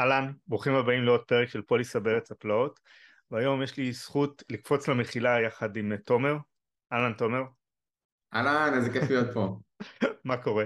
אהלן, 0.00 0.32
ברוכים 0.46 0.74
הבאים 0.74 1.04
לעוד 1.04 1.20
פרק 1.20 1.48
של 1.48 1.62
פוליסה 1.62 2.00
בארץ 2.00 2.30
הפלאות 2.30 2.80
והיום 3.30 3.62
יש 3.62 3.76
לי 3.76 3.92
זכות 3.92 4.42
לקפוץ 4.50 4.88
למחילה 4.88 5.40
יחד 5.40 5.76
עם 5.76 5.96
תומר. 5.96 6.36
אהלן 6.92 7.12
תומר. 7.12 7.42
אהלן, 8.34 8.74
איזה 8.74 8.92
כיף 8.92 9.10
להיות 9.10 9.34
פה. 9.34 9.58
מה 10.24 10.36
קורה? 10.36 10.64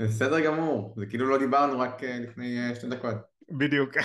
בסדר 0.00 0.40
גמור, 0.40 0.94
זה 0.96 1.06
כאילו 1.06 1.28
לא 1.28 1.38
דיברנו 1.38 1.78
רק 1.78 2.04
אה, 2.04 2.18
לפני 2.18 2.58
אה, 2.58 2.74
שתי 2.74 2.86
דקות. 2.88 3.16
בדיוק. 3.50 3.90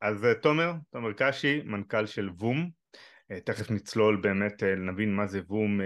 אז 0.00 0.24
אה, 0.24 0.34
תומר, 0.34 0.72
תומר 0.90 1.12
קשי, 1.16 1.62
מנכ"ל 1.64 2.06
של 2.06 2.28
וום, 2.38 2.70
תכף 3.44 3.70
נצלול 3.70 4.20
באמת, 4.22 4.62
נבין 4.62 5.16
מה 5.16 5.26
זה 5.26 5.40
וום, 5.48 5.80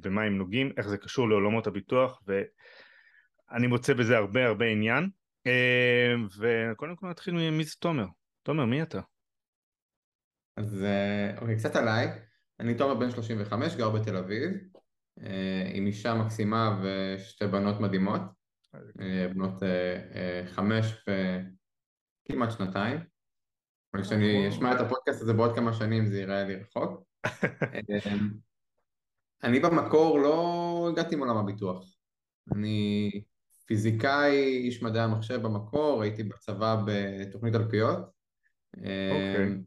במה 0.00 0.22
הם 0.22 0.38
נוגעים, 0.38 0.72
איך 0.76 0.88
זה 0.88 0.98
קשור 0.98 1.28
לעולמות 1.28 1.66
הביטוח 1.66 2.22
ואני 2.26 3.66
מוצא 3.66 3.94
בזה 3.94 4.16
הרבה 4.16 4.46
הרבה 4.46 4.66
עניין 4.66 5.08
וקודם 6.38 6.96
כל 6.96 7.06
נתחיל 7.06 7.34
ממי 7.34 7.64
זה 7.64 7.74
תומר. 7.78 8.06
תומר, 8.42 8.64
מי 8.64 8.82
אתה? 8.82 9.00
אז 10.56 10.86
אוקיי, 11.40 11.56
קצת 11.56 11.76
עליי. 11.76 12.08
אני 12.60 12.74
תומר 12.74 12.94
בן 12.94 13.10
35, 13.10 13.76
גר 13.76 13.90
בתל 13.90 14.16
אביב, 14.16 14.50
עם 15.74 15.86
אישה 15.86 16.14
מקסימה 16.14 16.82
ושתי 16.82 17.46
בנות 17.46 17.80
מדהימות, 17.80 18.20
בנות 19.34 19.62
חמש 20.46 21.04
וכמעט 22.28 22.50
שנתיים. 22.50 23.13
כשאני 24.02 24.48
אשמע 24.48 24.72
את 24.74 24.80
הפודקאסט 24.80 25.22
הזה 25.22 25.32
בעוד 25.32 25.54
כמה 25.54 25.72
שנים 25.72 26.06
זה 26.06 26.18
ייראה 26.18 26.44
לי 26.44 26.56
רחוק. 26.56 27.02
אני 29.44 29.60
במקור 29.60 30.18
לא 30.18 30.88
הגעתי 30.92 31.16
מעולם 31.16 31.36
הביטוח. 31.36 31.96
אני 32.54 33.10
פיזיקאי, 33.66 34.56
איש 34.56 34.82
מדעי 34.82 35.02
המחשב 35.02 35.42
במקור, 35.42 36.02
הייתי 36.02 36.22
בצבא 36.22 36.82
בתוכנית 36.86 37.54
תלפיות. 37.54 37.98
אוקיי. 38.76 39.58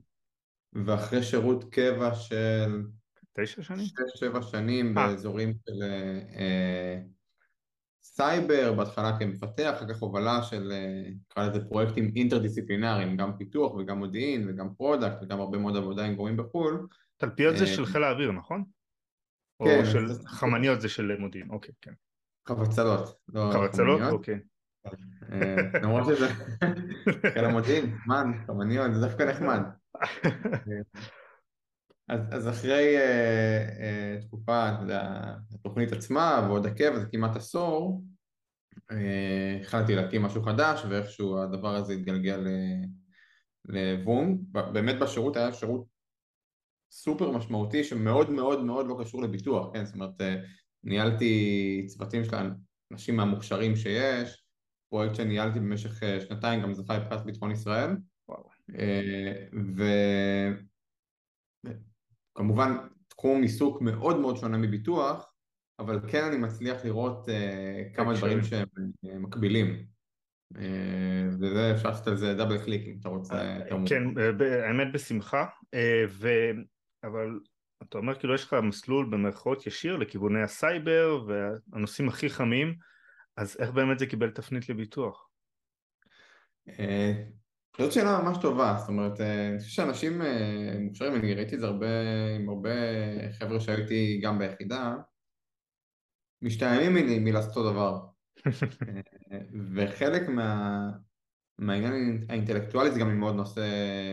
ואחרי 0.73 1.23
שירות 1.23 1.63
קבע 1.63 2.15
של... 2.15 2.81
תשע 3.33 3.63
שנים? 3.63 3.85
שש, 3.85 4.19
שבע 4.19 4.41
שנים 4.41 4.97
אה. 4.97 5.01
אה. 5.01 5.07
באזורים 5.07 5.53
של 5.53 5.83
אה, 6.37 6.99
סייבר, 8.15 8.73
בהתחלה 8.73 9.19
כמפתח, 9.19 9.73
אחר 9.77 9.93
כך 9.93 9.99
הובלה 9.99 10.43
של, 10.43 10.71
אה, 10.71 11.09
נקרא 11.29 11.47
לזה 11.47 11.65
פרויקטים 11.69 12.11
אינטרדיסציפלינריים, 12.15 13.17
גם 13.17 13.37
פיתוח 13.37 13.73
וגם 13.73 13.97
מודיעין 13.97 14.49
וגם 14.49 14.73
product 14.77 15.17
וגם 15.21 15.39
הרבה 15.39 15.57
מאוד 15.57 15.75
עבודה 15.75 16.05
עם 16.05 16.15
גורמים 16.15 16.37
בחו"ל. 16.37 16.87
תלפיות 17.17 17.57
זה 17.57 17.67
של 17.67 17.85
חיל 17.85 18.03
האוויר, 18.03 18.31
נכון? 18.31 18.63
כן. 19.63 19.79
או 19.79 19.85
של. 19.85 20.05
חמניות 20.27 20.81
זה 20.81 20.89
של 20.89 21.15
מודיעין, 21.19 21.49
אוקיי, 21.49 21.73
כן. 21.81 21.91
חבצלות, 22.47 23.17
לא 23.27 23.49
חבצלות? 23.53 24.01
אוקיי. 24.11 24.39
למרות 25.83 26.05
שזה 26.05 26.27
חיל 27.33 27.45
המודיעין, 27.45 27.97
מן, 28.07 28.31
חמניות, 28.47 28.93
זה 28.93 29.01
דווקא 29.01 29.23
נחמד. 29.23 29.61
אז, 32.07 32.19
אז 32.31 32.49
אחרי 32.49 32.95
uh, 32.97 34.21
uh, 34.21 34.25
תקופה, 34.27 34.69
התוכנית 35.53 35.91
עצמה 35.91 36.47
ועוד 36.47 36.65
הקבע, 36.65 36.99
זה 36.99 37.05
כמעט 37.11 37.35
עשור, 37.35 38.03
uh, 38.75 38.95
החלטתי 39.61 39.95
להקים 39.95 40.21
משהו 40.21 40.43
חדש 40.43 40.81
ואיכשהו 40.89 41.37
הדבר 41.43 41.75
הזה 41.75 41.93
התגלגל 41.93 42.47
לבום. 43.65 44.43
באמת 44.51 44.99
בשירות 44.99 45.35
היה 45.35 45.53
שירות 45.53 45.85
סופר 46.91 47.31
משמעותי 47.31 47.83
שמאוד 47.83 48.29
מאוד 48.29 48.63
מאוד 48.63 48.87
לא 48.87 48.97
קשור 49.01 49.21
לביטוח, 49.21 49.73
כן? 49.73 49.85
זאת 49.85 49.95
אומרת, 49.95 50.21
ניהלתי 50.83 51.83
צוותים 51.87 52.23
של 52.23 52.35
האנשים 52.91 53.15
מהמוכשרים 53.15 53.75
שיש, 53.75 54.43
פרויקט 54.89 55.15
שניהלתי 55.15 55.59
במשך 55.59 55.99
שנתיים 56.27 56.61
גם 56.61 56.73
זכה 56.73 56.99
בפרס 56.99 57.21
ביטחון 57.21 57.51
ישראל. 57.51 57.89
וואו. 58.29 58.49
וכמובן 62.37 62.77
תחום 63.07 63.41
עיסוק 63.41 63.81
מאוד 63.81 64.19
מאוד 64.19 64.37
שונה 64.37 64.57
מביטוח, 64.57 65.31
אבל 65.79 65.99
כן 66.07 66.23
אני 66.23 66.37
מצליח 66.37 66.85
לראות 66.85 67.27
uh, 67.27 67.95
כמה 67.95 68.13
דברים 68.13 68.43
שהם 68.43 68.67
uh, 68.75 69.09
מקבילים. 69.19 69.85
Uh, 70.53 70.57
וזה 71.39 71.71
אפשר 71.75 71.89
לעשות 71.89 72.07
על 72.07 72.15
זה 72.15 72.33
דאבל 72.33 72.63
קליק 72.63 72.87
אם 72.87 72.97
אתה 72.99 73.09
רוצה. 73.09 73.57
כן, 73.85 74.03
האמת 74.67 74.87
בשמחה, 74.93 75.45
ו... 76.09 76.29
אבל 77.03 77.39
אתה 77.83 77.97
אומר 77.97 78.19
כאילו 78.19 78.35
יש 78.35 78.43
לך 78.43 78.55
מסלול 78.63 79.09
במרכאות 79.11 79.67
ישיר 79.67 79.97
לכיווני 79.97 80.41
הסייבר 80.41 81.25
והנושאים 81.27 82.07
הכי 82.07 82.29
חמים, 82.29 82.75
אז 83.37 83.57
איך 83.59 83.71
באמת 83.71 83.99
זה 83.99 84.05
קיבל 84.05 84.29
תפנית 84.29 84.69
לביטוח? 84.69 85.29
זאת 87.79 87.91
שאלה 87.91 88.21
ממש 88.23 88.37
טובה, 88.41 88.75
זאת 88.79 88.89
אומרת, 88.89 89.21
אה, 89.21 89.49
אני 89.49 89.59
חושב 89.59 89.71
שאנשים 89.71 90.21
אה, 90.21 90.77
מוכשרים, 90.79 91.15
אני 91.15 91.33
ראיתי 91.33 91.55
את 91.55 91.59
זה 91.59 91.65
הרבה 91.65 91.87
עם 92.35 92.49
הרבה 92.49 92.69
חבר'ה 93.31 93.59
שהייתי 93.59 94.19
גם 94.23 94.39
ביחידה, 94.39 94.95
משתעממים 96.41 97.23
מלעשות 97.23 97.57
אותו 97.57 97.71
דבר. 97.71 97.99
אה, 99.31 99.39
וחלק 99.75 100.29
מה, 100.29 100.89
מהעניין 101.57 102.25
האינטלקטואלי 102.29 102.91
זה 102.91 102.99
גם 102.99 103.09
ללמוד 103.09 103.35
נושא, 103.35 103.61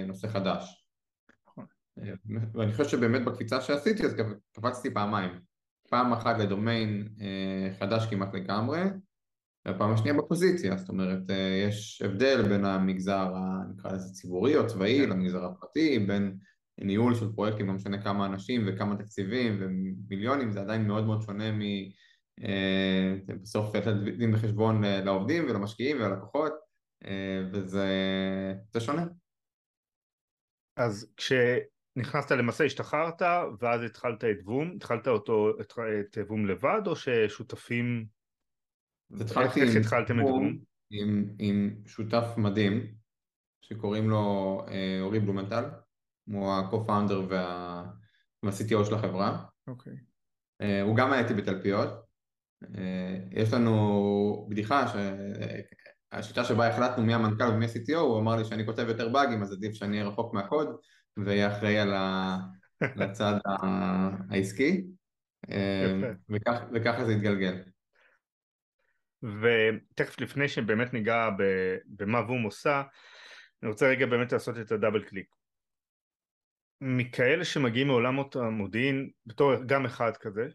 נושא 0.06 0.28
חדש. 0.28 0.86
נכון. 1.48 1.66
ואני 2.54 2.72
חושב 2.72 2.88
שבאמת 2.88 3.24
בקפיצה 3.24 3.60
שעשיתי 3.60 4.04
אז 4.04 4.16
קפצתי 4.52 4.94
פעמיים. 4.94 5.40
פעם 5.90 6.12
אחת 6.12 6.38
לדומיין 6.38 7.08
חדש 7.78 8.06
כמעט 8.10 8.34
לגמרי, 8.34 8.80
והפעם 9.66 9.92
השנייה 9.92 10.14
בפוזיציה, 10.14 10.76
זאת 10.76 10.88
אומרת 10.88 11.30
אה, 11.30 11.64
יש 11.68 12.02
הבדל 12.02 12.48
בין 12.48 12.64
המגזר 12.64 13.34
נקרא 13.70 13.92
לזה 13.92 14.12
ציבורי 14.12 14.56
או 14.56 14.66
צבאי 14.66 15.00
כן. 15.04 15.10
למגזר 15.10 15.44
הפרטי, 15.44 15.98
בין 15.98 16.38
ניהול 16.78 17.14
של 17.14 17.32
פרויקטים, 17.32 17.66
לא 17.66 17.72
משנה 17.72 18.02
כמה 18.02 18.26
אנשים 18.26 18.64
וכמה 18.66 18.96
תקציבים 18.96 19.56
ומיליונים, 19.60 20.52
זה 20.52 20.60
עדיין 20.60 20.86
מאוד 20.86 21.04
מאוד 21.04 21.22
שונה 21.22 21.52
מ... 21.52 21.60
אה, 22.44 23.16
בסוף 23.42 23.76
לתת 23.76 23.94
דין 24.18 24.34
וחשבון 24.34 24.84
אה, 24.84 25.00
לעובדים 25.04 25.44
ולמשקיעים 25.44 25.96
וללקוחות 25.96 26.52
וזה 27.52 27.88
שונה. 28.78 29.06
אז 30.76 31.12
כשנכנסת 31.16 32.30
למעשה 32.30 32.64
השתחררת 32.64 33.22
ואז 33.60 33.82
התחלת 33.82 34.24
את 34.24 34.36
וום, 34.44 34.72
התחלת 34.76 35.08
אותו, 35.08 35.50
את 35.60 36.18
וום 36.28 36.46
לבד 36.46 36.80
או 36.86 36.96
ששותפים 36.96 38.06
התחלתי 39.20 39.62
איך 39.62 39.76
התחלתם 39.76 40.22
בום? 40.22 40.58
עם, 40.90 41.28
עם 41.38 41.74
שותף 41.86 42.24
מדהים 42.36 42.86
שקוראים 43.62 44.10
לו 44.10 44.60
אה, 44.68 44.98
אורי 45.00 45.20
בלומנטל, 45.20 45.64
הוא 46.24 46.52
ה-co-founder 46.52 47.28
וה... 47.28 47.84
וה-CTO 48.42 48.84
של 48.84 48.94
החברה. 48.94 49.44
אוקיי. 49.66 49.92
Okay. 49.92 49.96
אה, 50.60 50.82
הוא 50.82 50.96
גם 50.96 51.12
היה 51.12 51.22
איתי 51.22 51.34
בתלפיות. 51.34 51.88
אה, 52.78 53.18
יש 53.30 53.52
לנו 53.52 54.46
בדיחה 54.50 54.84
שהשיטה 56.12 56.44
שבה 56.44 56.68
החלטנו 56.68 57.04
מי 57.04 57.14
המנכ"ל 57.14 57.48
ומי 57.48 57.64
ה-CTO, 57.64 57.98
הוא 57.98 58.20
אמר 58.20 58.36
לי 58.36 58.44
שאני 58.44 58.66
כותב 58.66 58.84
יותר 58.88 59.08
באגים 59.08 59.42
אז 59.42 59.52
עדיף 59.52 59.74
שאני 59.74 59.98
אהיה 59.98 60.08
רחוק 60.08 60.34
מהקוד 60.34 60.68
ואהיה 61.16 61.56
אחראי 61.56 61.78
על 61.78 61.94
הצד 63.02 63.38
העסקי. 64.30 64.84
וכך, 66.30 66.60
וככה 66.74 67.04
זה 67.04 67.12
התגלגל. 67.12 67.62
ותכף 69.24 70.20
לפני 70.20 70.48
שבאמת 70.48 70.92
ניגע 70.92 71.28
במה 71.86 72.18
וום 72.18 72.42
עושה, 72.42 72.82
אני 73.62 73.70
רוצה 73.70 73.88
רגע 73.88 74.06
באמת 74.06 74.32
לעשות 74.32 74.58
את 74.58 74.72
הדאבל 74.72 75.04
קליק. 75.04 75.26
מכאלה 76.80 77.44
שמגיעים 77.44 77.86
מעולמות 77.86 78.36
המודיעין, 78.36 79.10
בתור 79.26 79.54
גם 79.66 79.84
אחד 79.84 80.16
כזה, 80.16 80.48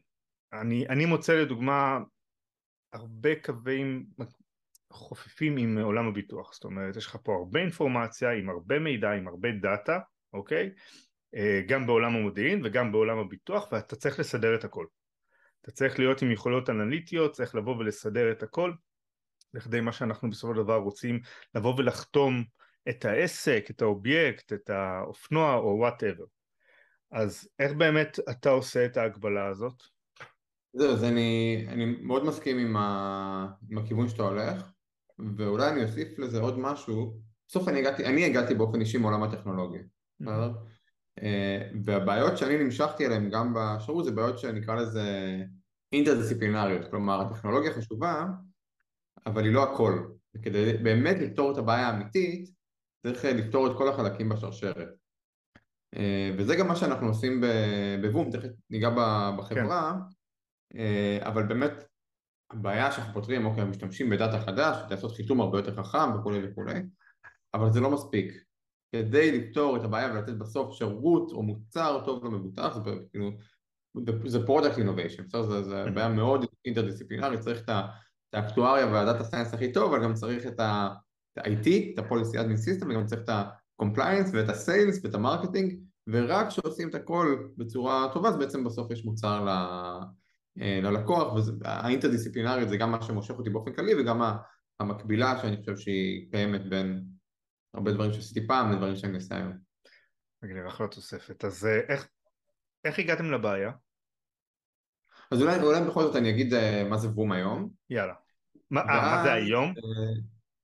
אני, 0.53 0.87
אני 0.87 1.05
מוצא 1.05 1.33
לדוגמה 1.33 1.99
הרבה 2.93 3.29
קווים 3.43 4.05
חופפים 4.93 5.57
עם 5.57 5.77
עולם 5.77 6.07
הביטוח, 6.07 6.53
זאת 6.53 6.63
אומרת 6.63 6.95
יש 6.95 7.05
לך 7.05 7.17
פה 7.23 7.35
הרבה 7.35 7.59
אינפורמציה 7.59 8.31
עם 8.31 8.49
הרבה 8.49 8.79
מידע, 8.79 9.11
עם 9.11 9.27
הרבה 9.27 9.49
דאטה, 9.51 9.99
אוקיי? 10.33 10.69
אה, 11.35 11.61
גם 11.67 11.85
בעולם 11.85 12.15
המודיעין 12.15 12.61
וגם 12.65 12.91
בעולם 12.91 13.17
הביטוח 13.17 13.71
ואתה 13.71 13.95
צריך 13.95 14.19
לסדר 14.19 14.55
את 14.55 14.63
הכל. 14.63 14.85
אתה 15.61 15.71
צריך 15.71 15.99
להיות 15.99 16.21
עם 16.21 16.31
יכולות 16.31 16.69
אנליטיות, 16.69 17.31
צריך 17.31 17.55
לבוא 17.55 17.75
ולסדר 17.75 18.31
את 18.31 18.43
הכל 18.43 18.71
לכדי 19.53 19.81
מה 19.81 19.91
שאנחנו 19.91 20.29
בסופו 20.29 20.53
של 20.53 20.63
דבר 20.63 20.77
רוצים 20.77 21.19
לבוא 21.55 21.73
ולחתום 21.77 22.43
את 22.89 23.05
העסק, 23.05 23.67
את 23.69 23.81
האובייקט, 23.81 24.53
את 24.53 24.69
האופנוע 24.69 25.55
או 25.55 25.77
whatever. 25.79 26.25
אז 27.11 27.49
איך 27.59 27.73
באמת 27.73 28.19
אתה 28.29 28.49
עושה 28.49 28.85
את 28.85 28.97
ההגבלה 28.97 29.47
הזאת? 29.47 29.83
זהו, 30.73 30.91
אז 30.93 31.03
אני, 31.03 31.65
אני 31.67 31.85
מאוד 31.85 32.25
מסכים 32.25 32.57
עם, 32.57 32.77
ה, 32.77 33.47
עם 33.69 33.77
הכיוון 33.77 34.09
שאתה 34.09 34.23
הולך, 34.23 34.71
ואולי 35.37 35.69
אני 35.69 35.83
אוסיף 35.83 36.19
לזה 36.19 36.39
עוד 36.39 36.59
משהו. 36.59 37.19
בסוף 37.47 37.67
אני 37.67 37.79
הגעתי, 37.79 38.05
אני 38.05 38.25
הגעתי 38.25 38.55
באופן 38.55 38.81
אישי 38.81 38.97
מעולם 38.97 39.23
הטכנולוגיה, 39.23 39.81
בסדר? 40.19 40.51
והבעיות 41.85 42.37
שאני 42.37 42.63
נמשכתי 42.63 43.05
אליהן 43.05 43.29
גם 43.29 43.53
בשירות 43.55 44.05
זה 44.05 44.11
בעיות 44.11 44.39
שנקרא 44.39 44.75
לזה 44.75 45.37
אינטרדיסציפלינריות, 45.91 46.91
כלומר 46.91 47.21
הטכנולוגיה 47.21 47.73
חשובה 47.73 48.25
אבל 49.25 49.43
היא 49.43 49.53
לא 49.53 49.73
הכל, 49.73 50.07
וכדי 50.35 50.73
באמת 50.83 51.17
לפתור 51.19 51.51
את 51.51 51.57
הבעיה 51.57 51.87
האמיתית 51.87 52.49
צריך 53.03 53.25
לפתור 53.25 53.71
את 53.71 53.77
כל 53.77 53.89
החלקים 53.89 54.29
בשרשרת 54.29 54.87
וזה 56.37 56.55
גם 56.55 56.67
מה 56.67 56.75
שאנחנו 56.75 57.07
עושים 57.07 57.43
בבום, 58.03 58.31
תכף 58.31 58.49
ניגע 58.69 58.89
בחברה 59.37 59.97
כן. 60.73 61.19
אבל 61.21 61.43
באמת 61.43 61.71
הבעיה 62.51 62.91
שאנחנו 62.91 63.13
פותרים, 63.13 63.45
אוקיי, 63.45 63.65
משתמשים 63.65 64.09
בדאטה 64.09 64.39
חדש, 64.39 64.77
לעשות 64.89 65.15
חיתום 65.15 65.41
הרבה 65.41 65.57
יותר 65.57 65.83
חכם 65.83 66.19
וכולי 66.19 66.47
וכולי, 66.47 66.73
אבל 67.53 67.71
זה 67.71 67.79
לא 67.79 67.91
מספיק. 67.91 68.48
כדי 68.91 69.39
לפתור 69.39 69.77
את 69.77 69.83
הבעיה 69.83 70.11
ולתת 70.11 70.33
בסוף 70.33 70.73
שירות 70.73 71.31
או 71.31 71.43
מוצר 71.43 72.01
טוב 72.05 72.25
למבוטח, 72.25 72.77
זה 72.85 72.91
כאילו, 73.11 73.31
זה 74.25 74.45
product 74.45 74.77
innovation, 74.77 75.23
זה, 75.29 75.63
זה 75.63 75.85
בעיה 75.93 76.09
מאוד 76.09 76.45
אינטרדיסציפלינרית, 76.65 77.39
צריך 77.39 77.69
את 77.69 77.69
האקטואריה 78.33 78.85
וה 78.85 78.98
data 78.98 79.23
science 79.23 79.53
הכי 79.53 79.71
טוב, 79.71 79.93
אבל 79.93 80.03
גם 80.03 80.13
צריך 80.13 80.47
את 80.47 80.59
ה-IT, 80.59 81.67
את 81.93 81.99
ה-Policy 81.99 82.35
Admin 82.35 82.81
System, 82.81 82.85
וגם 82.89 83.05
צריך 83.05 83.21
את 83.21 83.29
ה-Compliance 83.29 84.29
ואת 84.33 84.49
ה-Sales 84.49 84.99
ואת 85.03 85.15
ה 85.15 85.21
marketing, 85.21 85.79
ורק 86.07 86.47
כשעושים 86.47 86.89
את 86.89 86.95
הכל 86.95 87.47
בצורה 87.57 88.07
טובה, 88.13 88.29
אז 88.29 88.37
בעצם 88.37 88.63
בסוף 88.63 88.91
יש 88.91 89.05
מוצר 89.05 89.45
ל... 89.45 89.49
אה, 90.61 90.79
ללקוח, 90.83 91.33
והאינטרדיסציפלינריות 91.59 92.69
זה 92.69 92.77
גם 92.77 92.91
מה 92.91 93.01
שמושך 93.01 93.33
אותי 93.37 93.49
באופן 93.49 93.73
כללי 93.73 94.01
וגם 94.01 94.21
המקבילה 94.79 95.37
שאני 95.41 95.57
חושב 95.57 95.77
שהיא 95.77 96.31
קיימת 96.31 96.69
בין 96.69 97.03
הרבה 97.73 97.91
דברים 97.91 98.13
שעשיתי 98.13 98.47
פעם 98.47 98.71
לדברים 98.71 98.95
שאני 98.95 99.15
עושה 99.15 99.35
היום. 99.35 99.53
מגניב, 100.43 100.65
אחלה 100.65 100.87
תוספת. 100.87 101.45
אז 101.45 101.65
אה, 101.65 101.79
איך, 101.89 102.07
איך 102.85 102.99
הגעתם 102.99 103.31
לבעיה? 103.31 103.71
אז 105.31 105.41
אולי, 105.41 105.61
אולי 105.61 105.81
בכל 105.87 106.03
זאת 106.03 106.15
אני 106.15 106.29
אגיד 106.29 106.53
אה, 106.53 106.83
מה 106.89 106.97
זה 106.97 107.07
וום 107.07 107.31
היום. 107.31 107.69
יאללה. 107.89 108.13
מה, 108.71 108.81
ואז, 108.87 109.17
מה 109.17 109.23
זה 109.23 109.33
היום? 109.33 109.73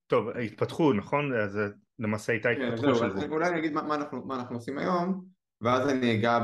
טוב, 0.08 0.30
התפתחו, 0.30 0.94
נכון? 0.94 1.34
אז 1.34 1.60
למעשה 2.00 2.34
הייתה 2.34 2.50
כן, 2.56 2.62
התפתחות 2.62 2.96
של 2.96 3.20
זה. 3.20 3.26
אולי 3.28 3.50
אני 3.50 3.60
אגיד 3.60 3.74
מה, 3.74 3.82
מה, 3.82 3.96
אנחנו, 3.96 4.26
מה 4.26 4.36
אנחנו 4.36 4.56
עושים 4.56 4.78
היום, 4.78 5.26
ואז 5.62 5.90
אני 5.90 6.20
אגע 6.20 6.40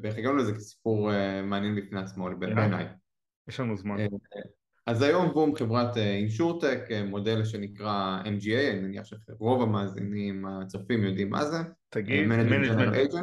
באיך 0.00 0.18
הגענו 0.18 0.36
לזה 0.36 0.54
כסיפור 0.54 1.12
אה, 1.12 1.42
מעניין 1.42 1.76
בפני 1.76 2.00
עצמו 2.00 2.28
בעיניי. 2.38 2.86
יש 3.48 3.60
לנו 3.60 3.76
זמן. 3.76 3.96
אה, 4.88 4.92
אז 4.92 5.02
היום 5.02 5.26
וום 5.26 5.56
חברת 5.56 5.96
אינשורטק, 5.96 6.78
אה, 6.90 7.04
מודל 7.04 7.44
שנקרא 7.44 8.20
MGA, 8.24 8.72
אני 8.72 8.80
מניח 8.80 9.04
שרוב 9.04 9.62
המאזינים 9.62 10.46
הצופים 10.46 11.04
יודעים 11.04 11.30
מה 11.30 11.44
זה. 11.44 11.56
תגיד, 11.88 12.26
management 12.26 13.14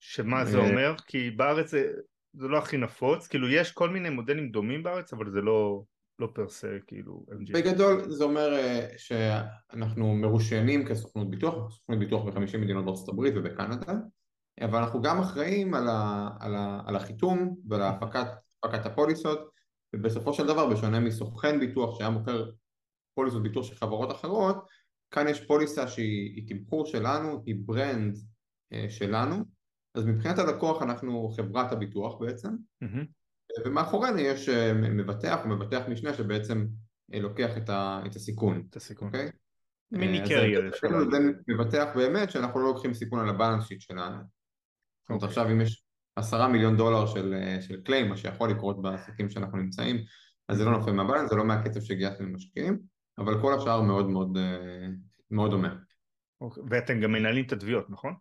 שמה 0.00 0.44
זה 0.44 0.58
אומר? 0.58 0.94
כי 1.06 1.30
בארץ 1.30 1.70
זה, 1.70 1.92
זה 2.32 2.48
לא 2.48 2.58
הכי 2.58 2.76
נפוץ, 2.76 3.26
כאילו 3.26 3.48
יש 3.48 3.72
כל 3.72 3.90
מיני 3.90 4.10
מודלים 4.10 4.48
דומים 4.48 4.82
בארץ, 4.82 5.12
אבל 5.12 5.30
זה 5.30 5.40
לא, 5.40 5.82
לא 6.18 6.28
פרסה 6.34 6.76
כאילו 6.86 7.26
MGA. 7.30 7.52
בגדול 7.54 8.10
זה 8.10 8.24
אומר 8.24 8.50
שאנחנו 8.96 10.14
מרושיינים 10.14 10.86
כסוכנות 10.86 11.30
ביטוח, 11.30 11.70
סוכנות 11.70 11.98
ביטוח 11.98 12.24
ב-50 12.24 12.58
מדינות 12.58 12.84
בארצות 12.84 13.08
הברית 13.08 13.34
ובקנדה, 13.36 13.92
אבל 14.60 14.78
אנחנו 14.78 15.02
גם 15.02 15.18
אחראים 15.18 15.74
על, 15.74 15.88
ה, 15.88 16.28
על, 16.40 16.54
ה, 16.54 16.80
על 16.86 16.96
החיתום 16.96 17.56
ועל 17.68 17.82
הפקת 17.82 18.86
הפוליסות 18.86 19.57
ובסופו 19.92 20.32
של 20.34 20.46
דבר 20.46 20.70
בשונה 20.70 21.00
מסוכן 21.00 21.60
ביטוח 21.60 21.98
שהיה 21.98 22.10
מוכר 22.10 22.50
פוליסות 23.14 23.42
ביטוח 23.42 23.64
של 23.64 23.74
חברות 23.74 24.10
אחרות 24.12 24.66
כאן 25.10 25.28
יש 25.28 25.46
פוליסה 25.46 25.88
שהיא 25.88 26.48
תמחור 26.48 26.86
שלנו, 26.86 27.42
היא 27.46 27.56
brand 27.64 28.16
אה, 28.72 28.86
שלנו 28.88 29.44
אז 29.94 30.06
מבחינת 30.06 30.38
הלקוח 30.38 30.82
אנחנו 30.82 31.28
חברת 31.36 31.72
הביטוח 31.72 32.20
בעצם 32.20 32.48
mm-hmm. 32.84 33.06
ומאחורינו 33.66 34.18
יש 34.18 34.48
אה, 34.48 34.72
מבטח 34.74 35.38
או 35.44 35.48
מבטח 35.48 35.82
משנה 35.88 36.14
שבעצם 36.14 36.66
לוקח 37.08 37.56
את, 37.56 37.68
ה, 37.68 38.02
את 38.06 38.16
הסיכון. 38.16 38.66
את 38.70 38.76
הסיכון. 38.76 39.08
Okay? 39.08 39.12
אוקיי? 39.12 39.30
mini 39.90 40.28
carrier. 40.28 40.70
זה 41.10 41.18
מבטח 41.48 41.88
באמת 41.94 42.30
שאנחנו 42.30 42.60
לא 42.60 42.66
לוקחים 42.66 42.94
סיכון 42.94 43.20
על 43.20 43.28
ה 43.28 43.33
balance 43.33 43.66
sheet 43.66 43.80
שלנו. 43.80 44.16
זאת 44.16 45.10
אומרת 45.10 45.22
אוקיי. 45.22 45.28
עכשיו 45.28 45.50
אם 45.50 45.60
יש 45.60 45.84
עשרה 46.18 46.48
מיליון 46.48 46.76
דולר 46.76 47.06
של, 47.06 47.34
אה, 47.34 47.62
של 47.62 47.80
claim, 47.80 48.08
מה 48.08 48.16
שיכול 48.16 48.50
לקרות 48.50 48.82
בעסקים 48.82 49.30
שאנחנו 49.30 49.58
נמצאים, 49.58 49.96
אז 50.48 50.56
זה 50.56 50.64
לא 50.64 50.70
נופל 50.70 50.92
מהבלנס, 50.92 51.30
זה 51.30 51.36
לא 51.36 51.44
מהקצב 51.44 51.80
שגייסנו 51.80 52.26
למשקיעים, 52.26 52.78
אבל 53.18 53.40
כל 53.40 53.54
השאר 53.54 53.82
מאוד 53.82 54.08
מאוד, 54.08 54.36
אה, 54.36 54.86
מאוד 55.30 55.50
דומה. 55.50 55.74
אוקיי. 56.40 56.62
ואתם 56.70 57.00
גם 57.00 57.12
מנהלים 57.12 57.44
את 57.44 57.52
התביעות, 57.52 57.90
נכון? 57.90 58.14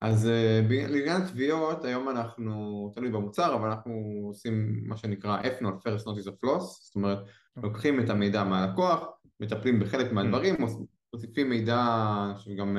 אז 0.00 0.26
אה, 0.26 0.60
לעניין 0.70 1.26
תביעות, 1.28 1.84
היום 1.84 2.08
אנחנו, 2.08 2.92
תלוי 2.94 3.10
במוצר, 3.10 3.54
אבל 3.54 3.68
אנחנו 3.68 3.92
עושים 4.26 4.82
מה 4.86 4.96
שנקרא 4.96 5.42
FNOL, 5.42 5.86
First 5.86 6.04
Notice 6.04 6.28
of 6.28 6.46
Loss, 6.46 6.60
זאת 6.60 6.94
אומרת, 6.94 7.18
אוקיי. 7.18 7.62
לוקחים 7.62 8.00
את 8.00 8.10
המידע 8.10 8.44
מהלקוח, 8.44 9.04
מטפלים 9.40 9.80
בחלק 9.80 10.12
מהדברים, 10.12 10.54
מוסיפים 11.12 11.48
מידע 11.50 11.86
שגם 12.38 12.76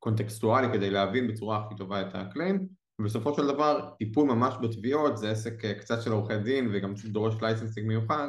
קונטקסטואלי 0.00 0.66
כדי 0.72 0.90
להבין 0.90 1.28
בצורה 1.28 1.66
הכי 1.66 1.76
טובה 1.76 2.00
את 2.00 2.14
הקליים 2.14 2.68
ובסופו 3.00 3.34
של 3.34 3.46
דבר 3.46 3.90
טיפול 3.98 4.26
ממש 4.28 4.54
בתביעות 4.62 5.18
זה 5.18 5.30
עסק 5.30 5.64
אה, 5.64 5.74
קצת 5.74 6.02
של 6.02 6.12
עורכי 6.12 6.38
דין 6.38 6.70
וגם 6.72 6.94
דורש 7.04 7.34
licensing 7.42 7.86
מיוחד 7.88 8.28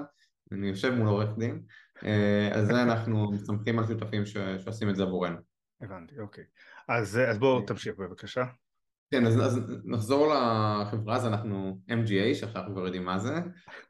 אני 0.52 0.68
יושב 0.68 0.94
מול 0.94 1.08
עורך 1.08 1.38
דין 1.38 1.62
אה, 2.04 2.50
אז 2.54 2.68
זה 2.68 2.84
אנחנו 2.84 3.32
מסתמכים 3.32 3.80
על 3.80 3.88
שותפים 3.88 4.26
ש... 4.26 4.38
שעושים 4.64 4.90
את 4.90 4.96
זה 4.96 5.04
עבורנו. 5.04 5.38
הבנתי 5.82 6.20
אוקיי 6.20 6.44
אז, 6.88 7.20
אז 7.30 7.40
בואו 7.40 7.62
תמשיך 7.62 7.96
בבקשה. 7.98 8.44
כן 9.12 9.26
אז, 9.26 9.42
אז 9.42 9.60
נחזור 9.86 10.34
לחברה 10.34 11.16
אז 11.16 11.26
אנחנו 11.26 11.80
MGA 11.90 12.36
שעכשיו 12.36 12.64
כבר 12.72 12.86
יודעים 12.86 13.06
מה 13.06 13.20
זה 13.20 13.36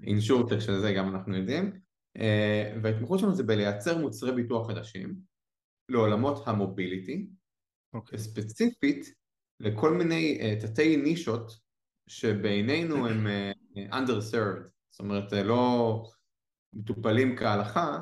insurtech 0.03 0.59
של 0.59 0.79
זה 0.79 0.93
גם 0.93 1.15
אנחנו 1.15 1.37
יודעים 1.37 1.71
אה, 2.17 2.77
וההתמחות 2.83 3.19
שלנו 3.19 3.33
זה 3.33 3.43
בלייצר 3.43 3.97
מוצרי 3.97 4.31
ביטוח 4.31 4.67
חדשים 4.67 5.15
לעולמות 5.89 6.47
המוביליטי 6.47 7.27
okay. 7.93 7.97
אוקיי. 7.97 8.19
ספציפית 8.19 9.13
לכל 9.59 9.93
מיני 9.93 10.39
uh, 10.41 10.65
תתי 10.65 10.97
נישות 10.97 11.51
שבעינינו 12.07 13.07
הם 13.07 13.27
uh, 13.27 13.93
underserved, 13.93 14.69
זאת 14.91 14.99
אומרת 14.99 15.33
uh, 15.33 15.35
לא 15.35 16.03
מטופלים 16.73 17.37
כהלכה 17.37 17.99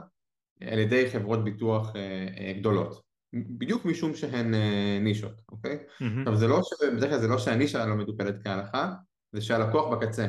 על 0.61 0.79
ידי 0.79 1.11
חברות 1.11 1.43
ביטוח 1.43 1.89
uh, 1.89 1.95
uh, 1.95 2.59
גדולות, 2.59 3.01
בדיוק 3.33 3.85
משום 3.85 4.15
שהן 4.15 4.53
uh, 4.53 5.03
נישות, 5.03 5.41
אוקיי? 5.51 5.77
Mm-hmm. 5.77 6.19
עכשיו 6.19 6.35
זה 6.35 6.47
לא, 6.47 6.61
ש... 6.63 6.83
בדרך 6.95 7.09
כלל 7.09 7.19
זה 7.19 7.27
לא 7.27 7.37
שהנישה 7.37 7.85
לא 7.85 7.95
מטופלת 7.95 8.43
כהלכה, 8.43 8.93
זה 9.31 9.41
שהלקוח 9.41 9.93
בקצה 9.93 10.27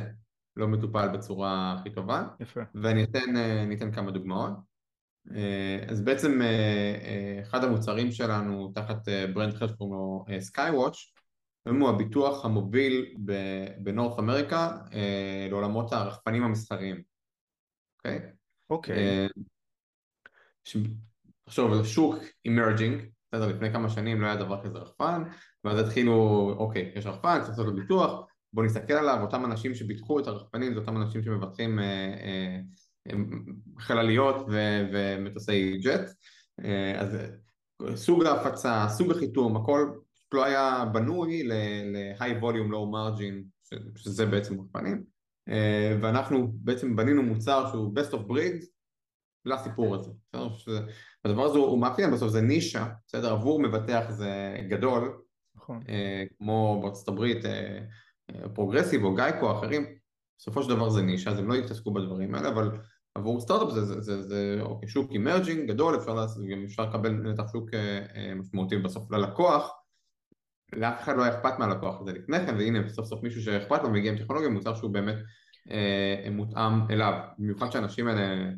לא 0.56 0.68
מטופל 0.68 1.08
בצורה 1.08 1.76
הכי 1.78 1.90
טובה, 1.90 2.28
יפה. 2.40 2.60
ואני 2.74 3.04
אתן, 3.04 3.36
uh, 3.36 3.76
אתן 3.76 3.92
כמה 3.92 4.10
דוגמאות. 4.10 4.69
אה, 5.34 5.84
אז 5.88 6.04
בעצם 6.04 6.42
אה, 6.42 6.46
אה, 7.02 7.40
אחד 7.42 7.64
המוצרים 7.64 8.12
שלנו 8.12 8.72
תחת 8.74 9.08
brand 9.34 9.54
אחר 9.54 9.68
שקוראים 9.68 9.94
לו 9.94 10.24
Skywatch 10.52 11.20
הוא 11.80 11.88
הביטוח 11.88 12.44
המוביל 12.44 13.14
ב 13.78 13.85
North 13.85 14.18
America 14.18 14.78
לעולמות 15.50 15.92
הרחפנים 15.92 16.42
המסחריים, 16.42 17.02
אוקיי? 17.98 18.20
אוקיי. 18.70 19.28
עכשיו 21.46 21.82
זה 21.82 21.88
שוק 21.88 22.14
emerging, 22.44 23.02
בסדר, 23.32 23.46
לפני 23.48 23.72
כמה 23.72 23.90
שנים 23.90 24.20
לא 24.20 24.26
היה 24.26 24.36
דבר 24.36 24.62
כזה 24.64 24.78
רחפן 24.78 25.22
ואז 25.64 25.78
התחילו, 25.78 26.14
אוקיי, 26.58 26.92
יש 26.94 27.06
רחפן, 27.06 27.38
צריך 27.38 27.48
לעשות 27.50 27.66
לו 27.66 27.74
ביטוח, 27.74 28.26
בואו 28.52 28.66
נסתכל 28.66 28.92
עליו, 28.92 29.18
אותם 29.22 29.44
אנשים 29.44 29.74
שביטחו 29.74 30.20
את 30.20 30.26
הרחפנים 30.26 30.74
זה 30.74 30.80
אותם 30.80 30.96
אנשים 30.96 31.22
שמבטחים 31.22 31.78
חלליות 33.78 34.36
ו- 34.48 34.86
ומטוסי 34.92 35.78
ג'ט, 35.78 36.10
אה, 36.64 37.00
אז 37.00 37.16
סוג 37.94 38.24
ההפצה, 38.24 38.86
סוג 38.88 39.10
החיתום, 39.10 39.56
הכל 39.56 39.90
לא 40.32 40.44
היה 40.44 40.84
בנוי 40.92 41.42
ל-high 41.42 42.42
volume 42.42 42.70
low 42.70 42.92
margin, 42.94 43.44
שזה 43.96 44.26
בעצם 44.26 44.54
מאופיינים, 44.54 45.04
אה, 45.48 45.96
ואנחנו 46.02 46.52
בעצם 46.52 46.96
בנינו 46.96 47.22
מוצר 47.22 47.68
שהוא 47.70 47.94
best 47.94 48.12
of 48.12 48.30
breed 48.30 48.66
לסיפור 49.44 49.94
הזה, 49.94 50.10
בסדר? 50.28 50.52
שזה, 50.52 50.80
הדבר 51.24 51.42
הזה 51.44 51.58
הוא 51.58 51.78
מאפיין, 51.78 52.10
בסוף 52.10 52.28
זה 52.28 52.40
נישה, 52.40 52.86
בסדר? 53.06 53.32
עבור 53.32 53.62
מבטח 53.62 54.04
זה 54.10 54.56
גדול, 54.68 55.22
נכון. 55.56 55.82
אה, 55.88 56.24
כמו 56.38 56.80
בארצות 56.82 57.08
הברית 57.08 57.44
פרוגרסיב 58.54 59.04
או 59.04 59.14
גייקו 59.14 59.46
או 59.50 59.58
אחרים, 59.58 59.86
בסופו 60.38 60.62
של 60.62 60.68
דבר 60.68 60.90
זה 60.90 61.02
נישה, 61.02 61.30
אז 61.30 61.38
הם 61.38 61.48
לא 61.48 61.54
יתעסקו 61.54 61.92
בדברים 61.92 62.34
האלה, 62.34 62.48
אבל 62.48 62.70
עבור 63.14 63.40
סטארט-אפ 63.40 63.70
זה, 63.70 63.84
זה, 63.84 64.00
זה, 64.00 64.22
זה 64.22 64.58
אוקיי, 64.60 64.88
שוק 64.88 65.10
emerging 65.10 65.68
גדול, 65.68 65.96
אפשר, 65.96 66.26
גם 66.52 66.64
אפשר 66.64 66.88
לקבל 66.88 67.10
נתח 67.10 67.52
שוק 67.52 67.74
אה, 67.74 68.06
אה, 68.16 68.34
משמעותי 68.34 68.76
בסוף 68.76 69.10
ללקוח, 69.10 69.70
לאף 70.72 71.02
אחד 71.02 71.16
לא 71.16 71.22
היה 71.22 71.34
אכפת 71.34 71.58
מהלקוח 71.58 72.00
הזה 72.00 72.12
לפני 72.12 72.38
כן, 72.46 72.54
והנה 72.54 72.88
סוף 72.88 73.06
סוף 73.06 73.22
מישהו 73.22 73.42
שאכפת 73.42 73.82
לו 73.82 73.90
מגיע 73.90 74.12
עם 74.12 74.18
טכנולוגיה, 74.18 74.48
מוצר 74.50 74.74
שהוא 74.74 74.90
באמת 74.90 75.16
אה, 75.70 76.30
מותאם 76.30 76.90
אליו, 76.90 77.20
במיוחד 77.38 77.70
שהאנשים 77.70 78.08
האלה, 78.08 78.50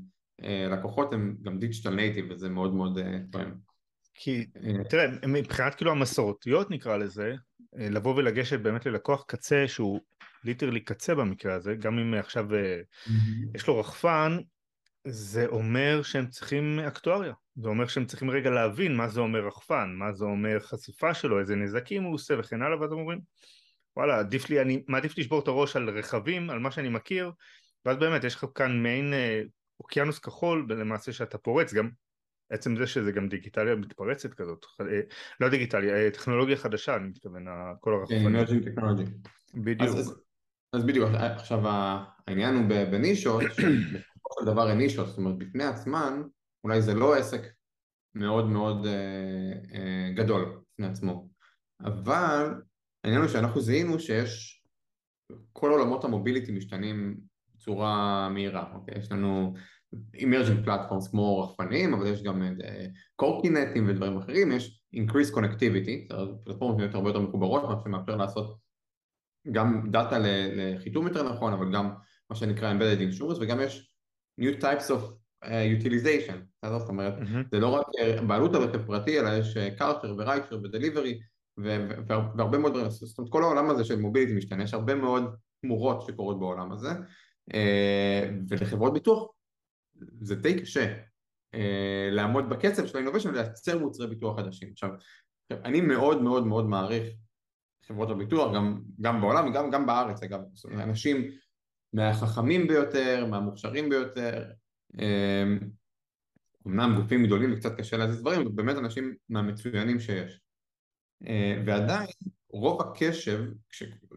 אה, 0.45 0.69
לקוחות 0.71 1.13
הם 1.13 1.37
גם 1.43 1.59
digital 1.59 1.95
native 1.95 2.27
וזה 2.31 2.49
מאוד 2.49 2.75
מאוד 2.75 2.99
אה, 2.99 3.19
תואם. 3.33 3.51
כי 4.15 4.47
תראה, 4.89 5.07
מבחינת 5.29 5.75
כאילו 5.75 5.91
המסורתיות 5.91 6.71
נקרא 6.71 6.97
לזה, 6.97 7.35
לבוא 7.73 8.15
ולגשת 8.17 8.61
באמת 8.61 8.87
ללקוח 8.87 9.25
קצה 9.29 9.65
שהוא 9.67 10.01
ליטרלי 10.45 10.81
קצה 10.81 11.15
במקרה 11.15 11.55
הזה, 11.55 11.75
גם 11.75 11.99
אם 11.99 12.15
עכשיו 12.15 12.47
mm-hmm. 12.51 13.11
יש 13.55 13.67
לו 13.67 13.81
רחפן, 13.81 14.39
זה 15.09 15.47
אומר 15.47 16.03
שהם 16.03 16.27
צריכים 16.27 16.81
אקטואריה, 16.81 17.33
זה 17.57 17.69
אומר 17.69 17.87
שהם 17.87 18.07
צריכים 18.07 18.31
רגע 18.31 18.51
להבין 18.51 18.97
מה 18.97 19.09
זה 19.09 19.21
אומר 19.21 19.47
רחפן, 19.47 19.95
מה 19.99 20.13
זה 20.13 20.25
אומר 20.25 20.61
חשיפה 20.61 21.15
שלו, 21.15 21.41
איזה 21.41 21.57
נזקים 21.57 22.03
הוא 22.03 22.15
עושה 22.15 22.35
וכן 22.39 22.63
הלאה, 22.63 22.81
ואז 22.81 22.93
אומרים 22.93 23.19
וואלה 23.97 24.19
עדיף 24.19 24.51
לי, 24.51 24.61
אני 24.61 24.83
מעדיף 24.89 25.19
לשבור 25.19 25.41
את 25.41 25.49
הראש 25.49 25.77
על 25.77 25.99
רכבים, 25.99 26.51
על 26.51 26.59
מה 26.59 26.71
שאני 26.71 26.89
מכיר, 26.89 27.33
ואז 27.85 27.97
באמת 27.97 28.25
יש 28.25 28.35
לך 28.35 28.45
כאן 28.55 28.83
מעין 28.83 29.13
אה, 29.13 29.43
אוקיינוס 29.81 30.19
כחול 30.19 30.67
למעשה 30.69 31.13
שאתה 31.13 31.39
פורץ, 31.39 31.75
גם 31.75 31.91
עצם 32.51 32.77
זה 32.77 32.87
שזה 32.87 33.13
גם 33.13 33.29
דיגיטליה 33.29 33.75
מתפרצת 33.75 34.35
כזאת, 34.35 34.67
אה, 34.81 35.01
לא 35.41 35.49
דיגיטליה, 35.49 36.11
טכנולוגיה 36.11 36.57
חדשה 36.57 36.97
אני 36.97 37.09
מתכוון, 37.09 37.45
כל 37.81 37.95
הרחפנים. 37.95 38.23
כן, 38.23 38.33
בדיוק. 39.55 39.91
אז, 39.91 39.99
אז, 39.99 40.22
אז 40.73 40.85
בדיוק, 40.85 41.11
עכשיו 41.15 41.61
העניין 42.27 42.55
הוא 42.55 42.65
בנישות, 42.91 43.43
שבסופו 43.57 44.41
של 44.41 44.47
דבר 44.47 44.69
הן 44.69 44.79
נישות, 44.79 45.07
זאת 45.07 45.19
אומרת 45.19 45.39
בפני 45.39 45.65
עצמן 45.65 46.23
אולי 46.65 46.83
זה 46.83 46.95
לא 46.95 47.15
עסק 47.15 47.43
מאוד 48.15 48.47
מאוד 48.47 48.87
אה, 48.87 49.53
אה, 49.75 50.13
גדול 50.15 50.61
בפני 50.73 50.87
עצמו, 50.87 51.29
אבל 51.81 52.55
העניין 53.05 53.23
הוא 53.23 53.31
שאנחנו 53.31 53.61
זיהינו 53.61 54.01
שיש 54.01 54.63
כל 55.53 55.71
עולמות 55.71 56.05
המוביליטי 56.05 56.53
משתנים 56.53 57.17
בצורה 57.55 58.29
מהירה, 58.29 58.73
אוקיי? 58.75 58.99
יש 58.99 59.13
לנו 59.13 59.55
emerging 60.17 60.67
platforms 60.67 61.11
כמו 61.11 61.41
רחפנים, 61.41 61.95
אבל 61.95 62.07
יש 62.07 62.23
גם 62.23 62.43
קורקינטים 63.17 63.89
ודברים 63.89 64.19
אחרים, 64.19 64.53
יש 64.53 64.83
increased 64.97 65.35
connectivity, 65.35 66.15
פלטפורמות 66.45 66.77
נהיות 66.77 66.95
הרבה 66.95 67.09
יותר 67.09 67.21
מחוברות, 67.21 67.63
מה 67.63 67.77
שמאפשר 67.85 68.17
לעשות 68.17 68.57
גם 69.51 69.91
data 69.91 70.19
לחיתום 70.55 71.07
יותר 71.07 71.33
נכון, 71.33 71.53
אבל 71.53 71.73
גם 71.75 71.95
מה 72.31 72.37
שנקרא 72.37 72.73
embedded 72.73 73.01
insurance, 73.01 73.39
וגם 73.41 73.61
יש 73.61 73.95
new 74.41 74.63
types 74.63 74.89
of 74.89 75.13
uh, 75.45 75.49
utilization, 75.81 76.67
זאת 76.67 76.89
אומרת, 76.89 77.15
mm-hmm. 77.19 77.49
זה 77.51 77.61
לא 77.61 77.69
רק 77.69 77.87
uh, 77.87 78.23
בעלות 78.23 78.55
על 78.55 78.63
רכב 78.63 78.87
פרטי, 78.87 79.21
אלא 79.21 79.29
יש 79.39 79.57
courier 79.79 80.15
ו-rider 80.19 80.61
ו-delivery, 80.65 81.21
והרבה 81.59 82.59
מאוד 82.59 82.73
דברים, 82.73 82.91
זאת 82.91 83.19
אומרת 83.19 83.33
כל 83.33 83.43
העולם 83.43 83.71
הזה 83.71 83.85
של 83.85 84.01
mobility 84.01 84.33
משתנה, 84.33 84.63
יש 84.63 84.75
הרבה 84.75 84.95
מאוד 84.95 85.25
תמורות 85.63 86.03
שקורות 86.03 86.39
בעולם 86.39 86.73
הזה, 86.73 86.91
uh, 87.51 87.55
ולחברות 88.49 88.93
ביטוח 88.93 89.31
זה 90.21 90.35
די 90.35 90.61
קשה 90.61 90.95
לעמוד 92.11 92.49
בקצב 92.49 92.87
של 92.87 92.97
האינוביישן 92.97 93.29
ולייצר 93.29 93.79
מוצרי 93.79 94.07
ביטוח 94.07 94.41
חדשים. 94.41 94.69
עכשיו, 94.73 94.91
אני 95.53 95.81
מאוד 95.81 96.23
מאוד 96.23 96.47
מאוד 96.47 96.65
מעריך 96.65 97.09
חברות 97.87 98.11
הביטוח, 98.11 98.55
גם, 98.55 98.81
גם 99.01 99.21
בעולם 99.21 99.51
וגם 99.51 99.71
גם 99.71 99.87
בארץ 99.87 100.23
אגב, 100.23 100.41
אנשים 100.75 101.31
מהחכמים 101.93 102.67
ביותר, 102.67 103.27
מהמוכשרים 103.31 103.89
ביותר, 103.89 104.51
אמ, 104.99 105.59
אמנם 106.67 106.95
גופים 107.01 107.27
גדולים 107.27 107.53
וקצת 107.53 107.79
קשה 107.79 107.97
להזיז 107.97 108.21
דברים, 108.21 108.41
אבל 108.41 108.51
באמת 108.55 108.77
אנשים 108.77 109.15
מהמצוינים 109.29 110.01
שיש. 110.01 110.41
אה, 111.27 111.63
ועדיין 111.67 112.09
רוב 112.51 112.81
הקשב, 112.81 113.45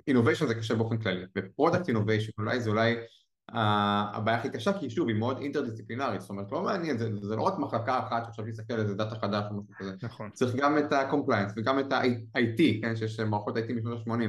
innovation 0.08 0.48
זה 0.48 0.56
קשה 0.56 0.76
באופן 0.76 0.98
כללי, 0.98 1.26
ו-product 1.38 1.88
innovation 1.88 2.32
אולי 2.38 2.62
זה 2.62 2.70
אולי 2.70 2.96
הבעיה 3.56 4.38
הכי 4.38 4.50
קשה 4.50 4.80
כי 4.80 4.90
שוב 4.90 5.08
היא 5.08 5.18
מאוד 5.18 5.38
אינטרדיסציפלינרית, 5.38 6.22
זאת 6.22 6.30
אומרת 6.30 6.52
לא 6.52 6.62
מעניין, 6.62 6.98
זה, 6.98 7.10
זה 7.22 7.36
לא 7.36 7.42
רק 7.42 7.60
מחלקה 7.60 8.00
אחת 8.00 8.26
שעכשיו 8.26 8.46
להסתכל 8.46 8.74
על 8.74 8.80
איזה 8.80 8.96
data 8.96 9.16
חדש 9.16 9.44
או 9.52 9.56
משהו 9.56 9.74
כזה, 9.78 9.92
נכון. 10.04 10.30
צריך 10.34 10.56
גם 10.56 10.78
את 10.78 10.94
ה-compliance 10.94 11.54
וגם 11.56 11.80
את 11.80 11.94
ה-IT, 11.94 12.82
כן, 12.82 12.96
שיש 12.96 13.20
מערכות 13.20 13.58
IT 13.58 13.74
משנות 13.74 14.08
ה-80 14.08 14.22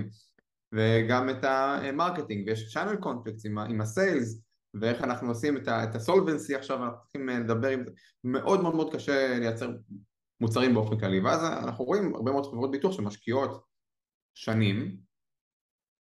וגם 0.72 1.30
את 1.30 1.44
ה-marketing 1.44 2.46
ויש 2.46 2.76
channel 2.76 3.04
conflicts 3.04 3.42
עם, 3.44 3.58
עם 3.58 3.80
ה-sales 3.80 4.42
ואיך 4.80 5.04
אנחנו 5.04 5.28
עושים 5.28 5.56
את 5.56 5.68
ה-solvency 5.68 6.56
עכשיו, 6.56 6.84
אנחנו 6.84 6.98
צריכים 7.02 7.28
לדבר 7.28 7.68
עם 7.68 7.84
זה, 7.84 7.90
מאוד 8.24 8.62
מאוד 8.62 8.74
מאוד 8.74 8.94
קשה 8.94 9.38
לייצר 9.38 9.70
מוצרים 10.40 10.74
באופן 10.74 10.98
כללי 10.98 11.20
ואז 11.20 11.44
אנחנו 11.44 11.84
רואים 11.84 12.14
הרבה 12.14 12.32
מאוד 12.32 12.46
חברות 12.46 12.70
ביטוח 12.70 12.92
שמשקיעות 12.92 13.62
שנים 14.34 15.05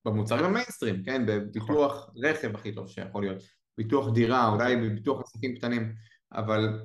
במוצרים 0.04 0.44
המיינסטרים, 0.44 1.02
כן? 1.02 1.26
בביטוח 1.26 2.10
רכב 2.24 2.54
הכי 2.54 2.74
טוב 2.74 2.88
שיכול 2.88 3.22
להיות, 3.22 3.42
ביטוח 3.78 4.12
דירה, 4.14 4.48
אולי 4.48 4.76
בביטוח 4.76 5.20
עסקים 5.20 5.56
קטנים, 5.56 5.94
אבל 6.32 6.82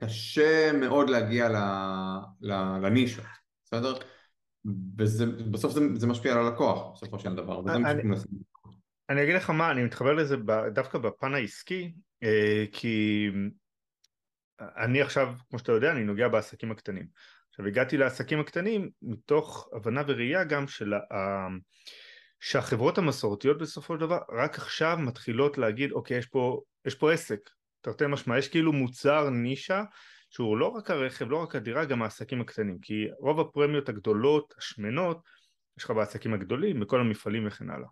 קשה 0.00 0.72
מאוד 0.72 1.10
להגיע 1.10 1.48
לנישות, 2.82 3.24
בסדר? 3.64 3.94
ובסוף 4.64 5.72
זה, 5.72 5.80
זה 5.94 6.06
משפיע 6.06 6.32
על 6.32 6.46
הלקוח 6.46 6.92
בסופו 6.92 7.18
של 7.18 7.34
דבר, 7.34 7.58
וזה 7.58 7.78
מה 7.78 7.88
שאנחנו 7.90 8.08
מנסים. 8.08 8.30
אני 9.10 9.22
אגיד 9.22 9.34
לך 9.34 9.50
מה, 9.50 9.70
אני 9.70 9.84
מתחבר 9.84 10.12
לזה 10.12 10.36
דווקא 10.72 10.98
בפן 10.98 11.34
העסקי, 11.34 11.92
אה, 12.22 12.64
כי 12.72 13.28
אני 14.60 15.02
עכשיו, 15.02 15.34
כמו 15.50 15.58
שאתה 15.58 15.72
יודע, 15.72 15.92
אני 15.92 16.04
נוגע 16.04 16.28
בעסקים 16.28 16.70
הקטנים. 16.70 17.06
עכשיו 17.50 17.66
הגעתי 17.66 17.96
לעסקים 17.96 18.40
הקטנים 18.40 18.90
מתוך 19.02 19.68
הבנה 19.72 20.02
וראייה 20.06 20.44
גם 20.44 20.68
של 20.68 20.92
שהחברות 22.46 22.98
המסורתיות 22.98 23.58
בסופו 23.58 23.94
של 23.94 24.00
דבר 24.00 24.18
רק 24.32 24.56
עכשיו 24.56 24.96
מתחילות 25.00 25.58
להגיד 25.58 25.92
אוקיי 25.92 26.18
יש 26.18 26.26
פה, 26.26 26.62
יש 26.84 26.94
פה 26.94 27.12
עסק, 27.12 27.50
תרתי 27.80 28.04
משמע, 28.08 28.38
יש 28.38 28.48
כאילו 28.48 28.72
מוצר 28.72 29.30
נישה 29.30 29.82
שהוא 30.30 30.58
לא 30.58 30.68
רק 30.68 30.90
הרכב, 30.90 31.30
לא 31.30 31.36
רק 31.36 31.56
הדירה, 31.56 31.84
גם 31.84 32.02
העסקים 32.02 32.40
הקטנים. 32.40 32.78
כי 32.82 33.06
רוב 33.18 33.40
הפרמיות 33.40 33.88
הגדולות, 33.88 34.54
השמנות, 34.58 35.20
יש 35.78 35.84
לך 35.84 35.90
בעסקים 35.90 36.34
הגדולים, 36.34 36.80
בכל 36.80 37.00
המפעלים 37.00 37.46
וכן 37.46 37.70
הלאה. 37.70 37.88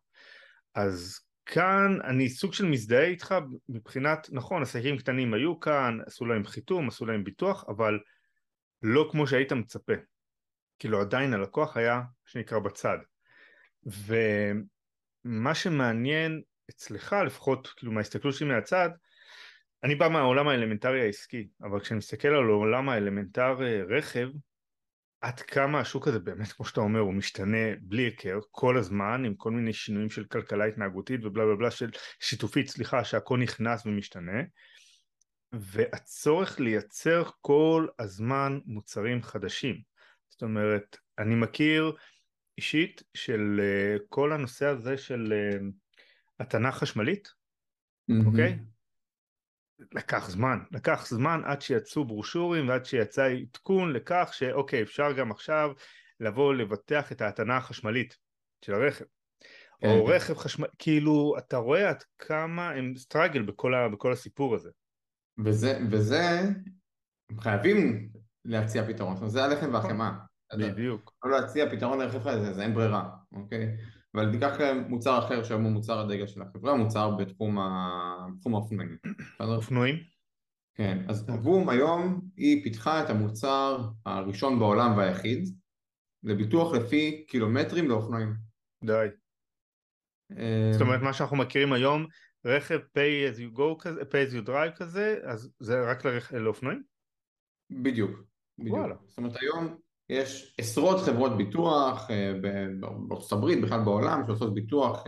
אז 0.74 1.20
כאן 1.46 1.98
אני 2.04 2.28
סוג 2.28 2.52
של 2.52 2.64
מזדהה 2.64 3.04
איתך 3.04 3.34
מבחינת, 3.68 4.28
נכון 4.32 4.62
עסקים 4.62 4.98
קטנים 4.98 5.34
היו 5.34 5.60
כאן, 5.60 5.98
עשו 6.06 6.26
להם 6.26 6.44
חיתום, 6.44 6.88
עשו 6.88 7.06
להם 7.06 7.24
ביטוח 7.24 7.64
אבל 7.68 7.98
לא 8.82 9.08
כמו 9.12 9.26
שהיית 9.26 9.52
מצפה. 9.52 9.94
כאילו 10.78 11.00
עדיין 11.00 11.34
הלקוח 11.34 11.76
היה 11.76 12.00
שנקרא 12.26 12.58
בצד 12.58 12.98
ומה 13.84 15.54
שמעניין 15.54 16.42
אצלך 16.70 17.16
לפחות 17.26 17.68
כאילו 17.76 17.92
מההסתכלות 17.92 18.34
שלי 18.34 18.48
מהצד 18.48 18.90
אני 19.84 19.94
בא 19.94 20.08
מהעולם 20.08 20.48
האלמנטרי 20.48 21.00
העסקי 21.00 21.48
אבל 21.62 21.80
כשאני 21.80 21.98
מסתכל 21.98 22.28
על 22.28 22.50
העולם 22.50 22.88
האלמנטר 22.88 23.56
רכב 23.88 24.28
עד 25.20 25.40
כמה 25.40 25.80
השוק 25.80 26.08
הזה 26.08 26.18
באמת 26.18 26.52
כמו 26.52 26.66
שאתה 26.66 26.80
אומר 26.80 27.00
הוא 27.00 27.14
משתנה 27.14 27.76
בלי 27.80 28.02
היכר 28.02 28.38
כל 28.50 28.78
הזמן 28.78 29.24
עם 29.24 29.34
כל 29.34 29.50
מיני 29.50 29.72
שינויים 29.72 30.10
של 30.10 30.24
כלכלה 30.24 30.64
התנהגותית 30.64 31.24
ובלה 31.24 31.44
בלה 31.44 31.56
בלה 31.56 31.70
של 31.70 31.90
שיתופית 32.20 32.68
סליחה 32.68 33.04
שהכל 33.04 33.38
נכנס 33.38 33.86
ומשתנה 33.86 34.42
והצורך 35.52 36.60
לייצר 36.60 37.22
כל 37.40 37.86
הזמן 37.98 38.58
מוצרים 38.64 39.22
חדשים. 39.22 39.80
זאת 40.28 40.42
אומרת 40.42 40.96
אני 41.18 41.34
מכיר 41.34 41.92
אישית 42.58 43.02
של 43.14 43.60
uh, 43.60 44.02
כל 44.08 44.32
הנושא 44.32 44.66
הזה 44.66 44.96
של 44.96 45.32
התנה 46.40 46.72
חשמלית, 46.72 47.28
mm-hmm. 47.28 48.26
אוקיי? 48.26 48.58
לקח 49.92 50.30
זמן, 50.30 50.58
לקח 50.72 51.06
זמן 51.08 51.40
עד 51.44 51.62
שיצאו 51.62 52.04
ברושורים 52.04 52.68
ועד 52.68 52.84
שיצא 52.84 53.24
עדכון 53.24 53.92
לכך 53.92 54.30
שאוקיי 54.32 54.82
אפשר 54.82 55.12
גם 55.12 55.30
עכשיו 55.30 55.70
לבוא 56.20 56.54
לבטח 56.54 57.12
את 57.12 57.20
ההתנה 57.20 57.56
החשמלית 57.56 58.16
של 58.64 58.74
הרכב. 58.74 59.04
כן. 59.80 59.88
או 59.88 60.04
רכב 60.04 60.34
חשמל, 60.34 60.68
כאילו 60.78 61.34
אתה 61.38 61.56
רואה 61.56 61.88
עד 61.88 62.04
כמה 62.18 62.70
הם 62.70 62.96
סטראגל 62.96 63.42
בכל, 63.42 63.74
ה, 63.74 63.88
בכל 63.88 64.12
הסיפור 64.12 64.54
הזה. 64.54 64.70
וזה, 65.44 65.78
וזה, 65.90 66.40
חייבים 67.40 68.08
להציע 68.44 68.86
פתרון, 68.86 69.28
זה 69.28 69.44
הלחם 69.44 69.66
נכון. 69.66 69.74
והחמאה. 69.74 70.12
בדיוק. 70.58 71.12
לא 71.24 71.30
להציע 71.30 71.70
פתרון 71.70 71.98
לרכב 71.98 72.28
הזה, 72.28 72.52
זה 72.52 72.62
אין 72.62 72.74
ברירה, 72.74 73.10
אוקיי? 73.32 73.76
אבל 74.14 74.32
תיקח 74.32 74.56
מוצר 74.88 75.18
אחר 75.18 75.44
שהיום 75.44 75.62
הוא 75.62 75.72
מוצר 75.72 75.98
הדגל 75.98 76.26
של 76.26 76.42
החברה, 76.42 76.76
מוצר 76.76 77.10
בתחום 77.10 77.58
האופנועים. 78.54 78.96
אופנועים? 79.40 79.96
כן, 80.74 80.98
אז 81.08 81.26
תבום 81.26 81.68
היום 81.68 82.20
היא 82.36 82.64
פיתחה 82.64 83.04
את 83.04 83.10
המוצר 83.10 83.88
הראשון 84.06 84.58
בעולם 84.58 84.96
והיחיד 84.96 85.48
לביטוח 86.22 86.74
לפי 86.74 87.24
קילומטרים 87.28 87.88
לאופנועים. 87.88 88.34
די. 88.84 89.06
אה, 90.38 90.70
זאת 90.72 90.82
אומרת 90.82 91.02
מה 91.02 91.12
שאנחנו 91.12 91.36
מכירים 91.36 91.72
היום 91.72 92.06
רכב 92.44 92.78
pay 92.78 93.34
as 93.34 93.38
you 93.38 93.58
go 93.58 93.82
כזה, 93.82 94.00
pay 94.00 94.30
as 94.30 94.34
you 94.34 94.48
drive 94.48 94.76
כזה, 94.76 95.18
אז 95.24 95.52
זה 95.60 95.90
רק 95.90 96.02
לאופנועים? 96.32 96.82
בדיוק, 97.70 98.10
בדיוק. 98.58 98.76
וואלה. 98.76 98.94
זאת 99.06 99.18
אומרת 99.18 99.32
היום 99.40 99.76
יש 100.12 100.54
עשרות 100.58 101.00
חברות 101.00 101.36
ביטוח 101.36 102.10
אה, 102.10 102.32
בארצות 103.08 103.32
הברית, 103.32 103.60
בכלל 103.60 103.80
בעולם, 103.84 104.22
שעושות 104.26 104.54
ביטוח 104.54 105.04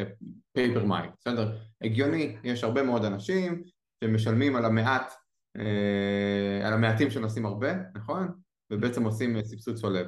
פייפר 0.53 0.81
אה, 0.81 0.87
מייל, 0.87 1.11
בסדר? 1.21 1.57
הגיוני, 1.83 2.37
יש 2.45 2.65
הרבה 2.65 2.83
מאוד 2.83 3.05
אנשים 3.05 3.63
שמשלמים 4.05 4.57
על 4.57 4.65
המעט, 4.65 5.13
אה, 5.57 6.67
על 6.67 6.73
המעטים 6.73 7.11
שנוסעים 7.11 7.47
הרבה, 7.47 7.73
נכון? 7.95 8.29
ובעצם 8.71 9.05
עושים 9.05 9.43
סבסוד 9.43 9.77
צולב. 9.77 10.07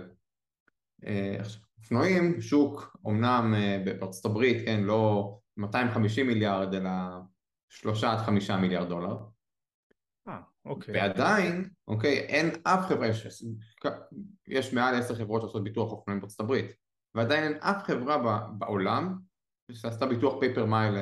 אופנועים, 1.79 2.41
שוק, 2.41 2.97
אמנם 3.07 3.55
בארצות 3.85 4.25
הברית, 4.25 4.65
כן, 4.65 4.81
לא 4.83 5.35
250 5.57 6.27
מיליארד, 6.27 6.75
אלא 6.75 6.91
שלושה 7.69 8.13
עד 8.13 8.19
חמישה 8.19 8.57
מיליארד 8.57 8.89
דולר. 8.89 9.17
אוקיי. 10.67 10.95
ועדיין, 10.95 11.69
אוקיי, 11.89 12.19
אין 12.19 12.51
אף 12.65 12.87
חברה, 12.87 13.07
יש, 13.09 13.45
יש 14.49 14.75
מעל 14.75 14.95
עשר 14.95 15.15
חברות 15.15 15.43
שעושות 15.43 15.65
ביטוח 15.65 15.93
אופנועים 15.93 16.21
בארצות 16.21 16.41
הברית, 16.41 16.75
ועדיין 17.15 17.45
אין 17.45 17.57
אף 17.61 17.83
חברה 17.83 18.43
בעולם 18.59 19.19
שעשתה 19.73 20.07
ביטוח 20.07 20.41
פייפר 20.41 20.65
מייל 20.65 20.95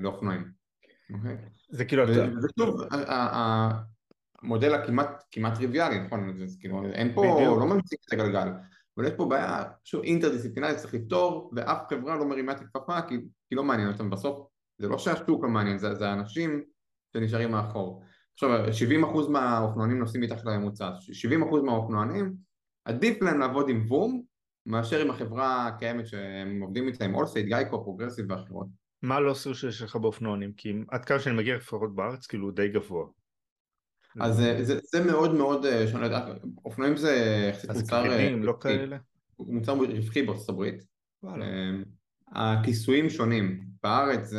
לאופנועים. 0.00 0.50
אוקיי? 1.14 1.36
זה 1.68 1.84
כאילו... 1.84 2.04
ושוב, 2.08 2.80
המודל 4.42 4.74
הכמעט 4.74 5.24
כמעט 5.30 5.54
טריוויאלי, 5.54 6.00
נכון? 6.00 6.46
זה 6.46 6.56
כאילו, 6.60 6.86
אין 6.86 7.14
פה, 7.14 7.36
בדיוק. 7.36 7.58
לא 7.58 7.66
ממציא 7.66 7.98
את 8.08 8.12
הגלגל. 8.12 8.48
אבל 8.96 9.06
יש 9.06 9.12
פה 9.16 9.26
בעיה, 9.26 9.64
שוב, 9.84 10.02
אינטרדיסציפלינרית 10.02 10.76
צריך 10.76 10.94
לפתור, 10.94 11.52
ואף 11.56 11.78
חברה 11.90 12.16
לא 12.16 12.24
מרימה 12.24 12.52
את 12.52 12.60
הכפפה 12.60 13.02
כי, 13.02 13.14
כי 13.48 13.54
לא 13.54 13.64
מעניין 13.64 13.88
אותם 13.88 14.10
בסוף. 14.10 14.48
זה 14.78 14.88
לא 14.88 14.98
שהשוק 14.98 15.42
לא 15.42 15.48
מעניין, 15.48 15.78
זה, 15.78 15.94
זה 15.94 16.08
האנשים 16.08 16.64
שנשארים 17.12 17.50
מאחור. 17.50 18.02
עכשיו, 18.34 18.64
70% 19.26 19.30
מהאופנוענים 19.30 19.98
נוסעים 19.98 20.22
מתחת 20.22 20.44
לממוצע, 20.44 20.90
70% 20.90 21.62
מהאופנוענים, 21.64 22.34
עדיף 22.84 23.22
להם 23.22 23.38
לעבוד 23.38 23.68
עם 23.68 23.84
VOOM 23.88 24.22
מאשר 24.66 25.00
עם 25.00 25.10
החברה 25.10 25.66
הקיימת 25.66 26.06
שהם 26.06 26.60
עובדים 26.60 26.88
איתה, 26.88 27.04
עם 27.04 27.14
Allstate, 27.14 27.46
גייקו, 27.46 27.84
פרוגרסיב 27.84 28.30
ואחרות. 28.30 28.66
מה 29.02 29.16
ה-loss 29.16 29.46
שיש 29.52 29.82
לך 29.82 29.96
באופנוענים? 29.96 30.52
כי 30.52 30.72
עד 30.90 31.04
כמה 31.04 31.18
שאני 31.18 31.36
מגיע 31.36 31.56
לפחות 31.56 31.94
בארץ, 31.94 32.26
כאילו 32.26 32.50
די 32.50 32.68
גבוה. 32.68 33.06
אז 34.20 34.36
זה, 34.36 34.64
זה, 34.64 34.78
זה 34.84 35.04
מאוד 35.04 35.34
מאוד 35.34 35.64
אה, 35.66 35.88
שונה, 35.88 36.26
אופנועים 36.64 36.96
זה 36.96 37.46
יחסית 37.50 37.70
מוצר... 37.70 38.06
אז 38.06 38.10
אה, 38.12 38.30
לא 38.30 38.54
כאלה? 38.60 38.96
מוצר 39.38 39.72
רווחי 39.72 40.22
בארצות 40.22 40.48
הברית. 40.48 40.84
הכיסויים 42.28 43.10
שונים, 43.10 43.64
בארץ 43.82 44.32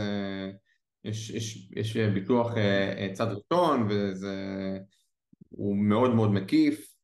יש, 1.06 1.30
יש, 1.30 1.72
יש 1.72 1.98
ביטוח 1.98 2.52
צד 3.14 3.28
ראשון 3.28 3.88
וזה 3.90 4.36
הוא 5.50 5.78
מאוד 5.78 6.16
מאוד 6.16 6.32
מקיף 6.32 6.96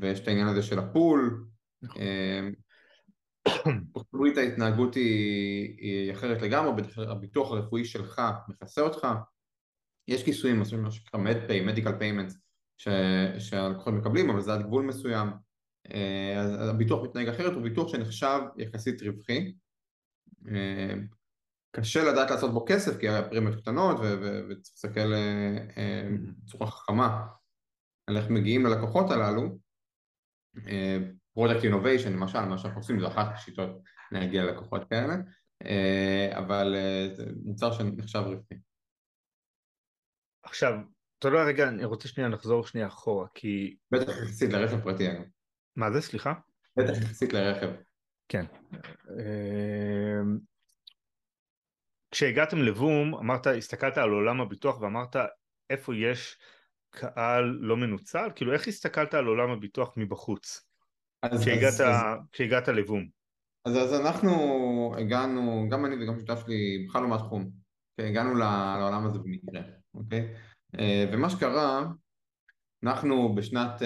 ויש 0.00 0.20
את 0.20 0.28
העניין 0.28 0.46
הזה 0.46 0.62
של 0.62 0.78
הפול. 0.78 1.46
נכון. 1.82 2.04
הברית 4.14 4.36
ההתנהגות 4.36 4.94
היא, 4.94 5.76
היא 5.78 6.12
אחרת 6.12 6.42
לגמרי, 6.42 6.82
הביטוח 6.96 7.52
הרפואי 7.52 7.84
שלך 7.84 8.22
מכסה 8.48 8.80
אותך. 8.80 9.06
יש 10.08 10.24
כיסויים, 10.24 10.58
עושים 10.58 10.82
מה 10.82 10.90
שנקרא 10.90 11.20
MedPay, 11.20 11.68
Medical 11.68 12.00
Payments 12.00 12.34
שהלקוחות 13.38 13.94
מקבלים, 13.94 14.30
אבל 14.30 14.40
זה 14.40 14.54
עד 14.54 14.62
גבול 14.62 14.84
מסוים. 14.84 15.28
אה, 15.92 16.40
אז 16.40 16.68
הביטוח 16.68 17.04
מתנהג 17.04 17.28
אחרת, 17.28 17.52
הוא 17.52 17.62
ביטוח 17.62 17.88
שנחשב 17.88 18.40
יחסית 18.58 19.02
רווחי. 19.02 19.54
אה, 20.48 20.94
קשה 21.76 22.04
לדעת 22.04 22.30
לעשות 22.30 22.52
בו 22.52 22.64
כסף 22.68 23.00
כי 23.00 23.08
הפרמיות 23.08 23.60
קטנות 23.60 23.96
וצריך 24.00 24.72
להסתכל 24.74 25.12
אה, 25.12 26.08
בצורה 26.44 26.70
חכמה 26.70 27.26
על 28.06 28.16
איך 28.16 28.30
מגיעים 28.30 28.66
ללקוחות 28.66 29.10
הללו 29.10 29.58
product 31.34 31.64
innovation 31.64 32.12
למשל, 32.12 32.40
מה 32.40 32.58
שאנחנו 32.58 32.80
עושים 32.80 33.00
זה 33.00 33.08
אחת 33.08 33.26
השיטות 33.34 33.70
להגיע 34.12 34.44
ללקוחות 34.44 34.88
כאלה 34.90 35.14
אבל 36.38 36.74
זה 37.14 37.24
מוצר 37.44 37.72
שנחשב 37.72 38.18
רווחי 38.18 38.54
עכשיו, 40.46 40.72
אתה 41.18 41.28
יודע 41.28 41.44
רגע, 41.44 41.68
אני 41.68 41.84
רוצה 41.84 42.08
שנייה 42.08 42.28
לחזור 42.28 42.66
שנייה 42.66 42.86
אחורה, 42.86 43.26
כי... 43.34 43.76
בטח 43.90 44.08
יחסית 44.08 44.52
לרכב 44.52 44.80
פרטי 44.80 45.08
היום. 45.08 45.24
מה 45.76 45.92
זה, 45.92 46.00
סליחה? 46.00 46.32
בטח 46.76 47.02
יחסית 47.02 47.32
לרכב. 47.32 47.68
כן. 48.28 48.44
כשהגעתם 52.16 52.58
לבום, 52.58 53.14
אמרת, 53.14 53.46
הסתכלת 53.46 53.98
על 53.98 54.10
עולם 54.10 54.40
הביטוח 54.40 54.80
ואמרת 54.80 55.16
איפה 55.70 55.96
יש 55.96 56.36
קהל 56.90 57.44
לא 57.60 57.76
מנוצל? 57.76 58.28
כאילו 58.34 58.52
איך 58.52 58.68
הסתכלת 58.68 59.14
על 59.14 59.26
עולם 59.26 59.50
הביטוח 59.50 59.94
מבחוץ? 59.96 60.66
אז, 61.22 61.40
כשהגעת, 61.40 61.80
אז, 61.80 62.02
כשהגעת 62.32 62.68
לבום. 62.68 63.06
אז, 63.64 63.76
אז 63.76 64.00
אנחנו 64.00 64.32
הגענו, 64.98 65.66
גם 65.70 65.86
אני 65.86 66.04
וגם 66.04 66.18
שותף 66.18 66.40
שלי 66.46 66.86
בכלל 66.88 67.02
לא 67.02 67.08
מהתחום, 67.08 67.50
הגענו 67.98 68.34
לעולם 68.34 69.06
הזה 69.06 69.18
במקרה, 69.18 69.60
אוקיי? 69.94 70.34
אה, 70.78 71.04
ומה 71.12 71.30
שקרה, 71.30 71.84
אנחנו 72.84 73.34
בשנת 73.34 73.82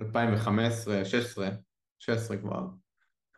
2015, 0.00 1.04
16, 1.04 1.48
16 1.98 2.36
כבר, 2.36 2.66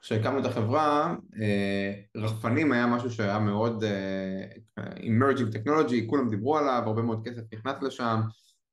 כשהקמנו 0.04 0.38
את 0.38 0.44
החברה, 0.44 1.14
אה, 1.40 1.92
רחפנים 2.16 2.72
היה 2.72 2.86
משהו 2.86 3.10
שהיה 3.10 3.38
מאוד 3.38 3.84
uh, 3.84 4.80
emerging 4.80 5.54
technology, 5.54 6.06
כולם 6.06 6.30
דיברו 6.30 6.58
עליו, 6.58 6.82
הרבה 6.86 7.02
מאוד 7.02 7.28
כסף 7.28 7.42
נכנס 7.54 7.82
לשם, 7.82 8.20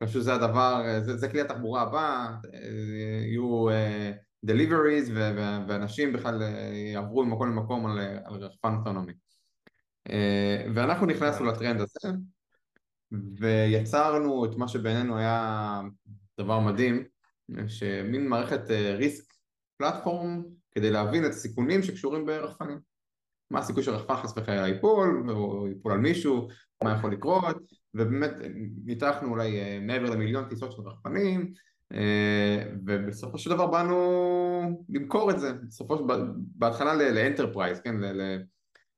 אני 0.01 0.07
חושב 0.07 0.19
שזה 0.19 0.33
הדבר, 0.33 0.99
זה, 1.01 1.17
זה 1.17 1.29
כלי 1.29 1.41
התחבורה 1.41 1.81
הבא, 1.81 2.31
יהיו 3.27 3.69
deliveries 4.45 5.09
ו- 5.13 5.31
ו- 5.37 5.67
ואנשים 5.67 6.13
בכלל 6.13 6.41
יעברו 6.93 7.25
ממקום 7.25 7.49
למקום 7.49 7.85
על, 7.85 7.99
על 7.99 8.43
רחפן 8.43 8.75
אוטונומי. 8.75 9.13
ואנחנו 10.75 11.05
נכנסנו 11.05 11.45
לטרנד 11.45 11.81
הזה 11.81 12.17
ויצרנו 13.39 14.45
את 14.45 14.55
מה 14.55 14.67
שבעינינו 14.67 15.17
היה 15.17 15.81
דבר 16.39 16.59
מדהים, 16.59 17.03
שמין 17.67 18.27
מערכת 18.27 18.61
ריסק 18.97 19.33
פלטפורם 19.77 20.43
כדי 20.71 20.91
להבין 20.91 21.25
את 21.25 21.29
הסיכונים 21.29 21.83
שקשורים 21.83 22.25
ברחפנים. 22.25 22.79
מה 23.51 23.59
הסיכוי 23.59 23.83
שרחפן 23.83 24.15
חס 24.15 24.33
וחלילה 24.37 24.67
ייפול, 24.67 25.29
או 25.29 25.67
ייפול 25.67 25.91
על 25.91 25.97
מישהו, 25.97 26.47
מה 26.83 26.95
יכול 26.97 27.11
לקרות, 27.11 27.57
ובאמת 27.93 28.31
ניתחנו 28.85 29.29
אולי 29.29 29.59
אה, 29.59 29.79
מעבר 29.81 30.09
למיליון 30.09 30.49
טיסות 30.49 30.71
של 30.71 30.81
רחפנים, 30.81 31.53
אה, 31.93 32.63
ובסופו 32.85 33.37
של 33.37 33.49
דבר 33.49 33.67
באנו 33.67 34.85
למכור 34.89 35.31
את 35.31 35.39
זה, 35.39 35.53
בסופו 35.53 35.97
של 35.97 36.03
בהתחלה 36.37 36.93
ל-enterprise, 36.93 37.79
כן, 37.79 37.95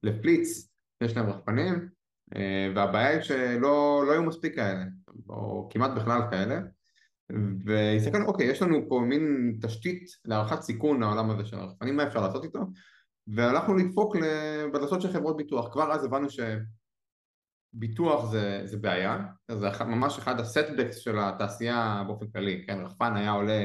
ל-fleets, 0.04 0.70
יש 1.02 1.18
להם 1.18 1.30
רחפנים, 1.30 1.90
אה, 2.36 2.72
והבעיה 2.76 3.08
היא 3.08 3.22
שלא 3.22 4.04
לא 4.08 4.12
היו 4.12 4.24
מספיק 4.24 4.56
כאלה, 4.56 4.84
או 5.30 5.70
כמעט 5.72 5.92
בכלל 5.92 6.22
כאלה, 6.32 6.60
והסתכלנו, 7.66 8.26
אוקיי, 8.26 8.48
יש 8.48 8.62
לנו 8.62 8.90
פה 8.90 9.02
מין 9.08 9.56
תשתית 9.62 10.06
להערכת 10.26 10.62
סיכון 10.62 11.00
לעולם 11.00 11.30
הזה 11.30 11.46
של 11.46 11.60
הרחפנים, 11.60 11.96
מה 11.96 12.08
אפשר 12.08 12.22
לעשות 12.22 12.44
איתו? 12.44 12.60
והלכנו 13.28 13.76
לדפוק 13.76 14.16
בדלתות 14.74 15.02
של 15.02 15.14
חברות 15.14 15.38
ביטוח, 15.38 15.74
כבר 15.74 15.92
אז 15.92 16.06
הבנו 16.06 16.28
שביטוח 17.74 18.32
זה, 18.32 18.62
זה 18.66 18.78
בעיה, 18.78 19.26
זה 19.52 19.68
ממש 19.86 20.18
אחד 20.18 20.40
ה-setbacks 20.40 20.98
של 20.98 21.20
התעשייה 21.20 22.04
באופן 22.08 22.28
כללי, 22.28 22.64
כן, 22.68 22.80
רחפן 22.86 23.16
היה 23.16 23.32
עולה 23.32 23.64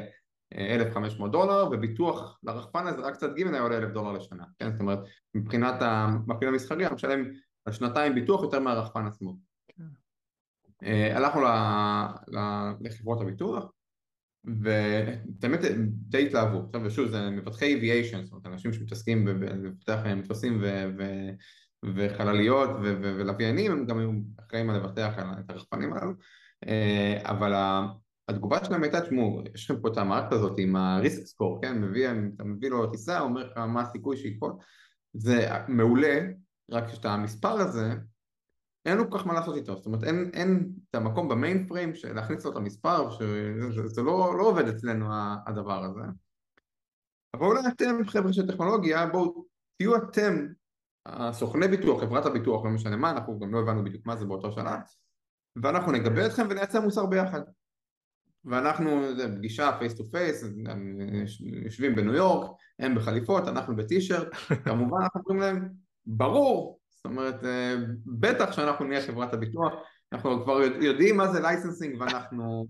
1,500 0.54 1.32
דולר 1.32 1.68
וביטוח 1.72 2.38
לרחפן 2.42 2.86
הזה 2.86 3.02
רק 3.02 3.16
צד 3.16 3.34
ג' 3.34 3.52
היה 3.52 3.62
עולה 3.62 3.76
1,000 3.76 3.90
דולר 3.92 4.12
לשנה, 4.12 4.44
כן, 4.58 4.72
זאת 4.72 4.80
אומרת 4.80 4.98
מבחינת 5.34 5.74
המפעיל 5.80 6.48
המסחרי 6.50 6.86
אני 6.86 6.94
משלם 6.94 7.24
על 7.64 7.72
שנתיים 7.72 8.14
ביטוח 8.14 8.42
יותר 8.42 8.60
מהרחפן 8.60 9.06
עצמו. 9.06 9.30
אה, 9.30 9.47
הלכנו 10.82 11.40
לחברות 12.80 13.20
הביטוח 13.20 13.64
ובאמת 14.44 15.60
די 15.88 16.26
התלהבו, 16.26 16.58
עכשיו 16.66 16.82
ושוב 16.84 17.08
זה 17.08 17.30
מבטחי 17.30 17.74
אביאיישן, 17.74 18.24
זאת 18.24 18.32
אומרת 18.32 18.46
אנשים 18.46 18.72
שמתעסקים 18.72 19.24
בלפתח 19.24 19.98
מטוסים 20.16 20.62
וחלליות 21.84 22.70
ולוויינים 22.82 23.72
הם 23.72 23.86
גם 23.86 23.98
היו 23.98 24.10
אחראים 24.40 24.70
על 24.70 24.76
לבטח 24.76 25.14
את 25.18 25.50
הרחפנים 25.50 25.92
הללו. 25.92 26.12
אה, 26.68 27.20
אבל 27.22 27.52
התגובה 28.28 28.64
שלהם 28.64 28.82
הייתה, 28.82 29.00
תשמעו, 29.00 29.42
יש 29.54 29.70
לכם 29.70 29.80
פה 29.80 29.88
את 29.88 29.96
המערכת 29.96 30.32
הזאת 30.32 30.58
עם 30.58 30.76
הריסק 30.76 31.26
סקור, 31.26 31.62
כן, 31.62 31.80
מביא, 31.80 32.08
אתה 32.34 32.44
מביא 32.44 32.70
לו 32.70 32.90
טיסה, 32.90 33.20
אומר 33.20 33.46
לך 33.46 33.58
מה 33.58 33.80
הסיכוי 33.80 34.16
שיקפול, 34.16 34.52
זה 35.14 35.48
מעולה, 35.68 36.20
רק 36.70 36.88
שאת 36.88 37.04
המספר 37.04 37.52
הזה 37.52 37.94
אין 38.88 38.98
לו 38.98 39.10
כל 39.10 39.18
כך 39.18 39.26
מה 39.26 39.34
לעשות 39.34 39.56
איתו, 39.56 39.76
זאת 39.76 39.86
אומרת 39.86 40.04
אין, 40.04 40.30
אין 40.34 40.72
את 40.90 40.94
המקום 40.94 41.28
במיין 41.28 41.68
פריים 41.68 41.92
להכניס 42.14 42.44
לו 42.44 42.50
את 42.50 42.56
המספר, 42.56 43.10
שזה 43.10 43.88
זה 43.88 44.02
לא, 44.02 44.38
לא 44.38 44.44
עובד 44.44 44.68
אצלנו 44.68 45.06
הדבר 45.46 45.84
הזה. 45.84 46.00
אבל 47.34 47.46
אולי 47.46 47.60
אתם 47.68 48.04
חבר'ה 48.06 48.32
של 48.32 48.52
טכנולוגיה, 48.52 49.06
בואו 49.06 49.44
תהיו 49.76 49.96
אתם 49.96 50.46
הסוכני 51.06 51.68
ביטוח, 51.68 52.00
חברת 52.00 52.26
הביטוח, 52.26 52.64
לא 52.64 52.70
משנה 52.70 52.96
מה, 52.96 53.10
אנחנו 53.10 53.38
גם 53.38 53.54
לא 53.54 53.60
הבנו 53.60 53.84
בדיוק 53.84 54.06
מה 54.06 54.16
זה 54.16 54.24
באותו 54.24 54.52
שנה, 54.52 54.78
ואנחנו 55.62 55.92
נגבה 55.92 56.26
אתכם 56.26 56.46
ונייצר 56.50 56.80
מוצר 56.80 57.06
ביחד. 57.06 57.40
ואנחנו, 58.44 59.16
זה 59.16 59.36
פגישה 59.36 59.76
face 59.78 59.94
to 59.94 60.04
face, 60.10 60.44
יושבים 61.64 61.94
בניו 61.94 62.14
יורק, 62.14 62.50
הם 62.78 62.94
בחליפות, 62.94 63.48
אנחנו 63.48 63.76
בטישרט, 63.76 64.28
כמובן 64.64 65.02
אנחנו 65.02 65.20
אומרים 65.20 65.40
להם, 65.40 65.68
ברור, 66.06 66.77
זאת 66.98 67.04
אומרת, 67.04 67.44
אה, 67.44 67.74
בטח 68.06 68.52
שאנחנו 68.52 68.84
נהיה 68.84 69.06
חברת 69.06 69.34
הביטוח, 69.34 69.72
אנחנו 70.12 70.44
כבר 70.44 70.60
יודעים 70.62 71.16
מה 71.16 71.28
זה 71.28 71.40
licensing 71.40 72.00
ואנחנו 72.00 72.66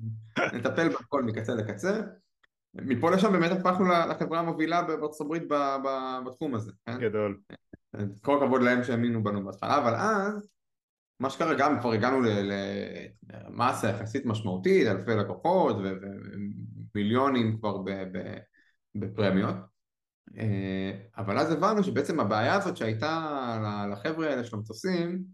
נטפל 0.55 0.89
בכל 0.89 1.23
מקצה 1.23 1.55
לקצה. 1.55 2.01
מפה 2.75 3.11
לשם 3.11 3.33
באמת 3.33 3.51
הפכנו 3.51 3.89
לחברה 3.89 4.39
המובילה 4.39 4.83
בארצות 4.83 5.21
הברית 5.21 5.43
בתחום 6.27 6.55
הזה. 6.55 6.73
כן? 6.87 6.99
גדול. 7.01 7.39
כל 8.23 8.37
הכבוד 8.37 8.63
להם 8.63 8.85
שהאמינו 8.85 9.25
בנו 9.25 9.45
בהתחלה, 9.45 9.79
אבל 9.79 9.95
אז 9.95 10.51
מה 11.21 11.31
שקרה 11.31 11.55
גם 11.55 11.81
כבר 11.81 11.93
הגענו 11.93 12.21
למסה 12.23 13.89
יחסית 13.89 14.27
משמעותית, 14.27 14.87
אלפי 14.87 15.11
לקוחות 15.11 15.77
ומיליונים 16.95 17.59
כבר 17.59 17.83
בפרמיות. 18.95 19.57
אה, 20.37 20.93
אבל 21.17 21.39
אז 21.39 21.53
הבנו 21.53 21.85
שבעצם 21.85 22.21
הבעיה 22.21 22.55
הזאת 22.55 22.77
שהייתה 22.77 23.87
לחבר'ה 23.93 24.31
האלה 24.31 24.45
של 24.45 24.57
המטוסים, 24.57 25.25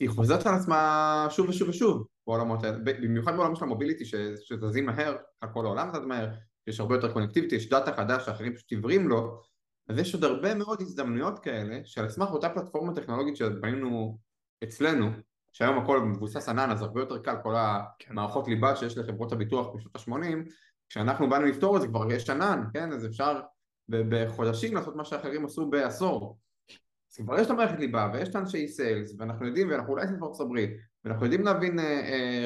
היא 0.00 0.10
חוזרת 0.10 0.46
על 0.46 0.54
עצמה 0.54 1.26
שוב 1.30 1.48
ושוב 1.48 1.68
ושוב 1.68 2.06
בעולמות 2.26 2.64
האלה, 2.64 2.78
במיוחד 2.78 3.36
בעולם 3.36 3.54
של 3.54 3.64
המוביליטי 3.64 4.04
שזזים 4.04 4.86
מהר, 4.86 5.16
כל 5.52 5.66
העולם 5.66 5.90
זז 5.90 6.04
מהר, 6.06 6.28
יש 6.66 6.80
הרבה 6.80 6.94
יותר 6.94 7.12
קונקטיביטי, 7.12 7.54
יש 7.54 7.68
דאטה 7.68 7.96
חדש 7.96 8.26
שאחרים 8.26 8.54
פשוט 8.54 8.70
עיוורים 8.70 9.08
לו, 9.08 9.40
אז 9.88 9.98
יש 9.98 10.14
עוד 10.14 10.24
הרבה 10.24 10.54
מאוד 10.54 10.80
הזדמנויות 10.80 11.38
כאלה 11.38 11.80
שעל 11.84 12.08
סמך 12.08 12.30
אותה 12.30 12.48
פלטפורמה 12.48 12.94
טכנולוגית 12.94 13.36
שבנינו 13.36 14.18
אצלנו, 14.64 15.10
שהיום 15.52 15.78
הכל 15.78 16.00
מבוסס 16.00 16.48
ענן 16.48 16.70
אז 16.70 16.82
הרבה 16.82 17.00
יותר 17.00 17.18
קל 17.18 17.36
כל 17.42 17.54
כן. 17.98 18.10
המערכות 18.10 18.48
ליבה 18.48 18.76
שיש 18.76 18.98
לחברות 18.98 19.32
הביטוח 19.32 19.66
בשנות 19.74 19.96
ה-80 19.96 20.50
כשאנחנו 20.88 21.28
באנו 21.28 21.46
לפתור 21.46 21.76
את 21.76 21.80
זה 21.82 21.88
כבר 21.88 22.12
יש 22.12 22.30
ענן, 22.30 22.62
כן? 22.74 22.92
אז 22.92 23.06
אפשר 23.06 23.40
בחודשים 23.88 24.74
לעשות 24.74 24.96
מה 24.96 25.04
שאחרים 25.04 25.44
עשו 25.44 25.70
בעשור. 25.70 26.38
אז 27.10 27.16
כבר 27.16 27.38
יש 27.38 27.46
את 27.46 27.50
המערכת 27.50 27.78
ליבה 27.78 28.10
ויש 28.12 28.28
את 28.28 28.36
אנשי 28.36 28.68
סיילס 28.68 29.14
ואנחנו 29.18 29.46
יודעים 29.46 29.70
ואנחנו 29.70 29.92
אולי 29.92 30.06
סביב 30.06 30.24
ארצות 30.24 30.46
הברית 30.46 30.70
ואנחנו 31.04 31.24
יודעים 31.24 31.44
להבין 31.44 31.78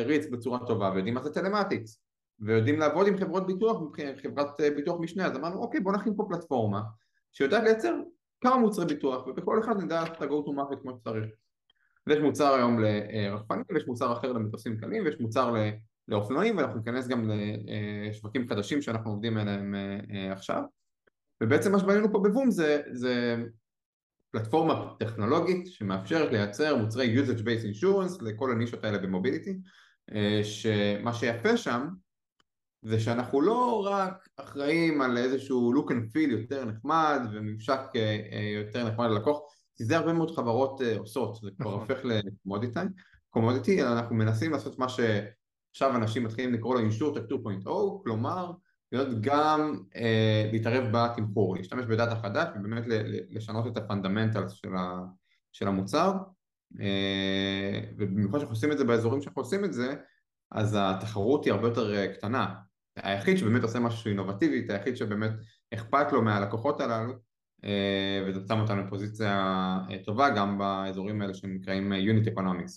ריץ 0.07 0.25
uh, 0.25 0.29
uh, 0.29 0.33
בצורה 0.33 0.67
טובה 0.67 0.91
ויודעים 0.95 1.15
מה 1.15 1.23
זה 1.23 1.35
טלמטיקס 1.35 2.03
ויודעים 2.41 2.79
לעבוד 2.79 3.07
עם 3.07 3.17
חברות 3.17 3.47
ביטוח, 3.47 3.83
חברת 4.23 4.61
uh, 4.61 4.75
ביטוח 4.77 5.01
משנה 5.01 5.27
אז 5.27 5.37
אמרנו 5.37 5.63
אוקיי 5.63 5.81
בוא 5.81 5.93
נכין 5.93 6.15
פה 6.17 6.27
פלטפורמה 6.29 6.83
שיודעת 7.33 7.63
לייצר 7.63 7.95
כמה 8.41 8.57
מוצרי 8.57 8.87
ביטוח 8.87 9.27
ובכל 9.27 9.61
אחד 9.61 9.83
נדע 9.83 10.03
את 10.03 10.23
ה-go 10.23 10.47
to 10.47 10.51
market 10.51 10.83
כמו 10.83 10.97
שצריך. 10.99 11.25
ויש 12.07 12.19
מוצר 12.19 12.55
היום 12.55 12.79
לרחפנים 12.81 13.65
ויש 13.71 13.87
מוצר 13.87 14.13
אחר 14.13 14.33
למטוסים 14.33 14.77
קלים 14.77 15.05
ויש 15.05 15.21
מוצר 15.21 15.55
לאופנועים 16.09 16.57
ואנחנו 16.57 16.79
ניכנס 16.79 17.09
גם 17.09 17.31
לשווקים 18.11 18.49
חדשים 18.49 18.83
שאנחנו 18.83 19.11
עובדים 19.11 19.37
עליהם 19.37 19.75
עכשיו 20.31 20.63
ובעצם 21.41 21.73
מה 21.73 21.79
שבנינו 21.79 22.13
פה 22.13 22.19
בבום 22.19 22.51
זה, 22.51 22.83
זה 22.93 23.37
פלטפורמה 24.31 24.95
טכנולוגית 24.99 25.67
שמאפשרת 25.67 26.33
לייצר 26.33 26.77
מוצרי 26.77 27.17
usage 27.19 27.41
based 27.41 27.65
insurance 27.65 28.25
לכל 28.25 28.53
הנישות 28.53 28.85
האלה 28.85 28.99
במוביליטי 28.99 29.59
שמה 30.43 31.15
שיפה 31.15 31.57
שם 31.57 31.89
זה 32.83 33.01
שאנחנו 33.01 33.41
לא 33.41 33.87
רק 33.87 34.29
אחראים 34.37 35.03
על 35.03 35.19
איזשהו 35.19 35.73
look 35.75 35.91
and 35.91 36.13
feel 36.13 36.31
יותר 36.31 36.65
נחמד 36.65 37.21
וממשק 37.33 37.81
יותר 38.57 38.89
נחמד 38.89 39.07
ללקוח 39.11 39.39
כי 39.77 39.85
זה 39.85 39.97
הרבה 39.97 40.13
מאוד 40.13 40.37
חברות 40.37 40.81
עושות, 40.99 41.37
זה 41.43 41.51
כבר 41.59 41.71
נכון. 41.71 41.81
הופך 41.81 42.05
לקומודיטי, 42.05 42.81
קומודיטי, 43.31 43.83
אנחנו 43.83 44.17
מנסים 44.17 44.53
לעשות 44.53 44.79
מה 44.79 44.87
שעכשיו 44.89 45.97
אנשים 45.97 46.25
מתחילים 46.25 46.55
לקרוא 46.55 46.81
לו 46.81 46.89
insurtech 46.89 47.33
2.0, 47.65 47.69
כלומר 48.03 48.53
להיות 48.93 49.21
גם 49.21 49.81
uh, 49.95 49.99
להתערב 50.53 50.85
בתמחור, 50.93 51.57
להשתמש 51.57 51.85
ב 51.85 51.91
data 51.91 52.17
חדש 52.17 52.49
ובאמת 52.57 52.85
לשנות 53.31 53.67
את 53.67 53.77
ה-fundamental 53.77 54.49
של, 54.49 54.69
של 55.53 55.69
המוצר 55.69 56.13
uh, 56.75 56.79
ובמיוחד 57.99 58.39
שאנחנו 58.39 58.55
עושים 58.55 58.73
את 58.73 58.79
זה 58.79 58.85
באזורים 58.85 59.23
שאנחנו 59.23 59.43
עושים 59.43 59.65
את 59.65 59.73
זה 59.73 59.95
אז 60.51 60.77
התחרות 60.81 61.45
היא 61.45 61.53
הרבה 61.53 61.69
יותר 61.69 62.13
קטנה 62.13 62.55
היחיד 62.97 63.37
שבאמת 63.37 63.63
עושה 63.63 63.81
משהו 63.81 64.09
אינובטיבי, 64.11 64.67
היחיד 64.69 64.97
שבאמת 64.97 65.31
אכפת 65.75 66.13
לו 66.13 66.23
מהלקוחות 66.23 66.81
הללו 66.81 67.13
אה, 67.65 68.25
וזה 68.27 68.41
שם 68.49 68.61
אותנו 68.61 68.87
בפוזיציה 68.87 69.33
אה, 69.91 69.99
טובה 70.05 70.31
גם 70.31 70.59
באזורים 70.59 71.23
האלה 71.23 71.35
שנקראים 71.35 71.93
אה, 71.93 71.99
Unit 71.99 72.35
Economics 72.35 72.73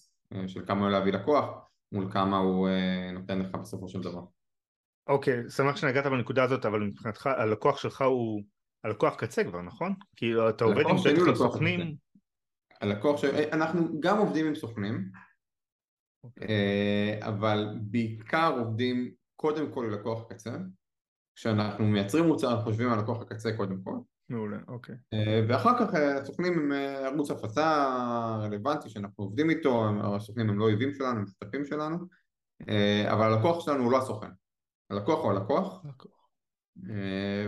של 0.47 0.65
כמה 0.65 0.81
הוא 0.81 0.89
להביא 0.89 1.13
לקוח 1.13 1.45
מול 1.91 2.11
כמה 2.11 2.37
הוא 2.37 2.69
נותן 3.13 3.39
לך 3.39 3.55
בסופו 3.55 3.87
של 3.87 4.01
דבר. 4.01 4.21
אוקיי, 5.07 5.41
okay, 5.45 5.49
שמח 5.49 5.75
שנגעת 5.75 6.05
בנקודה 6.05 6.43
הזאת, 6.43 6.65
אבל 6.65 6.79
מבחינתך 6.79 7.27
הלקוח 7.27 7.77
שלך 7.77 8.01
הוא 8.01 8.41
הלקוח 8.83 9.15
קצה 9.15 9.43
כבר, 9.43 9.61
נכון? 9.61 9.93
כי 10.15 10.31
אתה 10.49 10.65
עובד 10.65 10.83
עם 10.89 10.95
בטח 11.25 11.35
סוכנים. 11.35 11.95
הלקוח 12.81 13.21
ש... 13.21 13.25
אנחנו 13.25 13.99
גם 13.99 14.17
עובדים 14.17 14.47
עם 14.47 14.55
סוכנים, 14.55 14.95
okay. 14.95 15.17
אוקיי. 16.23 16.47
אבל 17.21 17.67
בעיקר 17.81 18.55
עובדים 18.59 19.11
קודם 19.35 19.71
כל 19.71 19.87
ללקוח 19.89 20.23
קצה. 20.29 20.57
כשאנחנו 21.35 21.85
מייצרים 21.85 22.25
מוצר 22.25 22.51
אנחנו 22.51 22.63
חושבים 22.63 22.89
על 22.89 22.99
לקוח 22.99 23.21
הקצה 23.21 23.57
קודם 23.57 23.81
כל. 23.83 23.95
מעולה, 24.29 24.57
אוקיי. 24.67 24.95
אה, 25.13 25.45
ואחר 25.49 25.79
כך 25.79 25.95
אה, 25.95 26.17
הסוכנים 26.17 26.53
הם 26.53 26.71
אה, 26.71 27.07
ערוץ 27.07 27.31
הפצה 27.31 27.87
רלוונטי 28.41 28.89
שאנחנו 28.89 29.23
עובדים 29.23 29.49
איתו, 29.49 29.85
הסוכנים 30.03 30.49
הם 30.49 30.59
לא 30.59 30.63
אויבים 30.63 30.93
שלנו, 30.93 31.19
הם 31.19 31.25
שותפים 31.27 31.65
שלנו, 31.65 31.97
אבל 33.07 33.33
הלקוח 33.33 33.65
שלנו 33.65 33.83
הוא 33.83 33.91
לא 33.91 33.97
הסוכן. 33.97 34.27
הלקוח 34.89 35.23
הוא 35.23 35.31
הלקוח, 35.31 35.85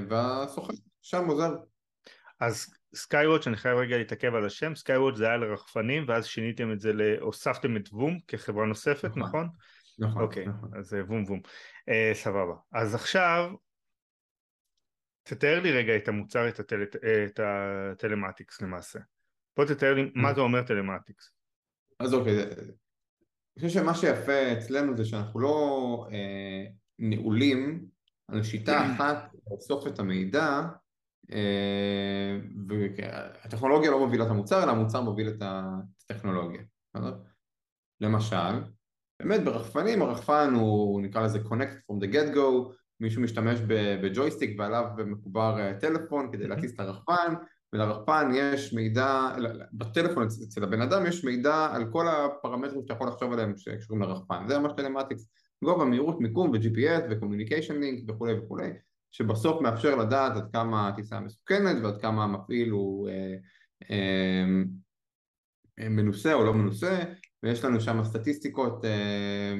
והסוכן 0.09 0.73
שם 1.01 1.25
עוזר. 1.27 1.55
אז 2.39 2.73
SkyWatch, 2.95 3.47
אני 3.47 3.57
חייב 3.57 3.77
רגע 3.77 3.97
להתעכב 3.97 4.35
על 4.35 4.45
השם, 4.45 4.75
SkyWatch 4.75 5.15
זה 5.15 5.25
היה 5.25 5.37
לרחפנים 5.37 6.05
ואז 6.07 6.25
שיניתם 6.25 6.71
את 6.71 6.79
זה, 6.79 6.91
הוספתם 7.21 7.77
את 7.77 7.89
VOOM 7.91 8.19
כחברה 8.27 8.65
נוספת, 8.65 9.11
נכון? 9.15 9.49
נכון, 9.99 10.09
נכון. 10.09 10.21
אוקיי, 10.21 10.45
אז 10.79 10.93
VOOM 11.07 11.23
VOOM. 11.23 11.41
סבבה. 12.13 12.53
אז 12.73 12.95
עכשיו 12.95 13.53
תתאר 15.23 15.59
לי 15.59 15.71
רגע 15.71 15.95
את 15.95 16.07
המוצר, 16.07 16.49
את, 16.49 16.59
הטל, 16.59 16.83
את 17.25 17.39
הטלמטיקס 17.43 18.61
למעשה. 18.61 18.99
בוא 19.57 19.65
תתאר 19.65 19.93
לי 19.93 20.11
מה 20.15 20.33
זה 20.33 20.41
אומר 20.41 20.61
טלמטיקס. 20.63 21.31
אז 21.99 22.13
אוקיי, 22.13 22.43
אני 22.43 23.67
חושב 23.67 23.79
שמה 23.79 23.95
שיפה 23.95 24.53
אצלנו 24.57 24.97
זה 24.97 25.05
שאנחנו 25.05 25.39
לא 25.39 26.07
אה, 26.11 26.65
נעולים 26.99 27.85
על 28.27 28.43
שיטה 28.43 28.85
אחת 28.85 29.35
לאסוף 29.51 29.87
את 29.87 29.99
המידע 29.99 30.61
אה, 31.31 32.39
והטכנולוגיה 32.67 33.91
לא 33.91 33.99
מובילה 33.99 34.25
את 34.25 34.29
המוצר 34.29 34.63
אלא 34.63 34.71
המוצר 34.71 35.01
מוביל 35.01 35.29
את 35.29 35.41
הטכנולוגיה. 35.41 36.61
למשל, 38.01 38.61
באמת 39.19 39.43
ברחפנים 39.43 40.01
הרחפן 40.01 40.53
הוא 40.53 41.01
נקרא 41.01 41.21
לזה 41.21 41.39
connected 41.39 41.91
from 41.91 42.03
the 42.03 42.13
get 42.13 42.35
go 42.35 42.73
מישהו 42.99 43.21
משתמש 43.21 43.59
בג'ויסטיק 44.01 44.59
ועליו 44.59 44.85
מחובר 45.05 45.59
אה, 45.59 45.73
טלפון 45.79 46.31
כדי 46.31 46.47
להטיס 46.47 46.73
את 46.73 46.79
הרחפן 46.79 47.33
ולרחפן 47.73 48.29
יש 48.33 48.73
מידע, 48.73 49.29
בטלפון 49.73 50.27
אצל 50.47 50.63
הבן 50.63 50.81
אדם 50.81 51.05
יש 51.05 51.25
מידע 51.25 51.69
על 51.71 51.91
כל 51.91 52.07
הפרמטרים 52.07 52.81
שאתה 52.81 52.93
יכול 52.93 53.07
לחשוב 53.07 53.33
עליהם 53.33 53.57
שקשורים 53.57 54.01
לרחפן. 54.01 54.47
זה 54.47 54.59
ממש 54.59 54.71
telematics 54.77 55.27
גובה, 55.63 55.85
מהירות, 55.85 56.21
מיקום 56.21 56.49
ו-GPS 56.49 57.03
ו-communication 57.09 57.73
link 57.73 58.11
וכולי 58.11 58.33
וכולי 58.33 58.69
שבסוף 59.11 59.61
מאפשר 59.61 59.95
לדעת 59.95 60.35
עד 60.35 60.51
כמה 60.53 60.87
הטיסה 60.87 61.19
מסוכנת 61.19 61.83
ועד 61.83 62.01
כמה 62.01 62.23
המפעיל 62.23 62.69
הוא 62.69 63.09
אה, 63.09 63.35
אה, 63.91 64.45
מנוסה 65.89 66.33
או 66.33 66.43
לא 66.43 66.53
מנוסה 66.53 67.03
ויש 67.43 67.63
לנו 67.63 67.81
שם 67.81 68.03
סטטיסטיקות 68.03 68.85
אה, 68.85 69.53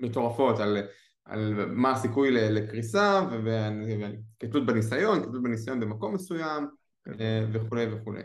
מטורפות 0.00 0.58
על, 0.58 0.78
על 1.24 1.66
מה 1.66 1.92
הסיכוי 1.92 2.30
לקריסה 2.30 3.20
וכתלות 3.44 4.66
בניסיון, 4.66 5.22
כתלות 5.22 5.42
בניסיון 5.42 5.80
במקום 5.80 6.14
מסוים 6.14 6.66
אה, 7.20 7.46
וכולי 7.52 7.86
וכולי. 7.94 8.22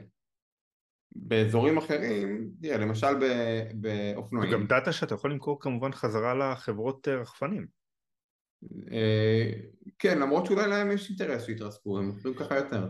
באזורים 1.11 1.77
אחרים, 1.77 2.51
תראה, 2.61 2.77
למשל 2.77 3.13
באופנועים. 3.73 4.49
וגם 4.49 4.67
דאטה 4.67 4.91
שאתה 4.91 5.15
יכול 5.15 5.31
למכור 5.31 5.59
כמובן 5.61 5.91
חזרה 5.91 6.33
לחברות 6.33 7.07
אה, 7.07 7.15
רחפנים. 7.15 7.67
אה, 8.91 9.51
כן, 9.99 10.19
למרות 10.19 10.45
שאולי 10.45 10.67
להם 10.67 10.91
יש 10.91 11.09
אינטרס 11.09 11.45
שיתרסקו, 11.45 11.99
הם 11.99 12.05
מוכרים 12.05 12.33
ככה 12.33 12.55
יותר. 12.55 12.87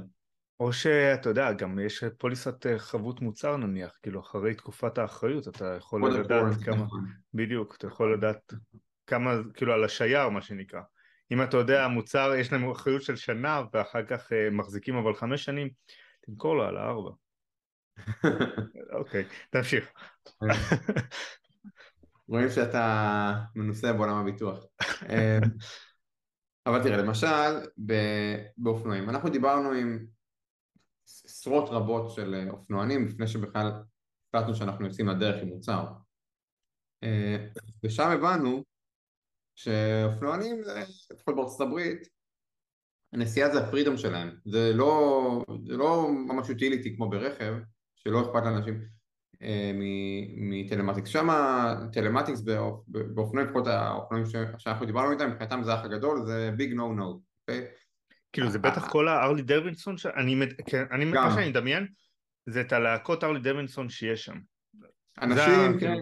או 0.59 0.73
שאתה 0.73 1.29
יודע, 1.29 1.53
גם 1.53 1.79
יש 1.79 2.03
פוליסת 2.17 2.65
חבות 2.77 3.21
מוצר 3.21 3.57
נניח, 3.57 3.91
כאילו 4.03 4.19
אחרי 4.19 4.55
תקופת 4.55 4.97
האחריות 4.97 5.47
אתה 5.47 5.75
יכול 5.77 6.13
לדעת 6.13 6.57
כמה, 6.63 6.75
נכון. 6.75 7.05
בדיוק, 7.33 7.75
אתה 7.75 7.87
יכול 7.87 8.13
לדעת 8.13 8.53
כמה, 9.07 9.31
כאילו 9.53 9.73
על 9.73 9.83
השייר 9.83 10.29
מה 10.29 10.41
שנקרא. 10.41 10.81
אם 11.31 11.43
אתה 11.43 11.57
יודע, 11.57 11.85
המוצר 11.85 12.33
יש 12.37 12.51
להם 12.51 12.71
אחריות 12.71 13.01
של 13.01 13.15
שנה 13.15 13.61
ואחר 13.73 14.05
כך 14.05 14.31
מחזיקים 14.51 14.95
אבל 14.95 15.15
חמש 15.15 15.45
שנים, 15.45 15.69
תמכור 16.21 16.55
לו 16.55 16.63
על 16.63 16.77
הארבע. 16.77 17.11
אוקיי, 18.99 19.25
תמשיך. 19.49 19.91
רואים 22.27 22.49
שאתה 22.49 23.35
מנוסה 23.55 23.93
בעולם 23.93 24.15
הביטוח. 24.15 24.65
אמ, 25.09 25.41
אבל 26.65 26.83
תראה, 26.83 26.97
למשל 26.97 27.67
באופנועים, 28.57 29.09
אנחנו 29.09 29.29
דיברנו 29.29 29.71
עם 29.71 30.05
עשרות 31.25 31.69
רבות 31.69 32.11
של 32.11 32.47
אופנוענים 32.49 33.07
לפני 33.07 33.27
שבכלל 33.27 33.71
החלטנו 34.33 34.55
שאנחנו 34.55 34.85
יוצאים 34.85 35.07
לדרך 35.07 35.41
עם 35.41 35.47
מוצר. 35.47 35.85
ושם 37.83 38.09
הבנו 38.09 38.63
שאופנוענים, 39.55 40.61
לפחות 41.11 41.35
בארצות 41.35 41.61
הברית, 41.61 42.07
הנסיעה 43.13 43.53
זה 43.53 43.59
ה 43.59 43.64
freedom 43.64 43.97
שלהם, 43.97 44.29
זה 44.45 44.71
לא, 44.73 45.45
זה 45.67 45.77
לא 45.77 46.07
ממש 46.11 46.49
utility 46.49 46.95
כמו 46.95 47.09
ברכב, 47.09 47.53
שלא 48.03 48.21
אכפת 48.21 48.45
לאנשים 48.45 48.81
אה, 49.41 49.71
מ 50.37 50.43
telematics. 50.43 51.09
שם 51.09 51.29
telematics 51.93 52.41
באופנועים, 52.87 53.49
לפחות 53.49 53.67
האופנועים 53.67 54.25
שאנחנו 54.57 54.85
דיברנו 54.85 55.11
איתם, 55.11 55.29
מבחינתם 55.29 55.63
זה 55.63 55.73
האח 55.73 55.85
הגדול, 55.85 56.25
זה 56.25 56.51
big 56.57 56.73
no 56.73 56.93
no, 56.93 57.21
אוקיי? 57.41 57.65
כאילו 58.33 58.49
זה 58.49 58.59
בטח 58.59 58.89
כל 58.91 59.07
הארלי 59.07 59.41
דווינסון, 59.41 59.95
אני, 60.15 60.35
כן, 60.65 60.85
מה 61.05 61.31
שאני 61.31 61.49
מדמיין, 61.49 61.87
זה 62.45 62.61
את 62.61 62.73
הלהקות 62.73 63.23
ארלי 63.23 63.39
דווינסון 63.39 63.89
שיש 63.89 64.25
שם. 64.25 64.35
אנשים, 65.21 65.79
כן. 65.79 65.95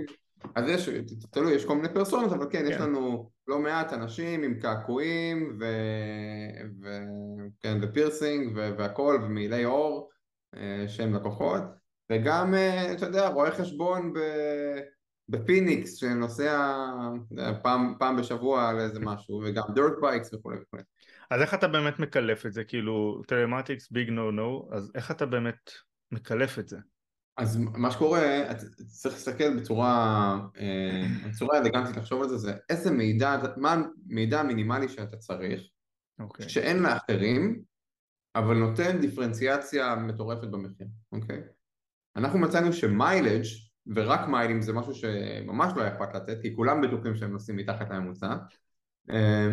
אז 0.56 0.70
יש, 0.70 0.90
תלוי, 1.32 1.54
יש 1.54 1.66
כל 1.66 1.76
מיני 1.76 1.94
פרסונות, 1.94 2.32
אבל 2.32 2.46
כן, 2.52 2.60
כן, 2.60 2.66
יש 2.72 2.76
לנו 2.76 3.32
לא 3.48 3.60
מעט 3.60 3.94
אנשים 3.94 4.44
עם 4.44 4.60
קעקועים 4.60 5.58
ו... 5.60 5.66
ו... 6.82 6.90
כן, 7.60 7.78
ופירסינג 7.82 8.52
ו... 8.56 8.70
והכל, 8.78 9.20
ומעילי 9.24 9.64
עור 9.64 10.10
אה, 10.56 10.86
שהם 10.88 11.16
לקוחות, 11.16 11.62
וגם, 12.12 12.54
אה, 12.54 12.94
אתה 12.94 13.06
יודע, 13.06 13.28
רואה 13.28 13.52
חשבון 13.52 14.14
ב... 14.14 14.20
בפיניקס 15.30 15.96
שנוסע 15.96 16.78
פעם, 17.64 17.94
פעם 18.00 18.18
בשבוע 18.18 18.70
על 18.70 18.80
איזה 18.80 19.00
משהו, 19.00 19.42
וגם 19.46 19.64
dirt 19.74 19.94
bikes 20.02 20.34
וכולי 20.34 20.58
וכולי. 20.62 20.84
אז 21.32 21.42
איך 21.42 21.54
אתה 21.54 21.68
באמת 21.68 22.00
מקלף 22.00 22.46
את 22.46 22.54
זה? 22.54 22.64
כאילו, 22.64 23.22
טלמטיקס 23.28 23.92
ביג 23.92 24.10
נו 24.10 24.32
נו, 24.32 24.70
אז 24.72 24.92
איך 24.96 25.12
אתה 25.12 25.26
באמת 25.26 25.72
מקלף 26.12 26.60
את 26.60 26.68
זה? 26.68 26.78
אז 27.38 27.58
מה 27.58 27.92
שקורה, 27.92 28.44
צריך 28.88 29.16
להסתכל 29.16 29.58
בצורה, 29.58 30.40
אה, 30.60 31.06
בצורה 31.30 31.58
אלגנטית 31.58 31.98
לחשוב 31.98 32.22
על 32.22 32.30
זה, 32.30 32.38
זה 32.38 32.54
איזה 32.70 32.92
מידע, 32.92 33.38
מה 33.58 33.76
המידע 34.10 34.40
המינימלי 34.40 34.90
שאתה 34.90 35.18
צריך, 35.18 35.62
okay. 35.62 36.24
אוקיי. 36.24 36.50
שאין 36.50 36.84
לאחרים, 36.84 37.62
אבל 38.36 38.56
נותן 38.56 39.00
דיפרנציאציה 39.02 39.96
מטורפת 39.96 40.48
במחיר, 40.48 40.88
אוקיי? 41.12 41.38
Okay? 41.38 41.57
אנחנו 42.18 42.40
מצאנו 42.40 42.74
שמיילג' 42.74 43.44
ורק 43.96 44.28
מיילים 44.28 44.62
זה 44.62 44.74
משהו 44.74 44.94
שממש 44.96 45.74
לא 45.76 45.82
היה 45.82 45.94
אכפת 45.94 46.16
לתת, 46.16 46.42
כי 46.42 46.56
כולם 46.56 46.82
בטוחים 46.82 47.16
שהם 47.16 47.32
נוסעים 47.32 47.58
מתחת 47.58 47.90
לממוצע. 47.90 48.36
אה, 49.10 49.50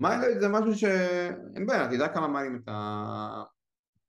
מיילג' 0.00 0.38
זה 0.40 0.48
משהו 0.48 0.74
שאין 0.74 1.66
בעיה, 1.66 1.88
תדע 1.88 2.08
כמה 2.08 2.28
מיילים 2.28 2.60
אתה 2.64 3.42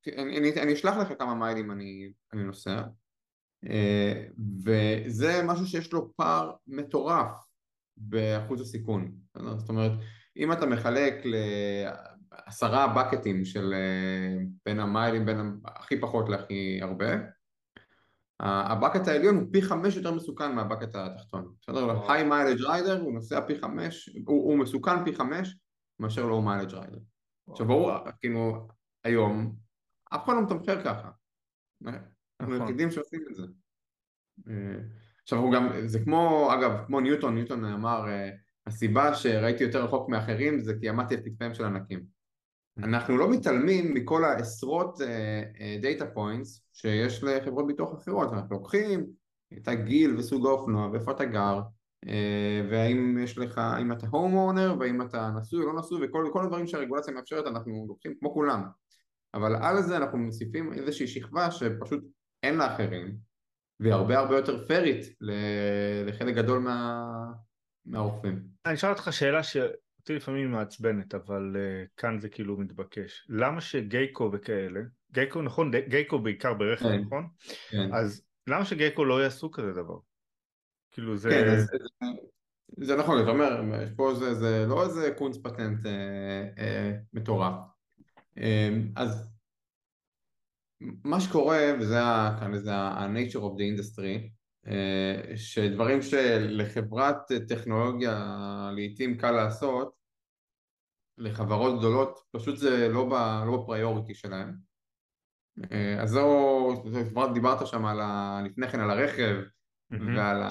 אני, 0.07 0.37
אני, 0.37 0.61
אני 0.61 0.73
אשלח 0.73 0.97
לך 0.97 1.19
כמה 1.19 1.35
מיילים 1.35 1.71
אני, 1.71 2.11
אני 2.33 2.43
נוסע 2.43 2.81
אה, 3.69 4.25
וזה 4.65 5.41
משהו 5.43 5.65
שיש 5.65 5.93
לו 5.93 6.13
פער 6.15 6.51
מטורף 6.67 7.45
באחוז 7.97 8.61
הסיכון 8.61 9.11
זאת 9.57 9.69
אומרת 9.69 9.91
אם 10.37 10.51
אתה 10.51 10.65
מחלק 10.65 11.13
לעשרה 11.25 12.87
בקטים 12.87 13.45
של 13.45 13.73
אה, 13.73 14.43
בין 14.65 14.79
המיילים 14.79 15.25
בין 15.25 15.59
הכי 15.65 16.01
פחות 16.01 16.29
להכי 16.29 16.79
הרבה 16.81 17.34
הבקט 18.39 19.07
העליון 19.07 19.35
הוא 19.35 19.47
פי 19.51 19.61
חמש 19.61 19.95
יותר 19.95 20.11
מסוכן 20.11 20.55
מהבקט 20.55 20.95
התחתון 20.95 21.53
בסדר? 21.61 22.11
היי 22.11 22.23
מיילג' 22.23 22.61
ריידר 22.61 23.01
הוא 23.01 23.13
נוסע 23.13 23.41
פי 23.47 23.59
חמש 23.59 24.09
הוא, 24.27 24.51
הוא 24.51 24.57
מסוכן 24.57 25.05
פי 25.05 25.15
חמש 25.15 25.57
מאשר 25.99 26.25
לא 26.25 26.41
mileage 26.41 26.73
rider 26.73 26.99
עכשיו 27.49 27.67
ברור 27.67 27.91
כאילו 28.21 28.67
היום 29.03 29.55
אף 30.15 30.25
אחד 30.25 30.33
לא 30.33 30.43
מתמחר 30.43 30.83
ככה. 30.83 31.09
אנחנו 31.85 32.55
נכון. 32.55 32.61
היחידים 32.61 32.91
שעושים 32.91 33.19
את 33.29 33.35
זה. 33.35 33.43
עכשיו 35.23 35.39
הוא 35.39 35.53
גם, 35.53 35.69
זה 35.85 35.99
כמו, 36.03 36.49
אגב, 36.53 36.85
כמו 36.87 36.99
ניוטון, 36.99 37.35
ניוטון 37.35 37.65
אמר, 37.65 38.07
אה, 38.07 38.29
הסיבה 38.67 39.15
שראיתי 39.15 39.63
יותר 39.63 39.85
רחוק 39.85 40.09
מאחרים 40.09 40.59
זה 40.59 40.73
כי 40.81 40.89
עמדתי 40.89 41.15
על 41.15 41.21
כתפיהם 41.25 41.53
של 41.53 41.65
ענקים. 41.65 42.14
אנחנו 42.77 43.17
לא 43.17 43.29
מתעלמים 43.29 43.93
מכל 43.93 44.25
העשרות 44.25 44.99
data 45.81 46.05
points 46.05 46.57
uh, 46.57 46.61
שיש 46.73 47.23
לחברות 47.23 47.67
ביטוח 47.67 47.93
אחרות, 47.93 48.33
אנחנו 48.33 48.55
לוקחים 48.55 49.05
את 49.57 49.67
הגיל 49.67 50.17
וסוג 50.17 50.47
האופנוע 50.47 50.89
ואיפה 50.91 51.11
אתה 51.11 51.25
גר 51.25 51.61
uh, 52.05 52.09
והאם 52.71 53.17
יש 53.23 53.37
לך, 53.37 53.57
האם 53.57 53.91
אתה 53.91 54.07
הום 54.07 54.33
אונר 54.33 54.75
והאם 54.79 55.01
אתה 55.01 55.31
נשוי 55.39 55.63
או 55.63 55.73
לא 55.73 55.79
נשוי 55.79 56.07
וכל 56.07 56.43
הדברים 56.43 56.67
שהרגולציה 56.67 57.13
מאפשרת 57.13 57.47
אנחנו 57.47 57.85
לוקחים 57.87 58.13
כמו 58.19 58.33
כולם 58.33 58.63
אבל 59.33 59.55
על 59.55 59.81
זה 59.81 59.97
אנחנו 59.97 60.17
מוסיפים 60.17 60.73
איזושהי 60.73 61.07
שכבה 61.07 61.51
שפשוט 61.51 62.03
אין 62.43 62.57
לאחרים 62.57 63.15
והיא 63.79 63.93
הרבה 63.93 64.19
הרבה 64.19 64.35
יותר 64.35 64.65
פיירית 64.67 65.05
לחלק 66.05 66.35
גדול 66.35 66.59
מה... 66.59 67.05
מהרופאים. 67.85 68.43
אני 68.65 68.73
אשאל 68.73 68.89
אותך 68.89 69.13
שאלה 69.13 69.43
שאותי 70.05 70.15
לפעמים 70.15 70.51
מעצבנת 70.51 71.15
אבל 71.15 71.55
uh, 71.55 71.89
כאן 71.97 72.19
זה 72.19 72.29
כאילו 72.29 72.57
מתבקש 72.57 73.27
למה 73.29 73.61
שגייקו 73.61 74.29
וכאלה 74.33 74.79
גייקו 75.11 75.41
נכון 75.41 75.71
גייקו 75.87 76.19
בעיקר 76.19 76.53
ברכב 76.53 76.85
כן, 76.85 77.01
נכון? 77.01 77.27
כן. 77.69 77.93
אז 77.93 78.25
למה 78.47 78.65
שגייקו 78.65 79.05
לא 79.05 79.23
יעשו 79.23 79.51
כזה 79.51 79.71
דבר? 79.71 79.97
כאילו 80.91 81.17
זה... 81.17 81.29
כן, 81.29 81.59
זה, 81.59 81.77
זה, 82.85 82.95
נכון, 82.95 83.21
אתה 83.21 83.29
אומר, 83.29 83.85
פה 83.95 84.13
זה, 84.13 84.33
זה 84.33 84.65
לא 84.69 84.83
איזה 84.83 85.13
קונץ 85.17 85.37
פטנט 85.37 85.85
אה, 85.85 86.47
אה, 86.57 86.97
מטורף 87.13 87.53
אמ, 88.37 88.91
אז 88.95 89.31
מה 90.81 91.19
שקורה, 91.19 91.59
וזה 91.79 91.99
כאן 92.39 92.53
איזה 92.53 92.73
ה-nature 92.75 93.41
of 93.41 93.57
the 93.57 93.77
industry, 93.77 94.01
אה, 94.01 94.27
שדברים 95.35 96.01
שלחברת 96.01 97.17
טכנולוגיה 97.47 98.35
לעיתים 98.75 99.17
קל 99.17 99.31
לעשות, 99.31 99.95
לחברות 101.17 101.79
גדולות 101.79 102.19
פשוט 102.31 102.57
זה 102.57 102.89
לא, 102.89 103.05
ב, 103.05 103.13
לא 103.47 103.57
בפריוריטי 103.57 104.15
שלהם. 104.15 104.55
אה, 105.71 106.01
אז 106.01 106.09
זו, 106.09 106.83
כבר 107.09 107.33
דיברת 107.33 107.67
שם 107.67 107.85
על 107.85 108.01
ה, 108.01 108.41
לפני 108.45 108.67
כן 108.67 108.79
על 108.79 108.89
הרכב 108.89 109.35
mm-hmm. 109.93 109.97
ועל 110.17 110.43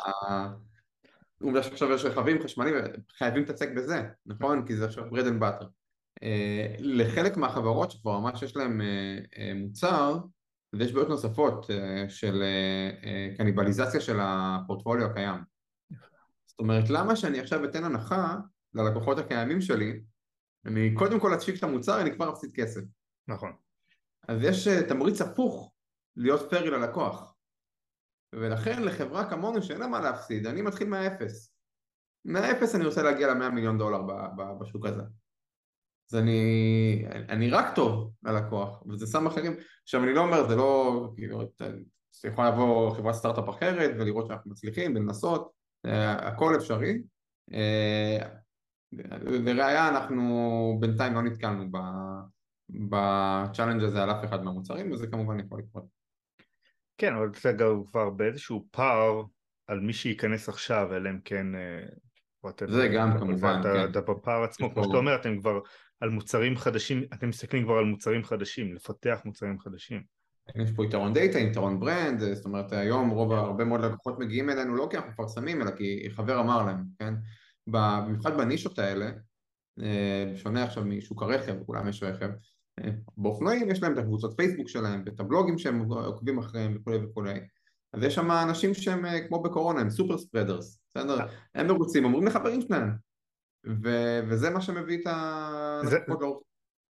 העובדה 1.41 1.63
שעכשיו 1.63 1.93
יש 1.93 2.05
רכבים 2.05 2.43
חשמליים, 2.43 2.75
חייבים 3.19 3.41
להתעסק 3.41 3.69
בזה, 3.77 4.03
נכון? 4.27 4.67
כי 4.67 4.77
זה 4.77 4.85
עכשיו 4.85 5.05
bread 5.05 5.25
and 5.25 5.43
butter. 5.43 5.67
אה, 6.23 6.75
לחלק 6.79 7.37
מהחברות 7.37 7.91
שכבר 7.91 8.21
ממש 8.21 8.43
יש 8.43 8.57
להם 8.57 8.81
אה, 8.81 9.19
אה, 9.39 9.53
מוצר 9.55 10.19
ויש 10.79 10.93
בעיות 10.93 11.09
נוספות 11.09 11.67
של 12.09 12.43
קניבליזציה 13.37 14.01
של 14.01 14.19
הפורטפוליו 14.21 15.07
הקיים. 15.07 15.41
זאת 16.47 16.59
אומרת 16.59 16.91
למה 16.91 17.17
שאני 17.17 17.41
עכשיו 17.41 17.65
אתן 17.65 17.85
הנחה 17.85 18.37
ללקוחות 18.75 19.19
הקיימים 19.19 19.61
שלי? 19.61 20.01
אני 20.67 20.95
קודם 20.95 21.21
כל 21.21 21.35
אצ'יק 21.35 21.59
את 21.59 21.63
המוצר 21.63 22.01
אני 22.01 22.15
כבר 22.15 22.33
אפסיד 22.33 22.53
כסף. 22.55 22.81
נכון. 23.29 23.53
אז 24.29 24.43
יש 24.43 24.69
תמריץ 24.69 25.21
הפוך 25.21 25.73
להיות 26.17 26.51
פרי 26.51 26.71
ללקוח. 26.71 27.35
ולכן 28.35 28.83
לחברה 28.83 29.31
כמונו 29.31 29.63
שאין 29.63 29.81
לה 29.81 29.87
מה 29.87 30.01
להפסיד 30.01 30.47
אני 30.47 30.63
מתחיל 30.63 30.89
מהאפס. 30.89 31.55
מהאפס 32.25 32.75
אני 32.75 32.87
רוצה 32.87 33.03
להגיע 33.03 33.29
למאה 33.29 33.51
מיליון 33.51 33.79
דולר 33.79 34.03
בשוק 34.61 34.87
הזה 34.87 35.03
אז 36.13 36.19
אני, 36.19 37.05
אני 37.29 37.51
רק 37.51 37.75
טוב 37.75 38.13
ללקוח, 38.23 38.83
וזה 38.87 39.07
שם 39.07 39.27
אחרים, 39.27 39.57
עכשיו 39.83 40.05
אני 40.05 40.15
לא 40.15 40.21
אומר, 40.21 40.49
זה 40.49 40.57
לא, 40.57 41.09
כאילו, 41.17 41.43
אתה 41.43 41.65
יכול 42.25 42.47
לבוא 42.47 42.95
חברת 42.95 43.15
סטארט-אפ 43.15 43.49
אחרת 43.49 43.91
ולראות 43.99 44.27
שאנחנו 44.27 44.51
מצליחים 44.51 44.97
ולנסות, 44.97 45.51
אה, 45.87 46.29
הכל 46.29 46.57
אפשרי. 46.57 47.03
אה, 47.53 48.19
לראיה 49.29 49.89
אנחנו 49.89 50.77
בינתיים 50.81 51.15
לא 51.15 51.23
נתקלנו 51.23 51.65
ב 52.69 52.80
challenge 52.80 53.83
הזה 53.83 54.03
על 54.03 54.11
אף 54.11 54.25
אחד 54.25 54.45
מהמוצרים, 54.45 54.93
וזה 54.93 55.07
כמובן 55.07 55.41
יכול 55.41 55.59
לקרות. 55.59 55.85
כן, 56.99 57.15
אבל 57.15 57.31
זה 57.43 57.53
גם 57.53 57.83
כבר 57.91 58.11
באיזשהו 58.11 58.67
פער 58.71 59.23
על 59.67 59.81
מי 59.81 59.93
שייכנס 59.93 60.49
עכשיו, 60.49 60.97
אלא 60.97 61.11
אם 61.11 61.19
כן... 61.25 61.55
אה, 61.55 61.87
זה 62.67 62.89
גם 62.89 63.19
כמובן, 63.19 63.61
כן. 63.63 63.91
אתה 63.91 64.01
בפער 64.01 64.43
עצמו, 64.45 64.75
כמו 64.75 64.85
שאתה 64.85 64.97
אומר, 64.97 65.15
אתם 65.15 65.41
כבר 65.41 65.61
על 66.01 66.11
מוצרים 66.11 66.57
חדשים, 66.57 67.05
אתם 67.15 67.29
מסתכלים 67.29 67.65
כבר 67.65 67.75
על 67.75 67.85
מוצרים 67.85 68.25
חדשים, 68.25 68.75
לפתח 68.75 69.21
מוצרים 69.25 69.59
חדשים. 69.59 70.03
יש 70.55 70.71
פה 70.77 70.85
יתרון 70.85 71.15
data, 71.15 71.39
יתרון 71.39 71.81
brand, 71.81 72.35
זאת 72.35 72.45
אומרת 72.45 72.73
היום 72.73 73.11
רוב, 73.11 73.33
הרבה 73.33 73.65
מאוד 73.65 73.81
לקוחות 73.81 74.19
מגיעים 74.19 74.51
אלינו 74.51 74.77
לא 74.77 74.89
כי 74.91 74.97
אנחנו 74.97 75.11
מפרסמים 75.11 75.63
אלא 75.63 75.71
כי 75.71 76.09
חבר 76.17 76.41
אמר 76.41 76.67
להם, 76.67 76.85
כן? 76.99 77.15
במיוחד 77.67 78.37
בנישות 78.37 78.79
האלה, 78.79 79.11
אה, 79.83 80.33
שונה 80.37 80.65
עכשיו 80.65 80.85
משוק 80.85 81.23
הרכב, 81.23 81.55
כולם 81.67 81.89
יש 81.89 82.03
רכב, 82.03 82.29
אה, 82.79 82.91
באופנועים 83.17 83.71
יש 83.71 83.83
להם 83.83 83.93
את 83.93 83.99
הקבוצות 83.99 84.35
פייסבוק 84.37 84.69
שלהם 84.69 85.03
ואת 85.07 85.21
הבלוגים 85.21 85.59
שהם 85.59 85.93
עוקבים 85.93 86.39
אחריהם 86.39 86.77
וכולי 86.77 86.97
וכולי 86.97 87.41
אז 87.93 88.03
יש 88.03 88.15
שם 88.15 88.31
אנשים 88.31 88.75
שהם 88.75 89.07
אה, 89.07 89.29
כמו 89.29 89.43
בקורונה, 89.43 89.81
הם 89.81 89.91
super 89.91 90.19
spreaders, 90.19 90.79
בסדר? 90.89 91.19
הם 91.55 91.67
מרוצים, 91.67 92.05
אומרים 92.05 92.27
לחברים 92.27 92.61
שלהם 92.61 92.91
ו- 93.67 94.21
וזה 94.29 94.51
מה 94.51 94.61
שמביא 94.61 94.99
את 95.03 95.07
ה... 95.07 95.81
זה, 95.85 95.99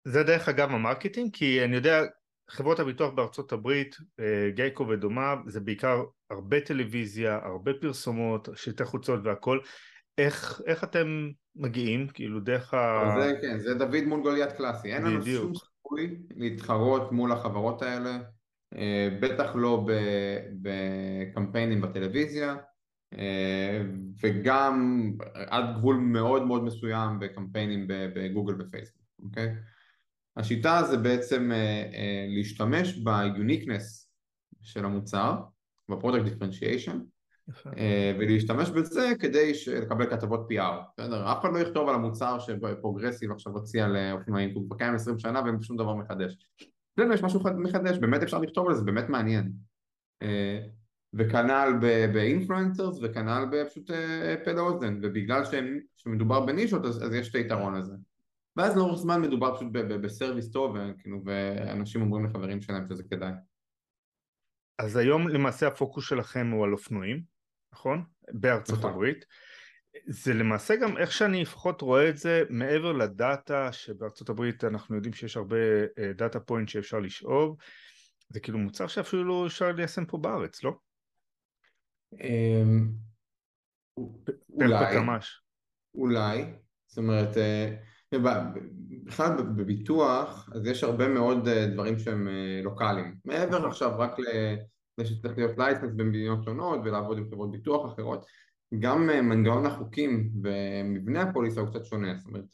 זה 0.05 0.23
דרך 0.23 0.49
אגב 0.49 0.71
ה 0.71 0.76
marketing, 0.76 1.31
כי 1.33 1.65
אני 1.65 1.77
יודע, 1.77 2.03
חברות 2.51 2.81
הביטוח 2.81 3.15
בארצות 3.15 3.53
הברית, 3.53 3.97
אה, 4.21 4.51
גייקו 4.55 4.89
ודומה, 4.89 5.35
זה 5.47 5.61
בעיקר 5.61 6.03
הרבה 6.31 6.61
טלוויזיה, 6.61 7.39
הרבה 7.43 7.73
פרסומות, 7.81 8.49
שלטי 8.55 8.85
חוצות 8.85 9.21
והכל. 9.25 9.59
איך, 10.19 10.61
איך 10.67 10.85
אתם 10.85 11.31
מגיעים? 11.57 12.09
כאילו 12.09 12.41
דרך 12.41 12.75
ה... 12.75 13.15
זה 13.21 13.33
כן, 13.43 13.59
זה 13.59 13.75
דוד 13.75 14.05
מול 14.07 14.23
גוליית 14.23 14.53
קלאסי. 14.53 14.93
אין 14.93 15.03
לנו 15.03 15.27
שום 15.27 15.53
סיכוי 15.55 16.17
להתחרות 16.37 17.13
מול 17.13 17.33
החברות 17.33 17.83
האלה, 17.83 18.19
אה, 18.77 19.09
בטח 19.21 19.53
לא 19.55 19.87
בקמפיינים 20.63 21.81
בטלוויזיה, 21.81 22.57
וגם 24.23 25.11
עד 25.35 25.65
גבול 25.77 25.97
מאוד 25.97 26.47
מאוד 26.47 26.65
מסוים 26.65 27.19
בקמפיינים 27.19 27.85
בגוגל 27.89 28.55
ופייסבוק, 28.61 29.03
אוקיי? 29.23 29.49
השיטה 30.37 30.83
זה 30.91 30.97
בעצם 30.97 31.51
uh, 31.53 31.97
להשתמש 32.37 32.99
ב-uniqueness 32.99 34.07
של 34.63 34.85
המוצר, 34.85 35.37
ב-product 35.89 36.27
differentiation, 36.27 36.97
ולהשתמש 38.19 38.71
בזה 38.71 39.13
כדי 39.21 39.53
לקבל 39.81 40.11
כתבות 40.11 40.49
PR, 40.51 40.75
בסדר? 40.99 41.33
אף 41.33 41.41
אחד 41.41 41.53
לא 41.53 41.59
יכתוב 41.59 41.89
על 41.89 41.95
המוצר 41.95 42.39
שפרוגרסיב 42.39 43.33
עכשיו 43.33 43.53
הוציא 43.53 43.85
על 43.85 43.97
אופנועים, 44.13 44.51
הוא 44.55 44.67
כבר 44.67 44.77
קיים 44.77 44.95
20 44.95 45.19
שנה 45.19 45.43
ואין 45.45 45.63
שום 45.63 45.77
דבר 45.77 45.95
מחדש. 45.95 46.37
אצלנו 46.95 47.15
יש 47.15 47.23
משהו 47.23 47.41
מחדש, 47.57 47.99
באמת 47.99 48.23
אפשר 48.23 48.39
לכתוב 48.39 48.69
על 48.69 48.75
זה, 48.75 48.85
באמת 48.85 49.09
מעניין. 49.09 49.53
וכנ"ל 51.19 51.73
באינפלואנסרס 52.13 52.99
וכנ"ל 53.03 53.45
בפשוט 53.53 53.91
פה 54.45 54.53
לאוזן, 54.53 54.99
ובגלל 55.03 55.43
שמדובר 55.97 56.47
בנישות 56.47 56.85
אז, 56.85 57.05
אז 57.05 57.15
יש 57.15 57.31
את 57.31 57.35
היתרון 57.35 57.75
הזה. 57.75 57.95
ואז 58.57 58.77
לאורך 58.77 58.99
זמן 58.99 59.23
מדובר 59.23 59.57
פשוט 59.57 59.69
ב 59.73 59.83
service 59.83 60.51
טוב, 60.51 60.77
וכאילו, 60.77 61.23
ואנשים 61.25 62.03
אומרים 62.03 62.25
לחברים 62.25 62.61
שלהם 62.61 62.87
שזה 62.89 63.03
כדאי. 63.11 63.33
אז 64.79 64.97
היום 64.97 65.29
למעשה 65.29 65.67
הפוקוס 65.67 66.09
שלכם 66.09 66.51
הוא 66.51 66.65
על 66.65 66.73
אופנועים, 66.73 67.23
נכון? 67.73 68.05
בארצות 68.33 68.79
נכון. 68.79 68.91
הברית. 68.91 69.25
זה 70.07 70.35
למעשה 70.35 70.77
גם 70.77 70.97
איך 70.97 71.13
שאני 71.13 71.43
לפחות 71.43 71.81
רואה 71.81 72.09
את 72.09 72.17
זה 72.17 72.43
מעבר 72.51 72.93
ל 72.93 73.09
data 73.09 73.73
שבארצות 73.73 74.29
הברית 74.29 74.65
אנחנו 74.65 74.97
יודעים 74.97 75.15
שיש 75.15 75.37
הרבה 75.37 75.57
data 76.15 76.39
uh, 76.39 76.43
point 76.43 76.69
שאפשר 76.69 76.99
לשאוב 76.99 77.57
זה 78.29 78.41
כאילו 78.41 78.59
מוצר 78.59 78.87
שאפילו 78.87 79.25
לא 79.25 79.47
אפשר 79.47 79.73
ליישם 79.73 80.05
פה 80.05 80.19
בארץ, 80.19 80.65
לא? 80.65 80.73
אמ, 82.21 82.93
אולי, 84.51 84.97
אולי, 85.95 86.45
זאת 86.87 86.99
אומרת 86.99 87.37
אה, 87.37 87.77
בכלל 89.05 89.37
בביטוח 89.57 90.49
אז 90.55 90.67
יש 90.67 90.85
הרבה 90.85 91.09
מאוד 91.09 91.49
אה, 91.49 91.67
דברים 91.67 91.99
שהם 91.99 92.29
אה, 92.29 92.61
לוקאליים 92.63 93.15
מעבר. 93.25 93.67
עכשיו 93.67 93.99
רק 93.99 94.19
לזה 94.19 95.11
שצריך 95.11 95.39
להיות 95.39 95.59
לייסנס 95.59 95.93
במדינות 95.97 96.45
שונות 96.45 96.81
ולעבוד 96.85 97.19
עם 97.19 97.25
חברות 97.31 97.51
ביטוח 97.51 97.93
אחרות 97.93 98.27
גם 98.79 99.07
מנגנון 99.07 99.67
החוקים 99.67 100.31
ומבנה 100.43 101.23
הפוליסה 101.23 101.61
הוא 101.61 101.69
קצת 101.69 101.85
שונה 101.85 102.15
זאת 102.17 102.27
אומרת 102.27 102.45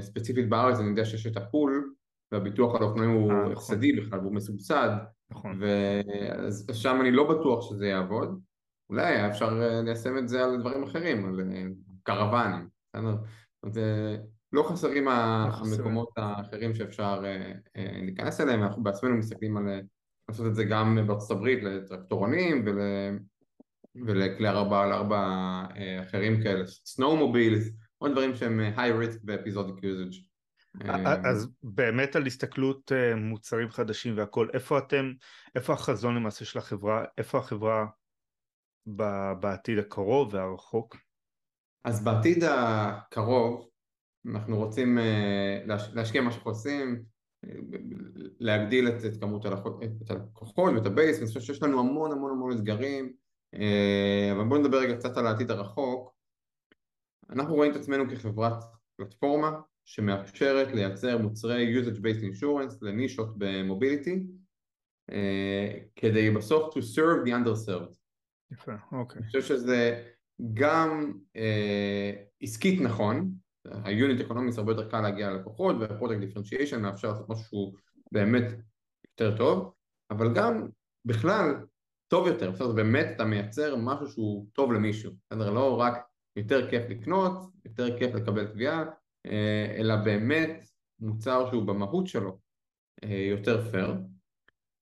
ספציפית 0.00 0.48
בארץ 0.48 0.78
אני 0.78 0.88
יודע 0.88 1.04
שיש 1.04 1.26
את 1.26 1.36
הפול 1.36 1.94
והביטוח 2.32 2.74
על 2.74 2.82
אופנועים 2.82 3.10
הוא 3.10 3.32
נכון. 3.32 3.52
הפסדי 3.52 3.92
בכלל 3.92 4.18
והוא 4.18 4.34
מסובסד 4.34 4.90
נכון. 5.30 5.60
ואז 5.62 6.66
שם 6.72 6.98
אני 7.00 7.10
לא 7.10 7.30
בטוח 7.30 7.70
שזה 7.70 7.86
יעבוד 7.86 8.40
אולי 8.90 9.06
היה 9.06 9.28
אפשר 9.28 9.50
ליישם 9.84 10.18
את 10.18 10.28
זה 10.28 10.44
על 10.44 10.60
דברים 10.60 10.82
אחרים 10.82 11.26
על 11.26 11.40
קרוונים 12.02 12.68
בסדר? 12.94 13.16
לא 14.54 14.62
חסרים 14.62 15.04
לא 15.04 15.10
המקומות 15.10 16.08
האחרים 16.16 16.74
שאפשר 16.74 17.22
אה, 17.24 17.52
אה, 17.76 17.98
להיכנס 18.02 18.40
אליהם, 18.40 18.62
אנחנו 18.62 18.82
בעצמנו 18.82 19.16
מסתכלים 19.16 19.56
על 19.56 19.68
אה, 19.68 19.80
לעשות 20.28 20.46
את 20.46 20.54
זה 20.54 20.64
גם 20.64 20.98
בארצות 21.06 21.30
הברית 21.30 21.62
לטרקטורונים 21.62 22.62
ול... 22.66 22.78
ולכלי 24.06 24.48
ארבע 24.48 24.82
על 24.82 24.92
ארבע 24.92 25.26
אחרים 26.02 26.42
כאלה, 26.42 26.66
סנואו-מובילס, 26.66 27.70
עוד 27.98 28.12
דברים 28.12 28.34
שהם 28.34 28.60
high 28.76 29.02
risk 29.02 29.18
ו-episodic 29.26 29.80
usage. 29.80 30.28
אז 31.24 31.48
באמת 31.62 32.16
על 32.16 32.26
הסתכלות 32.26 32.92
מוצרים 33.16 33.70
חדשים 33.70 34.18
והכל, 34.18 34.48
איפה 34.54 34.78
אתם, 34.78 35.12
איפה 35.54 35.72
החזון 35.72 36.14
למעשה 36.14 36.44
של 36.44 36.58
החברה, 36.58 37.04
איפה 37.18 37.38
החברה 37.38 37.86
בעתיד 39.40 39.78
הקרוב 39.78 40.34
והרחוק? 40.34 40.96
אז 41.84 42.04
בעתיד 42.04 42.44
הקרוב 42.44 43.68
אנחנו 44.26 44.56
רוצים 44.56 44.98
אה, 44.98 45.60
להשקיע 45.66 46.22
מה 46.22 46.32
שאנחנו 46.32 46.50
עושים, 46.50 47.04
להגדיל 48.40 48.88
את, 48.88 49.04
את 49.04 49.20
כמות 49.20 49.44
הלקוחות, 49.44 49.82
את 50.02 50.10
הלקוחות 50.10 50.72
ואת 50.74 50.86
הבייס, 50.86 51.18
אני 51.18 51.26
חושב 51.26 51.40
שיש 51.40 51.62
לנו 51.62 51.80
המון 51.80 52.12
המון 52.12 52.30
המון 52.30 52.52
אתגרים, 52.52 53.12
אה, 53.54 54.32
אבל 54.32 54.44
בואו 54.44 54.60
נדבר 54.60 54.78
רגע 54.78 54.96
קצת 54.96 55.16
על 55.16 55.26
העתיד 55.26 55.50
הרחוק. 55.50 56.14
אנחנו 57.30 57.54
רואים 57.54 57.72
את 57.72 57.76
עצמנו 57.76 58.04
כחברת 58.10 58.64
פלטפורמה 58.96 59.60
שמאפשרת 59.84 60.72
לייצר 60.74 61.18
מוצרי 61.18 61.80
usage 61.80 61.96
based 61.98 62.22
insurance 62.22 62.74
לנישות 62.82 63.38
במוביליטי 63.38 64.26
אה, 65.10 65.78
כדי 65.96 66.30
בסוף 66.30 66.74
to 66.74 66.80
serve 66.80 67.26
the 67.26 67.30
underserved. 67.30 68.03
יפה, 68.52 68.72
אוקיי. 68.92 69.18
אני 69.18 69.26
חושב 69.26 69.42
שזה 69.42 70.04
גם 70.54 71.12
עסקית 72.40 72.80
נכון, 72.80 73.34
ה-unit 73.64 74.28
economics 74.28 74.58
הרבה 74.58 74.72
יותר 74.72 74.90
קל 74.90 75.00
להגיע 75.00 75.30
ללקוחות 75.30 75.76
וה-product 75.80 76.22
differentiation 76.22 76.76
מאפשר 76.76 77.08
לעשות 77.08 77.28
משהו 77.28 77.44
שהוא 77.44 77.74
באמת 78.12 78.44
יותר 79.04 79.36
טוב 79.36 79.74
אבל 80.10 80.34
גם 80.34 80.68
בכלל 81.04 81.66
טוב 82.08 82.26
יותר, 82.26 82.50
בסדר, 82.50 82.72
באמת 82.72 83.06
אתה 83.16 83.24
מייצר 83.24 83.76
משהו 83.76 84.06
שהוא 84.08 84.46
טוב 84.52 84.72
למישהו, 84.72 85.12
בסדר, 85.26 85.50
לא 85.50 85.80
רק 85.80 85.94
יותר 86.36 86.70
כיף 86.70 86.82
לקנות, 86.88 87.32
יותר 87.64 87.98
כיף 87.98 88.14
לקבל 88.14 88.46
תביעה, 88.46 88.84
אה, 89.26 89.74
אלא 89.78 89.96
באמת 89.96 90.66
מוצר 90.98 91.50
שהוא 91.50 91.66
במהות 91.66 92.06
שלו 92.06 92.38
אה, 93.04 93.26
יותר 93.30 93.70
פייר 93.70 93.94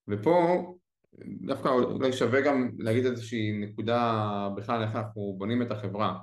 ופה 0.08 0.74
דווקא 1.24 1.68
אולי 1.68 2.12
שווה 2.12 2.40
גם 2.40 2.70
להגיד 2.78 3.06
איזושהי 3.06 3.52
נקודה 3.52 4.48
בכלל 4.56 4.82
איך 4.82 4.96
אנחנו 4.96 5.34
בונים 5.38 5.62
את 5.62 5.70
החברה 5.70 6.18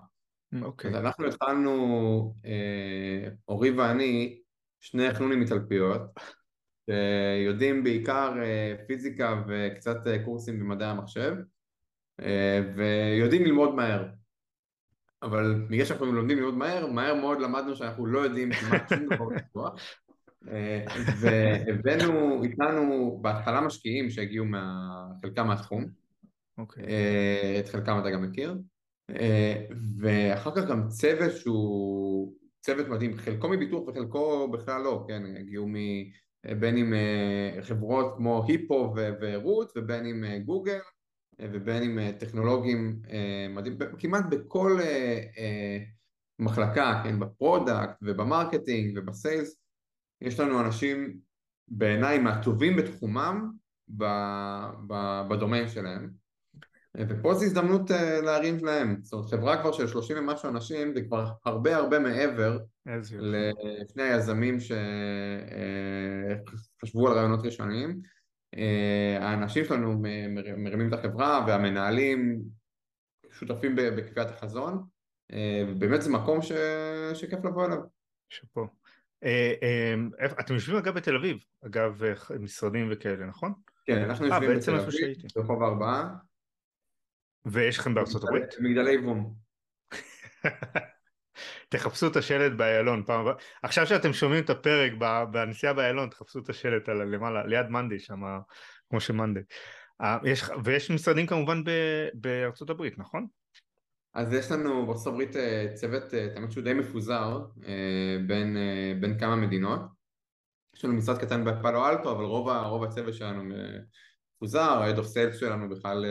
אוקיי. 0.61 0.91
אז 0.91 0.95
אנחנו 0.95 1.27
התחלנו, 1.27 2.33
אה, 2.45 3.29
אורי 3.47 3.71
ואני, 3.71 4.39
שני 4.79 5.13
חנונים 5.13 5.39
מתלפיות, 5.39 6.01
שיודעים 6.89 7.83
בעיקר 7.83 8.33
אה, 8.43 8.75
פיזיקה 8.87 9.43
וקצת 9.47 10.07
אה, 10.07 10.25
קורסים 10.25 10.59
במדעי 10.59 10.89
המחשב, 10.89 11.35
ויודעים 12.75 13.45
ללמוד 13.45 13.75
מהר. 13.75 14.05
אבל 15.21 15.65
בגלל 15.69 15.85
שאנחנו 15.85 16.11
לומדים 16.11 16.37
ללמוד 16.37 16.53
מהר, 16.53 16.87
מהר 16.87 17.13
מאוד 17.13 17.39
למדנו 17.39 17.75
שאנחנו 17.75 18.05
לא 18.05 18.19
יודעים 18.19 18.53
כמעט 18.53 18.89
שום 18.89 19.05
דבר 19.05 19.25
בטוח. 19.35 19.73
והבאנו 21.19 22.43
איתנו 22.43 23.19
בהתחלה 23.21 23.61
משקיעים 23.61 24.09
שהגיעו 24.09 24.45
חלקם 25.21 25.47
מהתחום, 25.47 25.83
okay. 25.83 25.87
אוקיי. 26.57 26.85
את 27.59 27.69
חלקם 27.69 27.99
אתה 27.99 28.09
גם 28.09 28.23
מכיר, 28.23 28.55
אה, 29.15 29.65
ואחר 29.97 30.55
כך 30.55 30.69
גם 30.69 30.87
צוות 30.87 31.31
שהוא 31.35 32.33
צוות 32.61 32.87
מדהים, 32.87 33.17
חלקו 33.17 33.49
מביטוח 33.49 33.87
וחלקו 33.87 34.51
בכלל 34.51 34.81
לא, 34.81 35.05
כן, 35.07 35.23
הגיעו 35.39 35.67
מ... 35.67 35.73
בין 36.59 36.93
אה, 36.93 37.61
חברות 37.61 38.13
כמו 38.17 38.45
היפו 38.47 38.93
ורות 39.21 39.73
ובין 39.75 40.23
אה, 40.23 40.39
גוגל 40.39 40.79
ובין 41.41 41.83
עם 41.83 42.11
טכנולוגים 42.11 43.01
מדהים, 43.49 43.77
כמעט 43.99 44.25
בכל 44.29 44.79
מחלקה, 46.39 47.01
כן, 47.03 47.19
ב 47.19 47.29
product 47.29 47.97
וב 48.01 48.19
marketing 48.19 48.97
וב 48.97 49.14
sales 49.14 49.55
יש 50.21 50.39
לנו 50.39 50.61
אנשים 50.61 51.17
בעיניי 51.67 52.19
מהטובים 52.19 52.75
בתחומם 52.75 53.51
בדומיין 55.29 55.67
שלהם. 55.67 56.09
ופה 56.97 57.33
זו 57.33 57.45
הזדמנות 57.45 57.91
אה, 57.91 58.21
להרים 58.21 58.65
להם, 58.65 58.97
זאת 59.01 59.13
אומרת 59.13 59.29
חברה 59.29 59.61
כבר 59.61 59.71
של 59.71 59.87
30 59.87 60.17
ומשהו 60.17 60.49
אנשים 60.49 60.93
זה 60.93 61.01
כבר 61.01 61.31
הרבה 61.45 61.75
הרבה 61.75 61.99
מעבר 61.99 62.59
לשני 62.85 64.03
היזמים 64.03 64.57
שחשבו 64.59 64.75
אה, 67.05 67.11
על 67.11 67.17
רעיונות 67.17 67.45
ראשוניים 67.45 68.01
אה, 68.57 69.17
האנשים 69.21 69.65
שלנו 69.65 70.01
מרימים 70.57 70.93
את 70.93 70.93
החברה 70.93 71.45
והמנהלים 71.47 72.41
שותפים 73.31 73.75
בקביעת 73.75 74.29
החזון. 74.29 74.83
ובאמת 75.67 76.01
זה 76.01 76.09
מקום 76.09 76.41
ש... 76.41 76.51
שכיף 77.13 77.45
לבוא 77.45 77.65
אליו. 77.65 77.79
שאפו. 78.29 78.78
אתם 80.39 80.53
יושבים 80.53 80.77
אגב 80.77 80.93
בתל 80.93 81.15
אביב, 81.15 81.37
אגב 81.65 82.01
משרדים 82.39 82.87
וכאלה, 82.91 83.25
נכון? 83.25 83.53
כן, 83.85 84.03
אנחנו 84.03 84.25
יושבים 84.25 84.57
בתל 84.57 84.75
אביב, 84.75 85.15
ברחוב 85.35 85.63
ארבעה 85.63 86.15
ויש 87.45 87.79
לכם 87.79 87.93
בארצות 87.93 88.23
הברית? 88.23 88.55
מגדלי 88.59 88.97
וום. 88.97 89.33
תחפשו 91.69 92.07
את 92.07 92.15
השלט 92.15 92.51
באיילון 92.51 93.03
פעם 93.05 93.21
הבאה. 93.21 93.33
עכשיו 93.63 93.87
שאתם 93.87 94.13
שומעים 94.13 94.43
את 94.43 94.49
הפרק 94.49 94.91
בנסיעה 95.31 95.73
באיילון, 95.73 96.09
תחפשו 96.09 96.39
את 96.39 96.49
השלט 96.49 96.89
על 96.89 97.03
למעלה, 97.03 97.45
ליד 97.45 97.69
מאנדי, 97.69 97.99
שם 97.99 98.21
כמו 98.89 99.01
שמאנדי. 99.01 99.39
אה, 100.01 100.17
ויש 100.63 100.91
משרדים 100.91 101.27
כמובן 101.27 101.63
בארצות 102.13 102.69
הברית, 102.69 102.97
נכון? 102.97 103.27
אז 104.13 104.33
יש 104.33 104.51
לנו 104.51 104.85
בארצות 104.85 105.07
הברית 105.07 105.35
אה, 105.35 105.67
צוות, 105.73 106.13
אה, 106.13 106.27
האמת 106.35 106.51
שהוא 106.51 106.63
די 106.63 106.73
מפוזר 106.73 107.39
בין, 108.27 108.57
בין 108.99 109.19
כמה 109.19 109.35
מדינות. 109.35 109.79
יש 110.75 110.85
לנו 110.85 110.93
משרד 110.93 111.17
קטן 111.17 111.45
בפאלו 111.45 111.87
אלטו, 111.87 112.11
אבל 112.11 112.23
רוב, 112.23 112.49
רוב 112.49 112.83
הצוות 112.83 113.13
שלנו 113.13 113.43
מפוזר, 114.35 114.59
ה-Head 114.59 114.97
of 114.97 115.03
Sales 115.03 115.39
שלנו 115.39 115.69
בכלל 115.69 116.05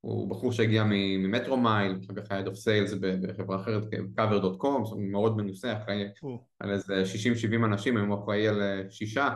הוא 0.00 0.30
בחור 0.30 0.52
שהגיע 0.52 0.84
ממטרו 0.86 1.56
מייל, 1.56 2.00
אחר 2.04 2.22
כך 2.22 2.32
היה 2.32 2.44
Head 2.44 2.46
of 2.46 2.50
Sales 2.50 2.94
בחברה 3.00 3.60
אחרת, 3.60 3.82
cover.com, 4.18 4.96
מאוד 4.98 5.36
מנוסה, 5.36 5.76
אחראי 5.76 6.04
על 6.60 6.70
איזה 6.70 7.02
60-70 7.52 7.64
אנשים, 7.64 7.96
היום 7.96 8.08
הוא 8.08 8.24
אחראי 8.24 8.48
על 8.48 8.62
שישה. 8.90 9.30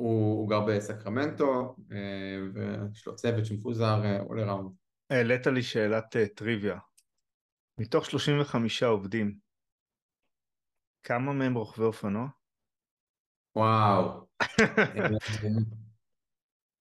הוא, 0.00 0.38
הוא 0.38 0.48
גר 0.48 0.60
בסקרמנטו, 0.60 1.76
אה, 1.92 1.96
ויש 2.54 3.06
לו 3.06 3.16
צוות 3.16 3.46
שמפוזר 3.46 4.02
all 4.28 4.32
around. 4.32 4.79
העלית 5.10 5.46
לי 5.46 5.62
שאלת 5.62 6.16
uh, 6.16 6.34
טריוויה. 6.34 6.78
מתוך 7.78 8.04
35 8.04 8.82
עובדים, 8.82 9.38
כמה 11.02 11.32
מהם 11.32 11.54
רוכבי 11.54 11.84
אופנוע? 11.84 12.28
וואו. 13.56 14.26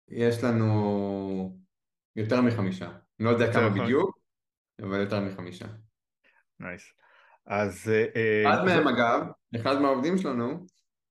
יש 0.07 0.43
לנו 0.43 1.59
יותר 2.15 2.41
מחמישה. 2.41 2.85
אני 2.85 3.25
לא 3.25 3.29
יודע 3.29 3.53
כמה 3.53 3.69
בדיוק, 3.69 4.19
אבל 4.81 4.99
יותר 4.99 5.19
מחמישה. 5.19 5.65
nice. 6.59 6.93
אז... 7.45 7.91
אחד 8.47 8.65
מהם 8.65 8.87
אגב, 8.87 9.21
אחד 9.55 9.81
מהעובדים 9.81 10.17
שלנו, 10.17 10.65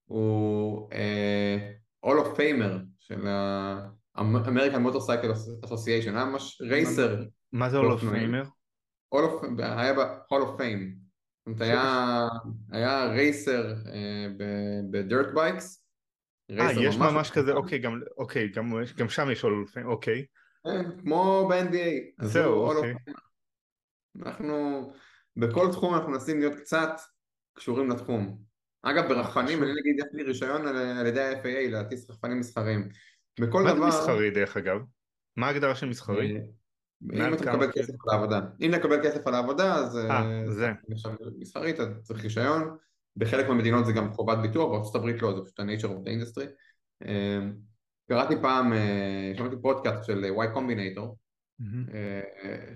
הוא 0.04 0.90
Hall 2.06 2.24
of 2.24 2.36
Famer 2.36 2.72
של 2.98 3.26
ה-American 4.18 4.86
Motorcycle 4.86 5.64
Association, 5.66 6.10
היה 6.14 6.24
ממש 6.24 6.62
racer. 6.70 7.24
מה 7.52 7.70
זה 7.70 7.78
Famer? 7.78 8.46
Hall 9.14 9.18
of, 9.18 9.62
היה 9.62 9.94
ב-Hall 9.94 10.42
of 10.42 10.60
Fame. 10.60 11.08
זאת 11.48 11.60
אומרת, 11.60 12.30
היה, 12.72 13.04
racer 13.04 13.74
ב 14.90 14.97
dirt 14.97 15.26
bikes. 15.34 15.84
אה, 16.50 16.72
יש 16.72 16.96
ממש 16.96 17.30
כזה, 17.30 17.52
אוקיי, 17.52 17.78
גם, 17.78 18.00
אוקיי, 18.18 18.48
גם, 18.48 18.72
גם 18.96 19.08
שם 19.08 19.30
יש 19.30 19.44
All 19.44 19.48
of 19.48 19.74
Fame, 19.74 19.86
אוקיי. 19.86 20.26
כן, 20.64 21.00
כמו 21.00 21.48
ב-NBA. 21.50 22.24
זהו, 22.24 22.54
אוקיי. 22.54 22.94
אנחנו, 24.26 24.90
בכל 25.36 25.68
תחום 25.72 25.94
אנחנו 25.94 26.10
מנסים 26.10 26.40
להיות 26.40 26.54
קצת 26.54 26.90
קשורים 27.54 27.90
לתחום. 27.90 28.38
אגב 28.82 29.08
ברחפנים, 29.08 29.62
אני 29.62 29.70
נגיד 29.80 29.96
יש 29.98 30.12
לי 30.12 30.22
רישיון 30.22 30.66
על 30.66 31.06
ידי 31.06 31.22
ה-FAA 31.22 31.70
להטיס 31.70 32.10
רחפנים 32.10 32.40
מסחרים. 32.40 32.88
בכל 33.40 33.62
דבר... 33.62 33.74
מה 33.74 33.90
זה 33.90 33.98
מסחרי 33.98 34.30
דרך 34.30 34.56
אגב? 34.56 34.80
מה 35.36 35.46
ההגדרה 35.46 35.74
של 35.74 35.86
מסחרי? 35.88 36.36
אה, 36.36 37.26
אם 37.28 37.34
אתה 37.34 37.52
מקבל 37.52 37.72
כסף 37.72 37.92
על 38.06 38.14
העבודה. 38.14 38.40
אם 38.60 38.70
נקבל 38.70 39.04
כסף 39.04 39.26
על 39.26 39.34
העבודה, 39.34 39.74
אז... 39.74 39.96
אה, 39.96 40.42
זה. 40.46 40.72
מסחרית, 41.38 41.80
אתה 41.80 42.00
צריך 42.02 42.24
רישיון. 42.24 42.76
בחלק 43.16 43.48
מהמדינות 43.48 43.86
זה 43.86 43.92
גם 43.92 44.12
חובת 44.12 44.38
ביטוח, 44.38 44.72
בארצות 44.72 44.94
הברית 44.94 45.22
לא, 45.22 45.34
זה 45.36 45.42
פשוט 45.44 45.60
ה-nature 45.60 45.88
of 45.88 46.06
the 46.06 46.10
industry. 46.10 46.46
אה, 47.06 47.40
קראתי 48.08 48.34
פעם, 48.42 48.72
שמעתי 49.36 49.56
פודקאסט 49.62 50.04
של 50.04 50.24
Y 50.24 50.56
Combinator, 50.56 51.14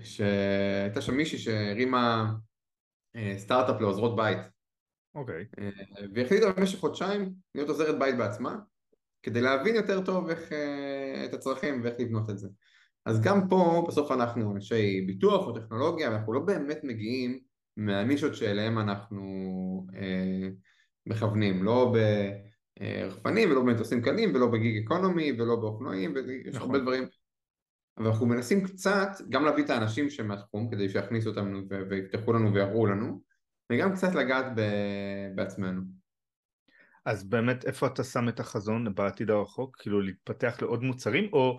שהייתה 0.03 1.01
שם 1.01 1.13
מישהי 1.13 1.37
שהרימה 1.37 2.33
סטארט-אפ 3.37 3.81
לעוזרות 3.81 4.15
בית. 4.15 4.37
אוקיי. 5.15 5.45
אה, 5.59 5.69
והחליטה 6.13 6.51
במשך 6.51 6.79
חודשיים 6.79 7.33
להיות 7.55 7.69
עוזרת 7.69 7.99
בית 7.99 8.17
בעצמה, 8.17 8.59
כדי 9.23 9.41
להבין 9.41 9.75
יותר 9.75 10.01
טוב 10.01 10.29
איך, 10.29 10.53
אה, 10.53 11.25
את 11.25 11.33
הצרכים 11.33 11.81
ואיך 11.83 11.95
לבנות 11.99 12.29
את 12.29 12.37
זה. 12.37 12.47
אז 13.05 13.21
גם 13.21 13.47
פה 13.49 13.85
בסוף 13.87 14.11
אנחנו 14.11 14.55
אנשי 14.55 15.01
ביטוח 15.01 15.47
או 15.47 15.59
טכנולוגיה, 15.59 16.09
ואנחנו 16.09 16.33
לא 16.33 16.39
באמת 16.39 16.79
מגיעים 16.83 17.39
מהנישות 17.77 18.35
שאליהם 18.35 18.79
אנחנו 18.79 19.21
אה, 19.95 20.49
מכוונים, 21.05 21.63
לא 21.63 21.93
ברחפנים 22.79 23.51
ולא 23.51 23.61
במטוסים 23.61 24.01
קלים 24.01 24.35
ולא 24.35 24.47
בגיג 24.47 24.83
אקונומי 24.83 25.31
ולא 25.31 25.55
באופנועים, 25.55 26.13
ויש 26.15 26.55
נכון. 26.55 26.61
הרבה 26.61 26.79
דברים. 26.79 27.07
אבל 27.97 28.07
אנחנו 28.07 28.25
מנסים 28.25 28.63
קצת 28.63 29.09
גם 29.29 29.45
להביא 29.45 29.63
את 29.63 29.69
האנשים 29.69 30.09
שמהתחום 30.09 30.69
כדי 30.71 30.89
שיכניסו 30.89 31.29
אותנו 31.29 31.59
ויפתחו 31.89 32.33
לנו 32.33 32.53
ויראו 32.53 32.85
לנו, 32.85 33.21
וגם 33.71 33.93
קצת 33.93 34.15
לגעת 34.15 34.45
בעצמנו. 35.35 36.02
אז 37.05 37.29
באמת 37.29 37.65
איפה 37.65 37.87
אתה 37.87 38.03
שם 38.03 38.29
את 38.29 38.39
החזון 38.39 38.95
בעתיד 38.95 39.29
הרחוק? 39.29 39.77
כאילו 39.79 40.01
להתפתח 40.01 40.57
לעוד 40.61 40.83
מוצרים 40.83 41.29
או 41.33 41.57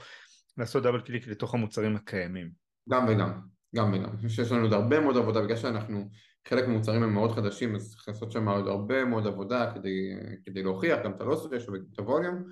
לעשות 0.57 0.83
דאבל 0.83 1.01
קליק 1.01 1.29
לתוך 1.29 1.55
המוצרים 1.55 1.97
הקיימים? 1.97 2.51
גם 2.89 3.07
וגם, 3.09 3.41
גם 3.77 3.93
וגם. 3.93 4.05
אני 4.05 4.17
חושב 4.17 4.29
שיש 4.29 4.53
לנו 4.53 4.63
עוד 4.63 4.73
הרבה 4.73 5.01
מאוד 5.01 5.17
עבודה 5.17 5.43
בגלל 5.43 5.57
שאנחנו, 5.57 6.11
חלק 6.49 6.69
מהמוצרים 6.69 7.03
הם 7.03 7.15
מאוד 7.15 7.33
חדשים 7.33 7.75
אז 7.75 7.91
צריך 7.91 8.09
לעשות 8.09 8.33
שם 8.33 8.49
עוד 8.49 8.69
הרבה 8.69 9.05
מאוד 9.05 9.27
עבודה 9.27 9.73
כדי, 9.75 10.15
כדי 10.45 10.63
להוכיח 10.63 10.99
גם 11.05 11.13
את 11.13 11.21
הלוס 11.21 11.47
רשו 11.53 11.73
וגם 11.73 11.85
את 11.93 11.99
הווליום 11.99 12.45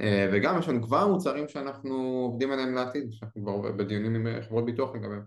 אה, 0.00 0.30
וגם 0.32 0.58
יש 0.58 0.68
לנו 0.68 0.82
כבר 0.82 1.08
מוצרים 1.08 1.48
שאנחנו 1.48 1.94
עובדים 2.30 2.52
עליהם 2.52 2.74
לעתיד, 2.74 3.12
שאנחנו 3.12 3.42
כבר 3.42 3.72
בדיונים 3.72 4.26
עם 4.26 4.42
חברות 4.42 4.64
ביטוח 4.64 4.94
לגביהם. 4.94 5.22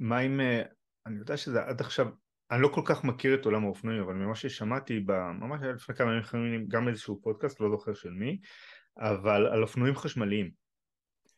מה 0.00 0.20
אם, 0.20 0.40
אה, 0.40 0.62
אני 1.06 1.18
יודע 1.18 1.36
שזה 1.36 1.62
עד 1.62 1.80
עכשיו 1.80 2.06
אני 2.54 2.62
לא 2.62 2.68
כל 2.68 2.80
כך 2.84 3.04
מכיר 3.04 3.34
את 3.34 3.44
עולם 3.44 3.64
האופנועים, 3.64 4.02
אבל 4.02 4.14
ממה 4.14 4.34
ששמעתי, 4.34 5.04
ממש 5.40 5.60
לפני 5.62 5.94
כמה 5.94 6.10
ימים 6.34 6.66
גם 6.68 6.88
איזשהו 6.88 7.20
פודקאסט, 7.22 7.60
לא 7.60 7.70
זוכר 7.70 7.94
של 7.94 8.10
מי, 8.10 8.38
אבל 8.98 9.46
על 9.46 9.62
אופנועים 9.62 9.96
חשמליים. 9.96 10.50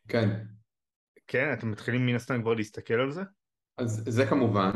כן. 0.08 0.44
כן, 1.26 1.52
אתם 1.52 1.70
מתחילים 1.70 2.06
מן 2.06 2.14
הסתם 2.14 2.42
כבר 2.42 2.54
להסתכל 2.54 2.94
על 2.94 3.10
זה? 3.10 3.22
אז 3.78 4.04
זה 4.08 4.26
כמובן. 4.26 4.70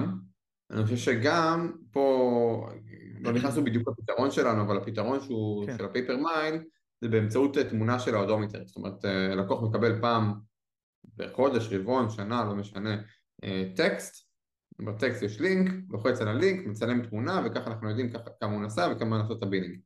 אני 0.71 0.85
חושב 0.85 0.97
שגם 0.97 1.73
פה, 1.91 2.69
לא 3.21 3.33
נכנסנו 3.33 3.65
בדיוק 3.65 3.89
לפתרון 3.89 4.31
שלנו, 4.31 4.63
אבל 4.63 4.77
הפתרון 4.77 5.21
שהוא 5.21 5.67
כן. 5.67 5.79
של 5.79 5.85
ה 5.85 5.89
pay 5.89 6.03
per 6.03 6.17
mile, 6.17 6.63
זה 7.01 7.09
באמצעות 7.09 7.59
תמונה 7.59 7.99
של 7.99 8.15
ה 8.15 8.20
odometer. 8.20 8.67
זאת 8.67 8.77
אומרת, 8.77 9.05
אה, 9.05 9.35
לקוח 9.35 9.63
מקבל 9.63 10.01
פעם 10.01 10.33
בחודש, 11.17 11.73
רבעון, 11.73 12.11
שנה, 12.11 12.45
לא 12.45 12.55
משנה, 12.55 12.97
אה, 13.45 13.65
טקסט, 13.77 14.30
בטקסט 14.85 15.23
יש 15.23 15.41
לינק, 15.41 15.71
לוחץ 15.89 16.21
על 16.21 16.29
הלינק, 16.29 16.67
מצלם 16.67 17.07
תמונה 17.07 17.43
וככה 17.47 17.71
אנחנו 17.71 17.89
יודעים 17.89 18.11
כמה 18.41 18.53
הוא 18.53 18.63
נסע 18.63 18.93
וכמה 18.93 19.19
לעשות 19.19 19.39
את 19.39 19.43
ה 19.43 19.47
billing. 19.47 19.79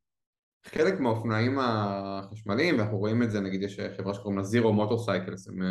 חלק 0.67 1.01
מהאופנועים 1.01 1.59
החשמליים, 1.61 2.79
ואנחנו 2.79 2.99
רואים 2.99 3.23
את 3.23 3.31
זה, 3.31 3.41
נגיד 3.41 3.63
יש 3.63 3.81
חברה 3.97 4.15
שקוראים 4.15 4.39
לה 4.39 4.45
Zero 4.45 4.73
Motorcycles, 4.73 5.49
הם, 5.49 5.63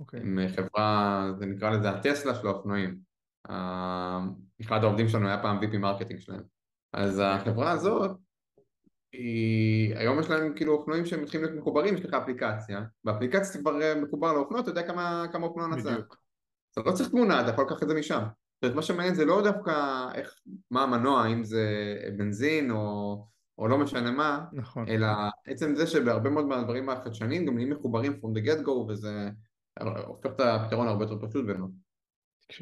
okay. 0.00 0.16
הם 0.16 0.38
חברה, 0.56 1.32
זה 1.38 1.46
נקרא 1.46 1.70
לזה 1.70 1.90
הטסלה 1.90 2.34
של 2.34 2.46
האופנועים. 2.46 2.98
אחד 4.60 4.84
העובדים 4.84 5.08
שלנו 5.08 5.28
היה 5.28 5.42
פעם 5.42 5.58
VP 5.58 5.78
marketing 5.78 6.20
שלהם. 6.20 6.42
אז 6.92 7.22
החברה 7.24 7.70
הזאת, 7.70 8.10
היא, 9.12 9.96
היום 9.96 10.20
יש 10.20 10.30
להם 10.30 10.52
כאילו 10.56 10.72
אופנועים 10.72 11.06
שהם 11.06 11.22
מתחילים 11.22 11.46
להיות 11.46 11.60
מחוברים, 11.60 11.94
יש 11.94 12.04
לך 12.04 12.14
אפליקציה, 12.14 12.82
באפליקציה 13.04 13.50
אתה 13.50 13.58
כבר 13.60 13.78
מחובר 14.02 14.32
לאופנוע, 14.32 14.60
אתה 14.60 14.70
יודע 14.70 14.86
כמה, 14.86 15.24
כמה 15.32 15.46
אופנוע 15.46 15.68
נסע. 15.68 15.96
אתה 16.72 16.80
לא 16.90 16.92
צריך 16.92 17.08
תמונה, 17.08 17.40
אתה 17.40 17.50
יכול 17.50 17.64
לקחת 17.64 17.82
את 17.82 17.88
זה 17.88 17.94
משם. 17.94 18.22
זאת 18.60 18.64
אומרת, 18.64 18.76
מה 18.76 18.82
שמעניין 18.82 19.14
זה 19.14 19.24
לא 19.24 19.42
דווקא 19.42 19.72
איך, 20.14 20.34
מה 20.70 20.82
המנוע, 20.82 21.26
אם 21.26 21.44
זה 21.44 21.64
בנזין 22.16 22.70
או, 22.70 23.16
או 23.58 23.68
לא 23.68 23.78
משנה 23.78 24.10
מה, 24.10 24.44
נכון. 24.52 24.88
אלא 24.88 25.06
עצם 25.46 25.74
זה 25.74 25.86
שבהרבה 25.86 26.30
מאוד 26.30 26.46
מהדברים 26.46 26.88
החדשניים 26.88 27.46
גם 27.46 27.54
נהיים 27.54 27.70
מחוברים 27.70 28.12
from 28.12 28.38
the 28.38 28.46
get 28.46 28.66
go 28.66 28.70
וזה 28.70 29.28
הופך 30.06 30.30
את 30.30 30.40
הפתרון 30.40 30.88
הרבה 30.88 31.04
יותר 31.04 31.26
פשוט 31.28 31.46
בינינו. 31.46 31.68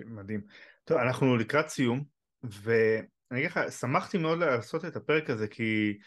מדהים. 0.06 0.40
טוב, 0.84 0.98
אנחנו 0.98 1.36
לקראת 1.36 1.68
סיום, 1.68 2.04
ואני 2.42 3.06
אגיד 3.32 3.46
לך, 3.46 3.60
שמחתי 3.80 4.18
מאוד 4.18 4.38
לעשות 4.38 4.84
את 4.84 4.96
הפרק 4.96 5.30
הזה 5.30 5.48
כי 5.48 5.98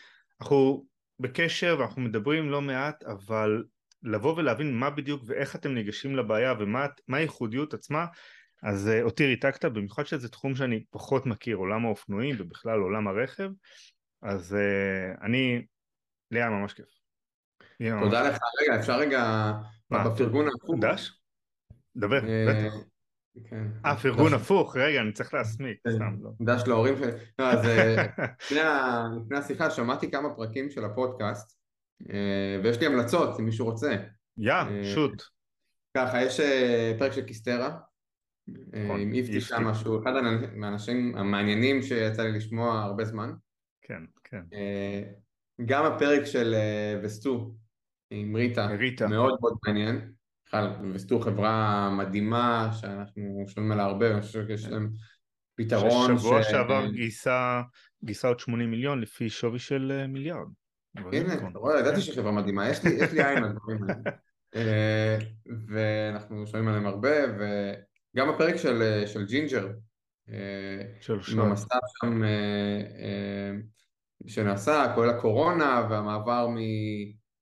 אנחנו 0.41 0.85
בקשר 1.19 1.75
ואנחנו 1.79 2.01
מדברים 2.01 2.49
לא 2.49 2.61
מעט, 2.61 3.03
אבל 3.03 3.63
לבוא 4.03 4.35
ולהבין 4.37 4.73
מה 4.73 4.89
בדיוק 4.89 5.23
ואיך 5.25 5.55
אתם 5.55 5.73
ניגשים 5.73 6.15
לבעיה 6.15 6.53
ומה 6.59 6.87
הייחודיות 7.17 7.73
עצמה 7.73 8.05
אז 8.63 8.89
uh, 8.93 9.03
אותי 9.03 9.25
ריתקת, 9.25 9.65
במיוחד 9.65 10.05
שזה 10.05 10.29
תחום 10.29 10.55
שאני 10.55 10.83
פחות 10.89 11.25
מכיר, 11.25 11.57
עולם 11.57 11.85
האופנועים 11.85 12.35
ובכלל 12.39 12.79
עולם 12.79 13.07
הרכב, 13.07 13.49
אז 14.21 14.57
uh, 14.57 15.25
אני, 15.25 15.65
לי 16.31 16.39
היה 16.39 16.49
ממש 16.49 16.73
כיף. 16.73 17.01
תודה 17.99 18.29
לך, 18.29 18.37
רגע, 18.61 18.79
אפשר 18.79 18.97
רגע, 18.99 19.51
בפרגון 19.91 20.47
הפוך. 20.47 20.75
דש? 20.81 21.11
דבר, 21.95 22.27
אה, 22.27 22.45
בטח. 22.49 22.75
כן. 23.49 23.67
אה, 23.85 23.97
פרגון 23.97 24.33
הפוך, 24.33 24.75
רגע, 24.77 25.01
אני 25.01 25.11
צריך 25.11 25.33
להסמיק, 25.33 25.79
כן, 25.83 25.91
סתם 25.91 26.15
לא. 26.21 26.29
דש 26.41 26.67
להורים 26.67 26.97
שלי. 26.97 27.11
לא, 27.39 27.51
אז 27.51 27.65
לפני 29.21 29.37
השיחה 29.37 29.69
שמעתי 29.69 30.11
כמה 30.11 30.35
פרקים 30.35 30.69
של 30.69 30.85
הפודקאסט, 30.85 31.57
ויש 32.63 32.79
לי 32.79 32.85
המלצות, 32.85 33.39
אם 33.39 33.45
מישהו 33.45 33.65
רוצה. 33.65 33.95
יא, 34.37 34.53
שוט. 34.93 35.23
ככה, 35.97 36.21
יש 36.21 36.39
פרק 36.99 37.11
של 37.11 37.21
קיסטרה, 37.21 37.77
עם 38.73 39.13
איפטי 39.13 39.41
שם, 39.41 39.73
שהוא 39.73 40.03
אחד 40.03 40.11
מהאנשים 40.55 41.17
המעניינים 41.17 41.81
שיצא 41.81 42.23
לי 42.23 42.31
לשמוע 42.31 42.81
הרבה 42.81 43.05
זמן. 43.05 43.31
כן, 43.81 44.03
כן. 44.23 44.41
גם 45.65 45.85
הפרק 45.85 46.25
של 46.25 46.55
וסטו 47.03 47.55
עם 48.09 48.35
ריטה, 48.35 48.65
ריטה. 48.65 49.07
מאוד 49.07 49.37
מאוד 49.41 49.57
מעניין. 49.67 50.11
בכלל, 50.51 50.69
וסטו 50.93 51.19
חברה 51.19 51.89
מדהימה 51.97 52.69
שאנחנו 52.73 53.43
שומעים 53.47 53.71
עליה 53.71 53.85
הרבה, 53.85 54.11
אני 54.11 54.21
חושב 54.21 54.47
שיש 54.47 54.67
להם 54.67 54.89
פתרון 55.55 56.17
ששבוע 56.17 56.43
ש... 56.43 56.47
שעבר 56.51 56.87
גייסה, 56.91 57.61
גייסה 58.03 58.27
עוד 58.27 58.39
80 58.39 58.71
מיליון 58.71 59.01
לפי 59.01 59.29
שווי 59.29 59.59
של 59.59 59.91
אה, 59.95 60.07
מיליארד. 60.07 60.47
הנה, 60.95 61.33
אתה 61.33 61.59
רואה, 61.59 61.79
ידעתי 61.79 61.95
כן. 61.95 62.01
שחברה 62.01 62.31
מדהימה, 62.31 62.69
יש 62.69 62.83
לי, 62.83 63.23
עין 63.23 63.43
על 63.43 63.51
דברים 63.51 63.83
האלה. 63.83 63.95
אה, 64.55 65.17
ואנחנו 65.67 66.47
שומעים 66.47 66.67
עליהם 66.67 66.85
הרבה, 66.85 67.09
וגם 68.15 68.29
הפרק 68.29 68.55
של, 68.55 68.81
אה, 68.81 69.07
של 69.07 69.25
ג'ינג'ר, 69.25 69.71
עם 71.31 71.39
המסע 71.39 71.75
שם 72.01 72.21
שנעשה, 74.27 74.91
כולל 74.95 75.09
הקורונה 75.09 75.87
והמעבר 75.89 76.47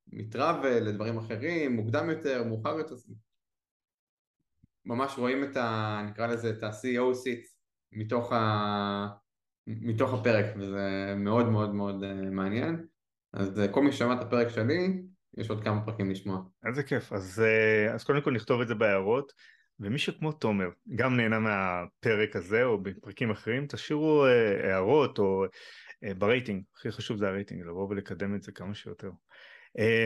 מ 0.08 0.18
travel 0.18 0.80
לדברים 0.80 1.18
אחרים, 1.18 1.76
מוקדם 1.76 2.10
יותר, 2.10 2.44
מאוחר 2.44 2.78
יותר, 2.78 2.96
ממש 4.86 5.18
רואים 5.18 5.44
את 5.44 5.58
ה... 5.58 6.02
נקרא 6.10 6.28
לזה 6.28 6.50
את 6.50 6.64
ה-CEO 6.64 7.16
seats 7.16 7.56
מתוך, 7.92 8.34
ה... 8.34 9.08
מתוך 9.68 10.14
הפרק, 10.14 10.46
וזה 10.58 11.14
מאוד 11.18 11.50
מאוד 11.50 11.74
מאוד 11.74 12.04
אה, 12.04 12.14
מעניין. 12.14 12.86
אז 13.34 13.60
אה, 13.60 13.68
כל 13.68 13.84
מי 13.84 13.92
ששמע 13.92 14.14
את 14.14 14.22
הפרק 14.22 14.50
שלי, 14.50 15.02
יש 15.38 15.50
עוד 15.50 15.64
כמה 15.64 15.86
פרקים 15.86 16.10
לשמוע. 16.10 16.42
איזה 16.66 16.84
כיף. 16.84 17.14
אז, 17.14 17.44
אה, 17.46 17.94
אז 17.94 18.04
קודם 18.04 18.22
כל 18.22 18.32
נכתוב 18.32 18.62
את 18.62 18.68
זה 18.68 18.76
בהערות, 18.76 19.34
ומי 19.80 20.00
שכמו 20.00 20.32
תומר 20.32 20.70
גם 20.96 21.18
נהנה 21.18 21.40
מהפרק 21.40 22.36
הזה 22.36 22.64
או 22.64 22.78
בפרקים 22.78 23.32
אחרים, 23.32 23.68
תשאירו 23.68 24.26
הערות 24.64 25.20
או 25.20 25.46
ברייטינג, 26.18 26.64
הכי 26.76 26.92
חשוב 26.92 27.18
זה 27.18 27.28
הרייטינג, 27.28 27.62
לבוא 27.62 27.88
ולקדם 27.90 28.36
את 28.36 28.44
זה 28.44 28.52
כמה 28.52 28.74
שיותר. 28.74 29.10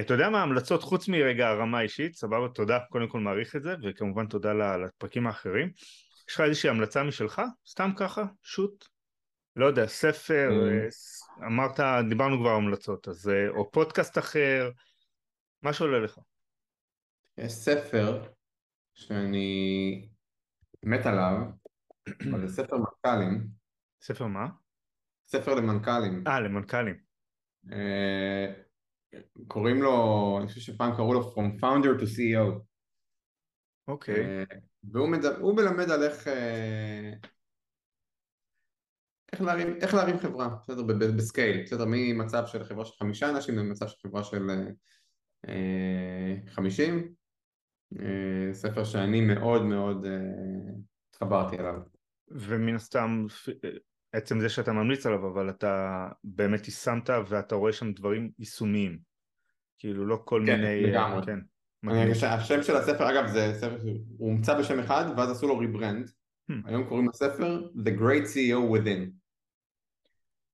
אתה 0.02 0.14
יודע 0.14 0.30
מה 0.30 0.40
ההמלצות 0.40 0.84
חוץ 0.84 1.08
מרגע 1.08 1.48
הרמה 1.48 1.80
האישית, 1.80 2.16
סבבה, 2.16 2.48
תודה, 2.48 2.80
קודם 2.90 3.08
כל 3.08 3.20
מעריך 3.20 3.56
את 3.56 3.64
זה, 3.64 3.76
וכמובן 3.84 4.28
תודה 4.28 4.54
לפרקים 4.54 5.28
האחרים. 5.28 5.70
יש 6.30 6.36
לך 6.36 6.42
איזושהי 6.42 6.70
המלצה 6.70 7.04
משלך? 7.04 7.42
סתם 7.68 7.92
ככה? 7.98 8.24
שוט? 8.42 8.86
לא 9.56 9.66
יודע, 9.66 9.88
ספר, 9.88 10.50
mm. 10.52 11.46
אמרת, 11.46 11.80
דיברנו 12.10 12.40
כבר 12.40 12.50
המלצות, 12.50 13.08
אז 13.08 13.30
אה, 13.30 13.50
או 13.50 13.72
פודקאסט 13.72 14.18
אחר, 14.18 14.70
מה 15.62 15.74
שעולה 15.74 16.00
לך. 16.00 16.20
יש 17.38 17.52
ספר 17.52 18.24
שאני 18.94 20.10
מת 20.84 21.06
עליו, 21.06 21.38
אבל 22.32 22.48
זה 22.48 22.64
ספר 22.64 22.78
מנכ"לים. 22.78 23.48
ספר 24.02 24.28
מה? 24.28 24.48
ספר 25.28 25.56
למנכ"לים. 25.56 26.24
אה, 26.28 26.40
למנכ"לים. 26.40 26.96
אה, 27.72 28.54
קוראים 29.48 29.82
לו, 29.82 30.38
אני 30.40 30.48
חושב 30.48 30.60
שפעם 30.60 30.96
קראו 30.96 31.14
לו 31.14 31.34
From 31.34 31.62
Founder 31.62 32.02
to 32.02 32.04
CEO. 32.04 32.60
אוקיי. 33.88 34.16
Okay. 34.16 34.18
אה, 34.52 34.58
והוא 34.92 35.10
מדבר, 35.10 35.54
מלמד 35.54 35.90
על 35.90 36.04
איך, 36.04 36.28
אה, 36.28 37.14
איך 39.34 39.42
להרים, 39.42 39.76
איך 39.82 39.94
להרים 39.94 40.20
חברה, 40.20 40.50
בסדר, 40.50 40.84
בסקייל, 41.18 41.64
בסדר, 41.64 41.86
ממצב 41.88 42.44
של 42.48 42.64
חברה 42.64 42.86
של 42.86 42.94
חמישה 43.00 43.30
אנשים 43.30 43.58
למצב 43.58 43.88
של 43.88 43.96
חברה 44.08 44.24
של 44.24 44.48
חמישים, 46.48 47.14
ספר 48.54 48.84
שאני 48.84 49.22
מאוד 49.22 49.64
מאוד 49.64 50.06
התחברתי 51.10 51.58
אליו. 51.58 51.80
ומן 52.28 52.76
הסתם, 52.76 53.26
עצם 54.14 54.40
זה 54.40 54.50
שאתה 54.50 54.74
ממליץ 54.74 55.06
עליו, 55.06 55.28
אבל 55.28 55.50
אתה 55.50 56.08
באמת 56.24 56.66
יישמת 56.66 57.10
ואתה 57.28 57.56
רואה 57.56 57.74
שם 57.74 57.94
דברים 57.94 58.32
יישומיים. 58.40 59.00
כאילו 59.78 60.06
לא 60.06 60.22
כל 60.26 60.44
כך, 60.46 60.56
מיני... 60.56 60.84
לגמרי. 60.84 61.26
כן, 61.26 61.40
לגמרי. 61.84 62.12
השם 62.28 62.64
של 62.64 62.76
הספר, 62.76 63.10
אגב, 63.10 63.28
זה 63.28 63.54
ספר 63.54 63.82
הוא 64.18 64.30
הומצא 64.30 64.60
בשם 64.60 64.80
אחד, 64.80 65.06
ואז 65.18 65.32
עשו 65.32 65.48
לו 65.48 65.58
rebrand. 65.58 66.12
Hmm. 66.52 66.54
היום 66.66 66.88
קוראים 66.90 67.10
לספר 67.10 67.70
The 67.76 68.00
Great 68.00 68.26
CEO 68.26 68.78
Within. 68.78 69.12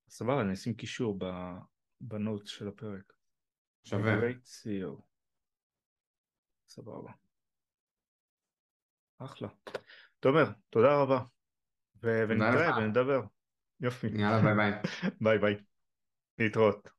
סבבה, 0.10 0.42
אני 0.42 0.54
אשים 0.54 0.74
קישור 0.74 1.20
בנוט 2.02 2.48
של 2.48 2.68
הפרק. 2.68 3.14
שווה. 3.84 4.20
The 4.20 4.22
Great 4.22 4.46
CEO. 4.46 5.02
סבבה. 6.68 7.12
אחלה. 9.20 9.48
תומר, 10.20 10.46
תודה 10.70 10.96
רבה. 10.96 11.20
ונתראה 12.04 12.78
ונדבר. 12.78 13.22
יופי. 13.80 14.08
יאללה 14.08 14.42
ביי 14.42 14.56
ביי. 14.56 14.72
ביי 15.22 15.38
ביי. 15.38 15.56
להתראות. 16.40 16.99